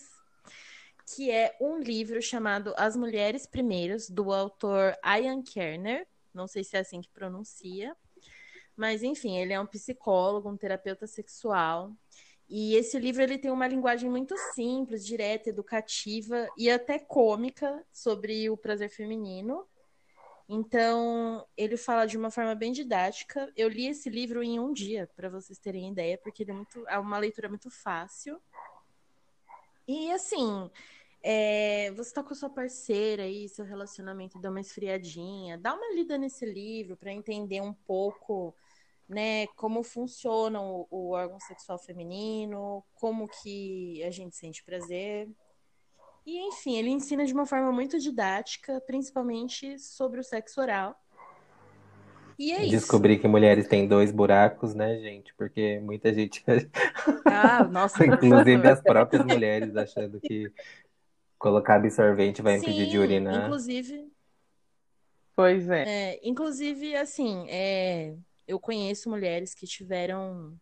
que 1.14 1.30
é 1.30 1.57
um 1.61 1.78
livro 1.78 2.20
chamado 2.20 2.74
As 2.76 2.97
Mulheres 2.97 3.47
Primeiras, 3.47 4.11
do 4.11 4.32
autor 4.32 4.97
Ian 5.05 5.43
Kerner. 5.43 6.07
Não 6.32 6.47
sei 6.49 6.64
se 6.64 6.76
é 6.76 6.80
assim 6.80 7.01
que 7.01 7.09
pronuncia. 7.11 7.97
Mas, 8.76 9.03
enfim, 9.03 9.37
ele 9.39 9.53
é 9.53 9.61
um 9.61 9.66
psicólogo, 9.66 10.51
um 10.51 10.57
terapeuta 10.57 11.07
sexual. 11.07 11.93
E 12.49 12.74
esse 12.74 12.99
livro 12.99 13.22
ele 13.22 13.38
tem 13.38 13.51
uma 13.51 13.66
linguagem 13.66 14.09
muito 14.09 14.36
simples, 14.55 15.05
direta, 15.05 15.49
educativa 15.49 16.49
e 16.57 16.70
até 16.70 16.99
cômica 16.99 17.84
sobre 17.92 18.51
o 18.51 18.57
prazer 18.57 18.90
feminino. 18.90 19.66
Então, 20.49 21.47
ele 21.57 21.76
fala 21.76 22.07
de 22.07 22.18
uma 22.18 22.30
forma 22.30 22.55
bem 22.55 22.70
didática. 22.70 23.51
Eu 23.57 23.68
li 23.68 23.86
esse 23.86 24.11
livro 24.11 24.42
em 24.42 24.61
um 24.61 24.72
dia, 24.72 25.09
para 25.16 25.30
vocês 25.30 25.59
terem 25.59 25.90
ideia, 25.90 26.18
porque 26.18 26.42
ele 26.42 26.51
é, 26.51 26.55
muito, 26.55 26.84
é 26.86 26.99
uma 26.99 27.18
leitura 27.18 27.49
muito 27.49 27.70
fácil. 27.70 28.38
E 29.88 30.11
assim, 30.12 30.70
é, 31.22 31.90
você 31.92 32.11
está 32.11 32.22
com 32.22 32.34
a 32.34 32.36
sua 32.36 32.51
parceira 32.51 33.22
aí, 33.22 33.49
seu 33.49 33.64
relacionamento 33.64 34.38
dá 34.38 34.51
uma 34.51 34.61
esfriadinha, 34.61 35.57
dá 35.57 35.74
uma 35.74 35.95
lida 35.95 36.18
nesse 36.18 36.45
livro 36.45 36.97
para 36.97 37.12
entender 37.12 37.62
um 37.62 37.72
pouco 37.72 38.55
né, 39.09 39.47
como 39.49 39.83
funciona 39.83 40.61
o, 40.61 40.87
o, 40.91 41.11
órgão 41.11 41.39
sexual 41.41 41.79
feminino, 41.79 42.83
como 42.95 43.29
que 43.29 44.03
a 44.03 44.11
gente 44.11 44.37
sente 44.37 44.65
prazer. 44.65 45.29
E, 46.27 46.39
enfim, 46.49 46.77
ele 46.77 46.89
ensina 46.89 47.27
de 47.27 47.35
uma 47.35 47.45
forma 47.45 47.71
muito 47.71 47.99
didática, 47.99 48.81
principalmente 48.87 49.79
sobre 49.79 50.21
o 50.21 50.25
sexo 50.25 50.61
oral. 50.61 50.99
E 52.39 52.53
é 52.53 52.67
Descobri 52.67 53.13
isso. 53.13 53.23
que 53.23 53.29
mulheres 53.29 53.69
têm 53.69 53.87
dois 53.87 54.11
buracos, 54.11 54.75
né, 54.75 54.99
gente? 54.99 55.35
Porque 55.35 55.79
muita 55.81 56.13
gente. 56.13 56.45
Ah, 57.27 57.65
nossa. 57.65 58.07
Inclusive 58.07 58.69
as 58.69 58.81
próprias 58.81 59.25
mulheres 59.25 59.77
achando 59.77 60.21
que 60.21 60.53
colocar 61.39 61.77
absorvente 61.77 62.41
vai 62.43 62.59
Sim, 62.59 62.67
impedir 62.67 62.89
de 62.89 62.99
urinar. 62.99 63.45
Inclusive. 63.47 64.09
Pois 65.35 65.69
é. 65.69 65.83
é 65.83 66.21
inclusive, 66.23 66.95
assim, 66.95 67.47
é, 67.49 68.15
eu 68.47 68.59
conheço 68.59 69.09
mulheres 69.11 69.55
que 69.55 69.66
tiveram 69.66 70.55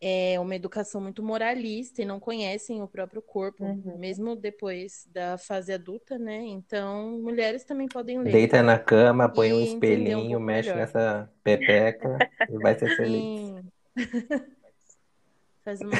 é, 0.00 0.38
uma 0.38 0.54
educação 0.54 1.00
muito 1.00 1.22
moralista 1.22 2.02
e 2.02 2.04
não 2.04 2.20
conhecem 2.20 2.82
o 2.82 2.88
próprio 2.88 3.22
corpo, 3.22 3.64
uhum. 3.64 3.96
mesmo 3.98 4.36
depois 4.36 5.06
da 5.12 5.38
fase 5.38 5.72
adulta, 5.72 6.18
né? 6.18 6.42
Então, 6.44 7.18
mulheres 7.22 7.64
também 7.64 7.88
podem 7.88 8.18
ler. 8.20 8.32
Deita 8.32 8.62
na 8.62 8.78
cama, 8.78 9.28
põe 9.28 9.52
um 9.52 9.60
espelhinho, 9.60 10.38
um 10.38 10.42
mexe 10.42 10.68
melhor. 10.68 10.80
nessa 10.80 11.30
pepeca 11.42 12.18
e 12.48 12.58
vai 12.58 12.78
ser 12.78 12.94
feliz. 12.96 13.64
Faz 15.64 15.80
uma. 15.80 15.90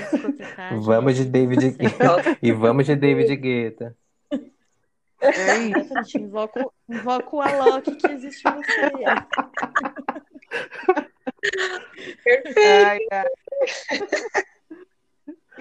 Vamos 0.80 1.16
de 1.16 1.24
David 1.24 1.70
Guetta. 1.76 2.38
e 2.40 2.52
vamos 2.52 2.86
de 2.86 2.94
David 2.94 3.34
Guetta. 3.34 3.96
É 5.20 5.58
isso. 5.58 6.18
Invoco, 6.18 6.72
invoco 6.88 7.38
o 7.38 7.40
Alok 7.40 7.96
que 7.96 8.06
existe 8.06 8.46
em 8.46 8.52
você. 8.52 8.92
Perfeito. 12.24 12.58
Ai, 12.58 12.98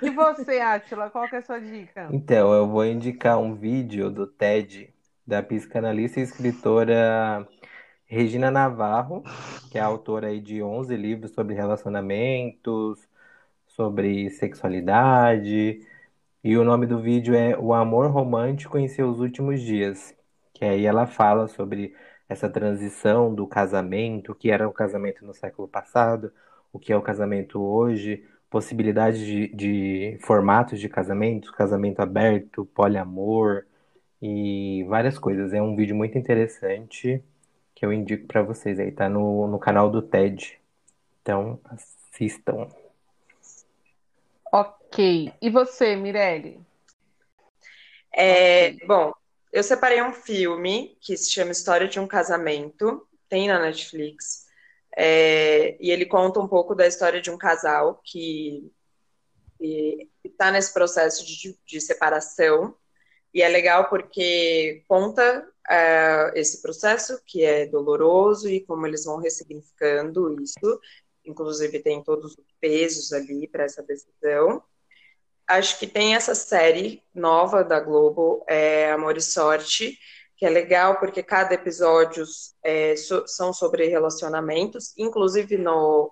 E 0.02 0.10
você, 0.10 0.60
Atila, 0.60 1.10
qual 1.10 1.28
que 1.28 1.36
é 1.36 1.40
a 1.40 1.42
sua 1.42 1.60
dica? 1.60 2.10
Então, 2.12 2.54
eu 2.54 2.68
vou 2.68 2.86
indicar 2.86 3.38
um 3.40 3.56
vídeo 3.56 4.10
do 4.12 4.28
TED 4.28 4.94
da 5.26 5.42
psicanalista 5.42 6.20
e 6.20 6.24
escritora 6.24 7.48
Regina 8.06 8.52
Navarro, 8.52 9.24
que 9.72 9.78
é 9.78 9.82
autora 9.82 10.28
aí 10.28 10.40
de 10.40 10.62
11 10.62 10.96
livros 10.96 11.32
sobre 11.32 11.56
relacionamentos, 11.56 13.08
sobre 13.66 14.30
sexualidade, 14.30 15.82
e 16.44 16.58
o 16.58 16.64
nome 16.64 16.86
do 16.86 17.02
vídeo 17.02 17.34
é 17.34 17.58
O 17.58 17.74
Amor 17.74 18.12
Romântico 18.12 18.78
em 18.78 18.88
Seus 18.88 19.20
Últimos 19.20 19.62
Dias, 19.62 20.16
que 20.54 20.64
aí 20.64 20.86
ela 20.86 21.08
fala 21.08 21.48
sobre 21.48 21.96
essa 22.28 22.50
transição 22.50 23.34
do 23.34 23.46
casamento, 23.48 24.32
o 24.32 24.36
que 24.36 24.50
era 24.50 24.68
o 24.68 24.74
casamento 24.74 25.26
no 25.26 25.34
século 25.34 25.68
passado, 25.68 26.32
o 26.74 26.80
que 26.80 26.92
é 26.92 26.98
o 26.98 27.02
casamento 27.02 27.62
hoje, 27.62 28.26
possibilidades 28.50 29.20
de, 29.20 29.48
de 29.50 30.18
formatos 30.22 30.80
de 30.80 30.90
casamento, 30.90 31.54
casamento 31.54 32.02
aberto, 32.02 32.66
poliamor 32.74 33.66
e 34.22 34.84
várias 34.88 35.20
coisas. 35.20 35.54
É 35.54 35.62
um 35.62 35.76
vídeo 35.76 35.96
muito 35.96 36.18
interessante 36.18 37.24
que 37.74 37.86
eu 37.86 37.92
indico 37.92 38.26
para 38.26 38.42
vocês 38.42 38.80
aí, 38.80 38.92
tá 38.92 39.10
no, 39.10 39.48
no 39.48 39.60
canal 39.60 39.90
do 39.92 40.02
TED. 40.02 40.60
Então, 41.22 41.60
assistam. 41.66 42.68
Ok. 44.52 45.34
E 45.42 45.50
você, 45.50 45.96
Mirelle? 45.96 46.62
É, 48.14 48.72
bom, 48.86 49.12
eu 49.56 49.64
separei 49.64 50.02
um 50.04 50.12
filme 50.12 50.98
que 51.00 51.16
se 51.16 51.32
chama 51.32 51.54
História 51.54 51.88
de 51.88 51.98
um 51.98 52.06
Casamento, 52.06 53.08
tem 53.30 53.48
na 53.48 53.58
Netflix, 53.58 54.48
é, 54.98 55.78
e 55.80 55.92
ele 55.92 56.06
conta 56.06 56.42
um 56.42 56.48
pouco 56.48 56.76
da 56.76 56.86
história 56.86 57.22
de 57.22 57.32
um 57.32 57.38
casal 57.38 58.02
que 58.04 58.70
está 60.26 60.52
nesse 60.52 60.74
processo 60.74 61.26
de, 61.26 61.58
de, 61.66 61.80
separação, 61.80 62.76
e 63.34 63.42
é 63.42 63.48
legal 63.48 63.88
porque 63.88 64.84
conta 64.90 65.50
é, 65.70 66.34
esse 66.36 66.62
processo 66.62 67.22
que 67.26 67.42
é 67.42 67.66
doloroso 67.66 68.50
e 68.50 68.60
como 68.60 68.86
eles 68.86 69.06
vão 69.06 69.20
ressignificando 69.20 70.36
isso, 70.44 70.82
inclusive 71.24 71.80
tem 71.80 72.04
todos 72.04 72.34
os 72.38 72.46
pesos 72.60 73.14
ali 73.14 73.48
para 73.48 73.64
essa 73.64 73.82
decisão 73.82 74.62
acho 75.48 75.80
que 75.80 75.88
tem 75.88 76.16
essa 76.16 76.36
série 76.36 77.04
nova 77.14 77.64
da 77.64 77.80
Globo, 77.80 78.44
é 78.48 78.92
Amor 78.92 79.18
e 79.18 79.22
Sorte, 79.22 79.98
que 80.38 80.46
é 80.46 80.50
legal 80.50 81.00
porque 81.00 81.24
cada 81.24 81.54
episódio 81.54 82.24
é, 82.64 82.96
so, 82.96 83.24
são 83.28 83.54
sobre 83.54 83.88
relacionamentos, 83.88 84.94
inclusive 84.98 85.58
no, 85.58 86.12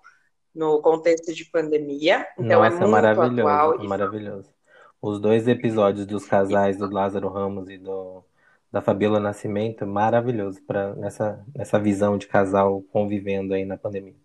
no 0.54 0.82
contexto 0.82 1.34
de 1.34 1.46
pandemia. 1.46 2.28
Então 2.38 2.64
é 2.64 2.70
Nossa, 2.70 2.78
é 2.78 2.88
muito 2.88 2.92
maravilhoso, 2.92 3.40
atual. 3.42 3.84
Maravilhoso. 3.88 4.54
Os 5.02 5.20
dois 5.20 5.48
episódios 5.48 6.06
dos 6.06 6.26
casais 6.26 6.78
do 6.78 6.90
Lázaro 6.90 7.28
Ramos 7.28 7.70
e 7.70 7.78
do, 7.78 8.24
da 8.72 8.82
Fabiola 8.82 9.20
Nascimento, 9.20 9.86
maravilhoso 9.86 10.62
para 10.66 10.96
nessa, 10.96 11.44
nessa 11.54 11.78
visão 11.78 12.18
de 12.18 12.28
casal 12.28 12.82
convivendo 12.92 13.54
aí 13.54 13.66
na 13.66 13.78
pandemia. 13.78 14.23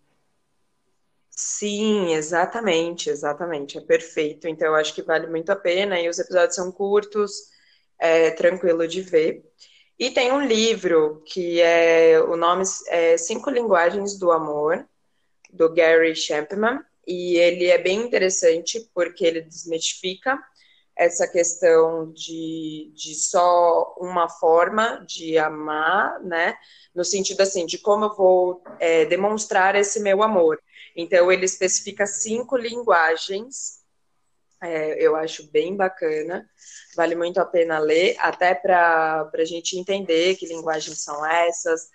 Sim, 1.41 2.14
exatamente, 2.14 3.09
exatamente. 3.11 3.78
É 3.78 3.80
perfeito. 3.80 4.49
Então, 4.49 4.66
eu 4.68 4.74
acho 4.74 4.93
que 4.93 5.03
vale 5.03 5.28
muito 5.28 5.51
a 5.51 5.57
pena. 5.57 6.01
E 6.01 6.09
os 6.09 6.18
episódios 6.18 6.57
são 6.57 6.72
curtos, 6.72 7.30
é 7.99 8.32
tranquilo 8.32 8.89
de 8.89 9.01
ver. 9.03 9.45
E 9.97 10.11
tem 10.11 10.32
um 10.32 10.45
livro 10.45 11.22
que 11.26 11.61
é 11.61 12.20
o 12.20 12.36
nome 12.36 12.64
é 12.89 13.16
Cinco 13.16 13.51
Linguagens 13.51 14.18
do 14.18 14.32
Amor, 14.32 14.84
do 15.53 15.72
Gary 15.72 16.14
Chapman. 16.16 16.80
E 17.07 17.36
ele 17.36 17.66
é 17.66 17.78
bem 17.78 18.01
interessante 18.03 18.91
porque 18.93 19.24
ele 19.24 19.41
desmitifica 19.43 20.36
essa 20.97 21.28
questão 21.28 22.12
de, 22.12 22.93
de 22.97 23.14
só 23.14 23.95
uma 23.99 24.28
forma 24.28 25.05
de 25.07 25.39
amar, 25.39 26.20
né? 26.24 26.57
No 26.93 27.05
sentido 27.05 27.41
assim, 27.43 27.64
de 27.64 27.78
como 27.78 28.07
eu 28.07 28.16
vou 28.16 28.62
é, 28.80 29.05
demonstrar 29.05 29.76
esse 29.76 30.01
meu 30.01 30.20
amor. 30.24 30.59
Então, 31.01 31.30
ele 31.30 31.44
especifica 31.44 32.09
cinco 32.09 32.57
linguagens, 32.57 33.84
é, 34.61 35.01
eu 35.01 35.14
acho 35.14 35.49
bem 35.49 35.76
bacana, 35.76 36.51
vale 36.96 37.14
muito 37.14 37.38
a 37.38 37.44
pena 37.44 37.78
ler, 37.78 38.16
até 38.18 38.53
para 38.53 39.30
a 39.32 39.44
gente 39.44 39.78
entender 39.78 40.34
que 40.34 40.44
linguagens 40.44 41.05
são 41.05 41.24
essas, 41.24 41.88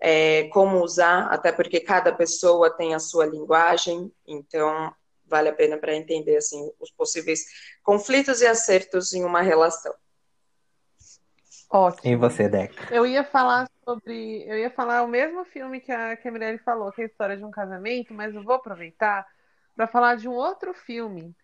é, 0.00 0.48
como 0.48 0.82
usar, 0.82 1.28
até 1.28 1.52
porque 1.52 1.78
cada 1.78 2.12
pessoa 2.12 2.68
tem 2.68 2.96
a 2.96 2.98
sua 2.98 3.26
linguagem, 3.26 4.12
então 4.26 4.92
vale 5.24 5.50
a 5.50 5.54
pena 5.54 5.78
para 5.78 5.94
entender 5.94 6.36
assim 6.36 6.68
os 6.80 6.90
possíveis 6.90 7.44
conflitos 7.84 8.40
e 8.40 8.46
acertos 8.46 9.12
em 9.12 9.22
uma 9.22 9.40
relação. 9.40 9.94
Ótimo. 11.70 12.10
E 12.10 12.16
você, 12.16 12.48
Deca? 12.48 12.92
Eu 12.92 13.06
ia 13.06 13.22
falar 13.22 13.68
sobre. 13.88 14.44
Eu 14.46 14.58
ia 14.58 14.70
falar 14.70 15.02
o 15.02 15.08
mesmo 15.08 15.44
filme 15.46 15.80
que 15.80 15.90
a, 15.90 16.14
que 16.16 16.28
a 16.28 16.30
Mirelle 16.30 16.58
falou, 16.58 16.92
que 16.92 17.00
é 17.00 17.04
a 17.04 17.06
história 17.06 17.36
de 17.36 17.44
um 17.44 17.50
casamento, 17.50 18.12
mas 18.12 18.34
eu 18.34 18.42
vou 18.42 18.56
aproveitar 18.56 19.26
para 19.74 19.86
falar 19.86 20.16
de 20.16 20.28
um 20.28 20.32
outro 20.32 20.74
filme 20.74 21.34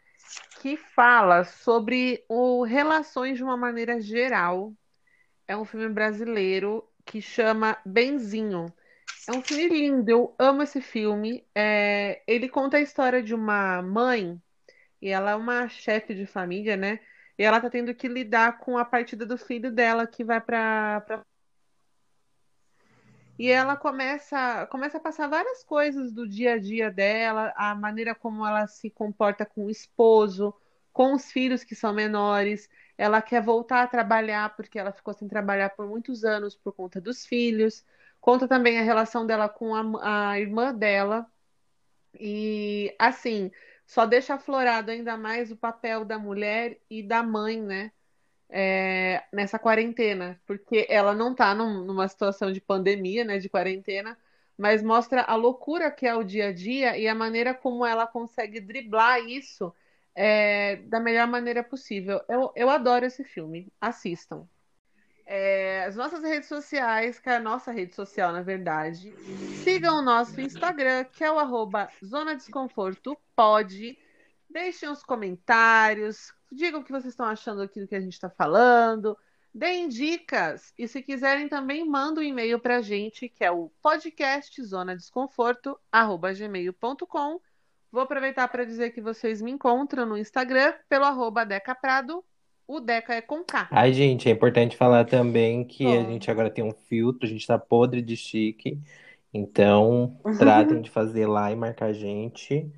que 0.60 0.76
fala 0.76 1.44
sobre 1.44 2.24
o 2.28 2.62
relações 2.64 3.38
de 3.38 3.44
uma 3.44 3.56
maneira 3.56 4.00
geral. 4.00 4.74
É 5.48 5.56
um 5.56 5.64
filme 5.64 5.88
brasileiro 5.88 6.86
que 7.04 7.20
chama 7.22 7.78
Benzinho. 7.84 8.66
É 9.28 9.32
um 9.32 9.42
filme 9.42 9.68
lindo, 9.68 10.10
eu 10.10 10.34
amo 10.38 10.62
esse 10.62 10.80
filme. 10.82 11.46
É, 11.54 12.22
ele 12.26 12.48
conta 12.48 12.76
a 12.76 12.80
história 12.80 13.22
de 13.22 13.34
uma 13.34 13.80
mãe, 13.80 14.40
e 15.00 15.08
ela 15.08 15.32
é 15.32 15.36
uma 15.36 15.68
chefe 15.68 16.14
de 16.14 16.26
família, 16.26 16.76
né? 16.76 17.00
E 17.38 17.42
ela 17.42 17.60
tá 17.60 17.70
tendo 17.70 17.94
que 17.94 18.08
lidar 18.08 18.58
com 18.58 18.78
a 18.78 18.84
partida 18.84 19.26
do 19.26 19.36
filho 19.38 19.70
dela 19.72 20.06
que 20.06 20.24
vai 20.24 20.40
para. 20.40 21.24
E 23.38 23.50
ela 23.50 23.76
começa, 23.76 24.66
começa 24.68 24.98
a 24.98 25.00
passar 25.00 25.28
várias 25.28 25.64
coisas 25.64 26.12
do 26.12 26.28
dia 26.28 26.54
a 26.54 26.58
dia 26.58 26.90
dela, 26.90 27.52
a 27.56 27.74
maneira 27.74 28.14
como 28.14 28.46
ela 28.46 28.66
se 28.68 28.90
comporta 28.90 29.44
com 29.44 29.66
o 29.66 29.70
esposo, 29.70 30.54
com 30.92 31.14
os 31.14 31.32
filhos 31.32 31.64
que 31.64 31.74
são 31.74 31.92
menores. 31.92 32.68
Ela 32.96 33.20
quer 33.20 33.42
voltar 33.42 33.82
a 33.82 33.88
trabalhar 33.88 34.54
porque 34.56 34.78
ela 34.78 34.92
ficou 34.92 35.12
sem 35.14 35.26
trabalhar 35.26 35.70
por 35.70 35.86
muitos 35.86 36.24
anos 36.24 36.54
por 36.54 36.72
conta 36.72 37.00
dos 37.00 37.26
filhos. 37.26 37.84
Conta 38.20 38.46
também 38.46 38.78
a 38.78 38.82
relação 38.82 39.26
dela 39.26 39.48
com 39.48 39.74
a, 39.74 40.30
a 40.30 40.40
irmã 40.40 40.72
dela. 40.72 41.26
E 42.14 42.94
assim, 42.98 43.50
só 43.86 44.06
deixa 44.06 44.34
aflorado 44.34 44.90
ainda 44.90 45.16
mais 45.16 45.50
o 45.50 45.56
papel 45.56 46.04
da 46.04 46.18
mulher 46.18 46.80
e 46.88 47.02
da 47.02 47.22
mãe, 47.22 47.60
né? 47.60 47.92
É, 48.50 49.24
nessa 49.32 49.58
quarentena, 49.58 50.40
porque 50.46 50.86
ela 50.88 51.14
não 51.14 51.32
está 51.32 51.54
num, 51.54 51.84
numa 51.84 52.06
situação 52.06 52.52
de 52.52 52.60
pandemia, 52.60 53.24
né, 53.24 53.38
de 53.38 53.48
quarentena, 53.48 54.16
mas 54.56 54.82
mostra 54.82 55.22
a 55.22 55.34
loucura 55.34 55.90
que 55.90 56.06
é 56.06 56.14
o 56.14 56.22
dia 56.22 56.48
a 56.48 56.52
dia 56.52 56.96
e 56.96 57.08
a 57.08 57.14
maneira 57.14 57.52
como 57.52 57.84
ela 57.84 58.06
consegue 58.06 58.60
driblar 58.60 59.18
isso 59.20 59.74
é, 60.14 60.76
da 60.76 61.00
melhor 61.00 61.26
maneira 61.26 61.62
possível. 61.62 62.20
Eu, 62.28 62.52
eu 62.54 62.70
adoro 62.70 63.04
esse 63.04 63.24
filme, 63.24 63.72
assistam. 63.80 64.46
É, 65.26 65.84
as 65.86 65.96
nossas 65.96 66.22
redes 66.22 66.48
sociais, 66.48 67.18
que 67.18 67.28
é 67.28 67.36
a 67.36 67.40
nossa 67.40 67.72
rede 67.72 67.94
social, 67.94 68.32
na 68.32 68.42
verdade. 68.42 69.12
Sigam 69.62 69.98
o 69.98 70.02
nosso 70.02 70.38
Instagram, 70.40 71.04
que 71.04 71.24
é 71.24 71.32
o 71.32 71.38
arroba 71.38 71.88
Zona 72.04 72.36
Desconforto 72.36 73.16
Pode. 73.34 73.98
Deixem 74.54 74.88
os 74.88 75.02
comentários, 75.02 76.32
digam 76.50 76.80
o 76.80 76.84
que 76.84 76.92
vocês 76.92 77.12
estão 77.12 77.26
achando 77.26 77.60
aqui 77.60 77.80
do 77.80 77.88
que 77.88 77.96
a 77.96 78.00
gente 78.00 78.12
está 78.12 78.30
falando, 78.30 79.18
deem 79.52 79.88
dicas. 79.88 80.72
E 80.78 80.86
se 80.86 81.02
quiserem 81.02 81.48
também, 81.48 81.84
manda 81.84 82.20
um 82.20 82.24
e-mail 82.24 82.60
para 82.60 82.76
a 82.76 82.80
gente, 82.80 83.28
que 83.28 83.44
é 83.44 83.50
o 83.50 83.72
podcast 83.82 84.62
Zona 84.62 84.96
gmail.com. 86.38 87.40
Vou 87.90 88.02
aproveitar 88.02 88.46
para 88.46 88.64
dizer 88.64 88.90
que 88.90 89.00
vocês 89.00 89.42
me 89.42 89.50
encontram 89.50 90.06
no 90.06 90.16
Instagram 90.16 90.72
pelo 90.88 91.04
arroba 91.04 91.44
Deca 91.44 91.74
Prado 91.74 92.24
o 92.66 92.80
Deca 92.80 93.12
é 93.12 93.20
com 93.20 93.44
K. 93.44 93.68
Ai, 93.70 93.92
gente, 93.92 94.28
é 94.28 94.32
importante 94.32 94.76
falar 94.76 95.04
também 95.04 95.64
que 95.64 95.84
a 95.84 96.00
Bom. 96.00 96.12
gente 96.12 96.30
agora 96.30 96.48
tem 96.48 96.64
um 96.64 96.72
filtro, 96.72 97.26
a 97.26 97.28
gente 97.28 97.46
tá 97.46 97.58
podre 97.58 98.00
de 98.00 98.16
chique. 98.16 98.80
Então, 99.32 100.16
tratem 100.38 100.80
de 100.80 100.90
fazer 100.90 101.26
lá 101.26 101.52
e 101.52 101.56
marcar 101.56 101.86
a 101.86 101.92
gente. 101.92 102.72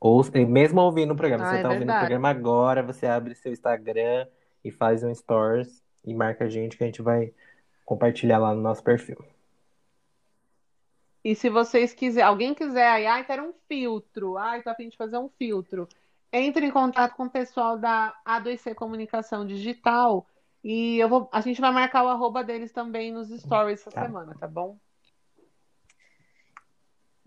Ou 0.00 0.22
mesmo 0.48 0.80
ouvindo 0.80 1.12
o 1.12 1.16
programa, 1.16 1.44
Ah, 1.44 1.48
você 1.50 1.58
é 1.58 1.62
tá 1.62 1.68
ouvindo 1.70 1.84
o 1.84 1.86
verdade. 1.88 1.98
programa 1.98 2.28
agora, 2.28 2.82
você 2.82 3.06
abre 3.06 3.34
seu 3.34 3.52
Instagram 3.52 4.26
e 4.64 4.70
faz 4.70 5.02
um 5.02 5.14
stories 5.14 5.82
e 6.04 6.14
marca 6.14 6.44
a 6.44 6.48
gente 6.48 6.76
que 6.76 6.84
a 6.84 6.86
gente 6.86 7.02
vai 7.02 7.32
compartilhar 7.84 8.38
lá 8.38 8.54
no 8.54 8.60
nosso 8.62 8.82
perfil. 8.82 9.18
E 11.24 11.34
se 11.34 11.50
vocês 11.50 11.92
quiserem, 11.92 12.26
alguém 12.28 12.54
quiser, 12.54 12.88
aí, 12.88 13.06
ai, 13.06 13.24
quero 13.24 13.44
um 13.44 13.52
filtro, 13.68 14.36
ai, 14.36 14.62
tô 14.62 14.70
a 14.70 14.74
fim 14.74 14.88
de 14.88 14.96
fazer 14.96 15.18
um 15.18 15.28
filtro. 15.28 15.88
Entre 16.32 16.64
em 16.66 16.70
contato 16.70 17.14
com 17.16 17.24
o 17.24 17.30
pessoal 17.30 17.78
da 17.78 18.14
A2C 18.24 18.74
Comunicação 18.74 19.46
Digital 19.46 20.26
e 20.62 20.98
eu 20.98 21.08
vou, 21.08 21.28
a 21.32 21.40
gente 21.40 21.60
vai 21.60 21.72
marcar 21.72 22.04
o 22.04 22.08
arroba 22.08 22.44
deles 22.44 22.72
também 22.72 23.12
nos 23.12 23.28
stories 23.30 23.80
essa 23.80 23.90
Tá. 23.90 24.04
semana, 24.04 24.34
tá 24.38 24.46
bom? 24.46 24.78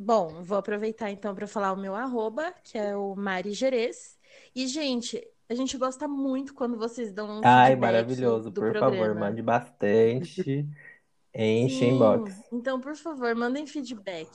Bom, 0.03 0.41
vou 0.41 0.57
aproveitar 0.57 1.11
então 1.11 1.35
para 1.35 1.45
falar 1.45 1.71
o 1.73 1.77
meu 1.77 1.93
arroba, 1.93 2.51
que 2.63 2.75
é 2.75 2.95
o 2.97 3.15
Mari 3.15 3.53
Gerês. 3.53 4.17
E, 4.55 4.67
gente, 4.67 5.23
a 5.47 5.53
gente 5.53 5.77
gosta 5.77 6.07
muito 6.07 6.55
quando 6.55 6.75
vocês 6.75 7.13
dão 7.13 7.29
um 7.29 7.41
Ai, 7.43 7.75
maravilhoso. 7.75 8.49
do 8.49 8.59
Por 8.59 8.73
favor, 8.79 9.09
programa. 9.09 9.19
mande 9.19 9.43
bastante. 9.43 10.67
Enche 11.35 11.85
Sim, 11.85 11.93
inbox. 11.93 12.33
então, 12.51 12.81
por 12.81 12.95
favor, 12.95 13.35
mandem 13.35 13.67
feedback. 13.67 14.27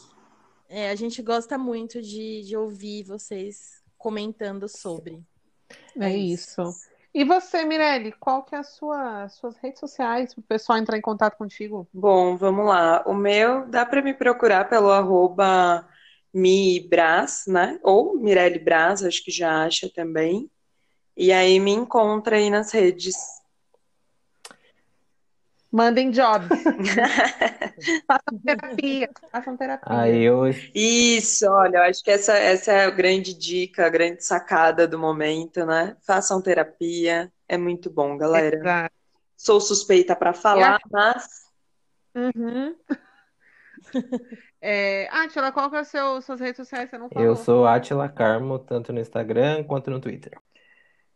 É, 0.69 0.91
a 0.91 0.95
gente 0.95 1.21
gosta 1.21 1.59
muito 1.59 2.01
de, 2.01 2.43
de 2.43 2.57
ouvir 2.57 3.03
vocês 3.05 3.83
comentando 3.99 4.69
sobre. 4.69 5.21
É 6.01 6.17
isso. 6.17 6.63
E 7.17 7.25
você, 7.25 7.65
Mirelle, 7.65 8.13
qual 8.13 8.43
que 8.43 8.55
é 8.55 8.59
a 8.59 8.63
sua, 8.63 9.27
suas 9.31 9.57
redes 9.57 9.81
sociais 9.81 10.35
para 10.35 10.41
o 10.43 10.45
pessoal 10.45 10.79
entrar 10.79 10.99
em 10.99 11.01
contato 11.01 11.39
contigo? 11.39 11.89
Bom, 11.91 12.37
vamos 12.37 12.67
lá. 12.67 13.03
O 13.07 13.15
meu 13.15 13.67
dá 13.67 13.87
para 13.87 14.03
me 14.03 14.13
procurar 14.13 14.69
pelo 14.69 14.91
arroba 14.91 15.89
mibras, 16.31 17.45
né? 17.49 17.81
Ou 17.83 18.19
Mirelle 18.19 18.59
Braz, 18.59 19.03
acho 19.03 19.25
que 19.25 19.31
já 19.31 19.65
acha 19.65 19.91
também. 19.95 20.51
E 21.17 21.33
aí 21.33 21.59
me 21.59 21.71
encontra 21.71 22.37
aí 22.37 22.51
nas 22.51 22.71
redes. 22.71 23.17
Mandem 25.71 26.11
jobs. 26.11 26.49
Façam 28.07 28.39
terapia. 28.45 29.11
Façam 29.31 29.57
terapia. 29.57 30.01
Aí 30.01 30.23
eu 30.23 30.49
Isso, 30.75 31.47
olha, 31.51 31.79
eu 31.79 31.83
acho 31.83 32.03
que 32.03 32.11
essa, 32.11 32.35
essa 32.35 32.73
é 32.73 32.85
a 32.85 32.91
grande 32.91 33.35
dica, 33.35 33.87
a 33.87 33.91
grande 33.91 34.25
sacada 34.25 34.87
do 34.87 34.99
momento, 34.99 35.67
né? 35.67 35.97
Façam 36.07 36.41
terapia, 36.41 37.31
é 37.49 37.59
muito 37.59 37.91
bom, 37.91 38.17
galera. 38.17 38.57
Exato. 38.57 38.95
Sou 39.37 39.61
suspeita 39.61 40.17
para 40.17 40.33
falar, 40.33 40.79
mas 40.91 41.47
Uhum. 42.17 42.75
É, 44.61 45.07
Átila, 45.11 45.53
qual 45.53 45.71
que 45.71 45.77
é 45.77 45.81
o 45.81 45.85
seu, 45.85 46.23
suas 46.23 46.41
redes 46.41 46.57
sociais? 46.57 46.89
Você 46.89 46.99
não 46.99 47.11
falou. 47.11 47.29
Eu 47.29 47.37
sou 47.37 47.67
Atila 47.67 48.09
Carmo, 48.09 48.59
tanto 48.59 48.93
no 48.93 48.99
Instagram 48.99 49.63
quanto 49.65 49.91
no 49.91 50.01
Twitter. 50.01 50.33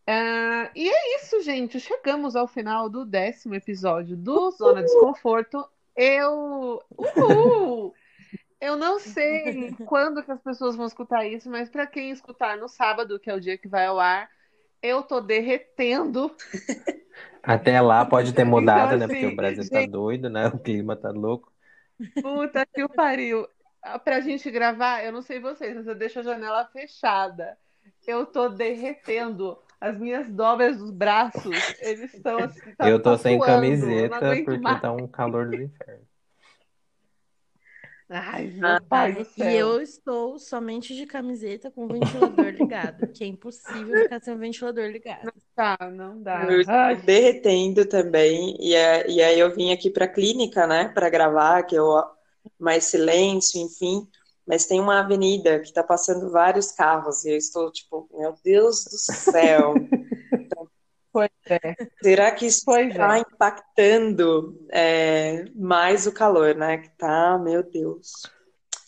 É, 0.07 0.71
e 0.75 0.89
é 0.89 1.17
isso, 1.17 1.41
gente. 1.43 1.79
Chegamos 1.79 2.35
ao 2.35 2.49
final 2.49 2.89
do 2.89 3.05
décimo 3.05 3.55
episódio 3.55 4.17
do 4.17 4.51
Zona 4.51 4.83
Desconforto. 4.83 5.65
Eu. 5.97 6.83
Uhul! 6.97 7.95
Eu 8.61 8.77
não 8.77 8.99
sei 8.99 9.73
quando 9.87 10.23
que 10.23 10.31
as 10.31 10.41
pessoas 10.43 10.77
vão 10.77 10.87
escutar 10.87 11.25
isso, 11.27 11.49
mas 11.51 11.71
para 11.71 11.87
quem 11.87 12.11
escutar 12.11 12.59
no 12.59 12.69
sábado, 12.69 13.19
que 13.19 13.31
é 13.31 13.35
o 13.35 13.41
dia 13.41 13.57
que 13.57 13.67
vai 13.69 13.87
ao 13.87 13.99
ar, 13.99 14.29
eu 14.83 15.03
tô 15.03 15.21
derretendo. 15.21 16.35
Até 17.43 17.81
lá 17.81 18.05
pode 18.05 18.35
ter 18.35 18.45
mudado, 18.45 18.99
né? 18.99 19.07
assim, 19.07 19.15
Porque 19.15 19.27
o 19.27 19.37
Brasil 19.37 19.71
tá 19.71 19.81
gente- 19.81 19.91
doido, 19.91 20.29
né? 20.29 20.49
O 20.49 20.59
clima 20.59 20.95
tá 20.95 21.11
louco. 21.11 21.51
Puta 22.21 22.67
que 22.67 22.83
o 22.83 22.89
pariu. 22.89 23.49
Pra 24.05 24.21
gente 24.21 24.51
gravar, 24.51 25.03
eu 25.05 25.13
não 25.13 25.23
sei 25.23 25.41
vocês, 25.41 25.75
mas 25.75 25.87
eu 25.87 25.95
deixo 25.95 26.19
a 26.21 26.23
janela 26.23 26.67
fechada. 26.67 27.57
Eu 28.07 28.27
tô 28.27 28.49
derretendo. 28.51 29.59
As 29.81 29.99
minhas 29.99 30.28
dobras 30.31 30.76
dos 30.78 30.91
braços, 30.91 31.72
eles 31.78 32.12
estão 32.14 32.43
assim. 32.43 32.74
tá- 32.74 32.91
Eu 32.91 33.03
tô 33.03 33.11
tá 33.11 33.16
sem 33.16 33.39
suando, 33.39 33.76
não 33.76 34.20
camiseta 34.20 34.37
porque 34.37 34.59
mais. 34.59 34.81
tá 34.81 34.93
um 34.93 35.07
calor 35.09 35.47
do 35.51 35.62
inferno. 35.62 36.07
Ai, 38.09 38.51
meu 38.51 38.62
Ah, 38.66 38.81
pai 38.89 39.12
do 39.14 39.24
E 39.37 39.53
céu. 39.53 39.55
eu 39.55 39.81
estou 39.81 40.39
somente 40.39 40.95
de 40.95 41.07
camiseta 41.07 41.70
com 41.70 41.87
o 41.87 41.91
ventilador 41.91 42.51
ligado, 42.53 43.09
que 43.09 43.24
é 43.24 43.26
impossível 43.26 43.97
ficar 43.99 44.20
sem 44.22 44.35
o 44.35 44.39
ventilador 44.39 44.87
ligado. 44.91 45.33
Tá, 45.55 45.76
não 45.91 46.22
dá. 46.22 46.49
eu 46.53 46.61
estou 46.61 46.78
Ai, 46.87 46.97
derretendo 46.97 47.87
também. 47.87 48.57
E, 48.61 48.74
é- 48.74 49.09
e 49.11 49.22
aí 49.22 49.39
eu 49.39 49.55
vim 49.55 49.72
aqui 49.72 49.91
para 49.91 50.05
a 50.07 50.09
clínica, 50.09 50.66
né, 50.66 50.89
para 50.89 51.11
gravar, 51.11 51.62
que 51.64 51.74
eu 51.76 51.87
mais 52.59 52.85
silêncio, 52.85 53.61
enfim. 53.61 54.09
Mas 54.47 54.66
tem 54.66 54.80
uma 54.80 55.01
avenida 55.01 55.61
que 55.61 55.66
está 55.68 55.82
passando 55.82 56.30
vários 56.30 56.72
carros 56.72 57.24
e 57.24 57.30
eu 57.32 57.36
estou 57.36 57.70
tipo, 57.72 58.09
meu 58.12 58.34
Deus 58.45 58.84
do 58.84 58.99
céu, 58.99 59.88
pois 61.12 61.30
é. 61.51 61.76
será 62.03 62.32
que 62.32 62.47
isso 62.47 62.64
Pois 62.64 62.88
está 62.88 63.18
é. 63.18 63.20
impactando 63.20 64.59
é, 64.70 65.45
mais 65.55 66.07
o 66.07 66.12
calor, 66.12 66.55
né? 66.55 66.78
Que 66.78 66.91
tá, 66.97 67.38
meu 67.38 67.62
Deus. 67.62 68.30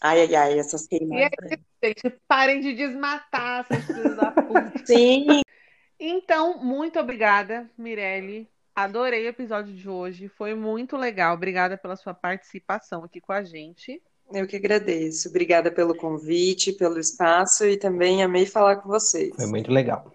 Ai, 0.00 0.22
ai, 0.22 0.34
ai, 0.34 0.58
essas 0.58 0.86
E 1.10 1.16
queimadas. 1.16 1.30
é 1.50 1.54
isso, 1.54 1.64
gente. 1.82 2.20
Parem 2.28 2.60
de 2.60 2.74
desmatar, 2.74 3.66
seus 3.66 3.90
filhos 3.90 4.14
da 4.16 4.32
puta. 4.32 4.72
Sim, 4.84 5.40
Então, 5.98 6.58
muito 6.62 6.98
obrigada, 6.98 7.70
Mirelle. 7.78 8.50
Adorei 8.74 9.24
o 9.26 9.28
episódio 9.28 9.74
de 9.74 9.88
hoje. 9.88 10.28
Foi 10.28 10.54
muito 10.54 10.96
legal. 10.96 11.34
Obrigada 11.34 11.76
pela 11.78 11.96
sua 11.96 12.14
participação 12.14 13.04
aqui 13.04 13.20
com 13.20 13.32
a 13.32 13.44
gente. 13.44 14.02
Eu 14.32 14.46
que 14.46 14.56
agradeço. 14.56 15.28
Obrigada 15.28 15.70
pelo 15.70 15.94
convite, 15.94 16.72
pelo 16.72 16.98
espaço 16.98 17.64
e 17.66 17.76
também 17.76 18.22
amei 18.22 18.46
falar 18.46 18.76
com 18.76 18.88
vocês. 18.88 19.34
Foi 19.34 19.46
muito 19.46 19.70
legal. 19.70 20.12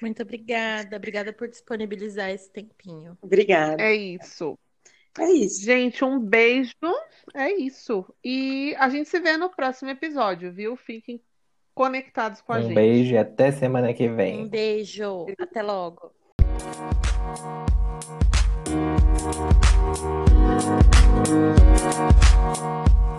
Muito 0.00 0.22
obrigada. 0.22 0.96
Obrigada 0.96 1.32
por 1.32 1.48
disponibilizar 1.48 2.30
esse 2.30 2.50
tempinho. 2.50 3.16
Obrigada. 3.20 3.82
É 3.82 3.94
isso. 3.94 4.58
É 5.18 5.30
isso. 5.30 5.62
Gente, 5.64 6.04
um 6.04 6.18
beijo. 6.18 6.72
É 7.34 7.52
isso. 7.52 8.04
E 8.24 8.74
a 8.78 8.88
gente 8.88 9.08
se 9.08 9.20
vê 9.20 9.36
no 9.36 9.50
próximo 9.50 9.90
episódio, 9.90 10.52
viu? 10.52 10.76
Fiquem 10.76 11.20
conectados 11.74 12.40
com 12.40 12.52
a 12.52 12.58
Um 12.58 12.62
gente. 12.62 12.74
beijo 12.74 13.14
e 13.14 13.18
até 13.18 13.50
semana 13.52 13.92
que 13.92 14.08
vem. 14.08 14.42
Um 14.44 14.48
beijo. 14.48 15.26
Até 15.38 15.62
logo. 15.62 16.12
Thank 20.60 20.84
you. 22.58 23.09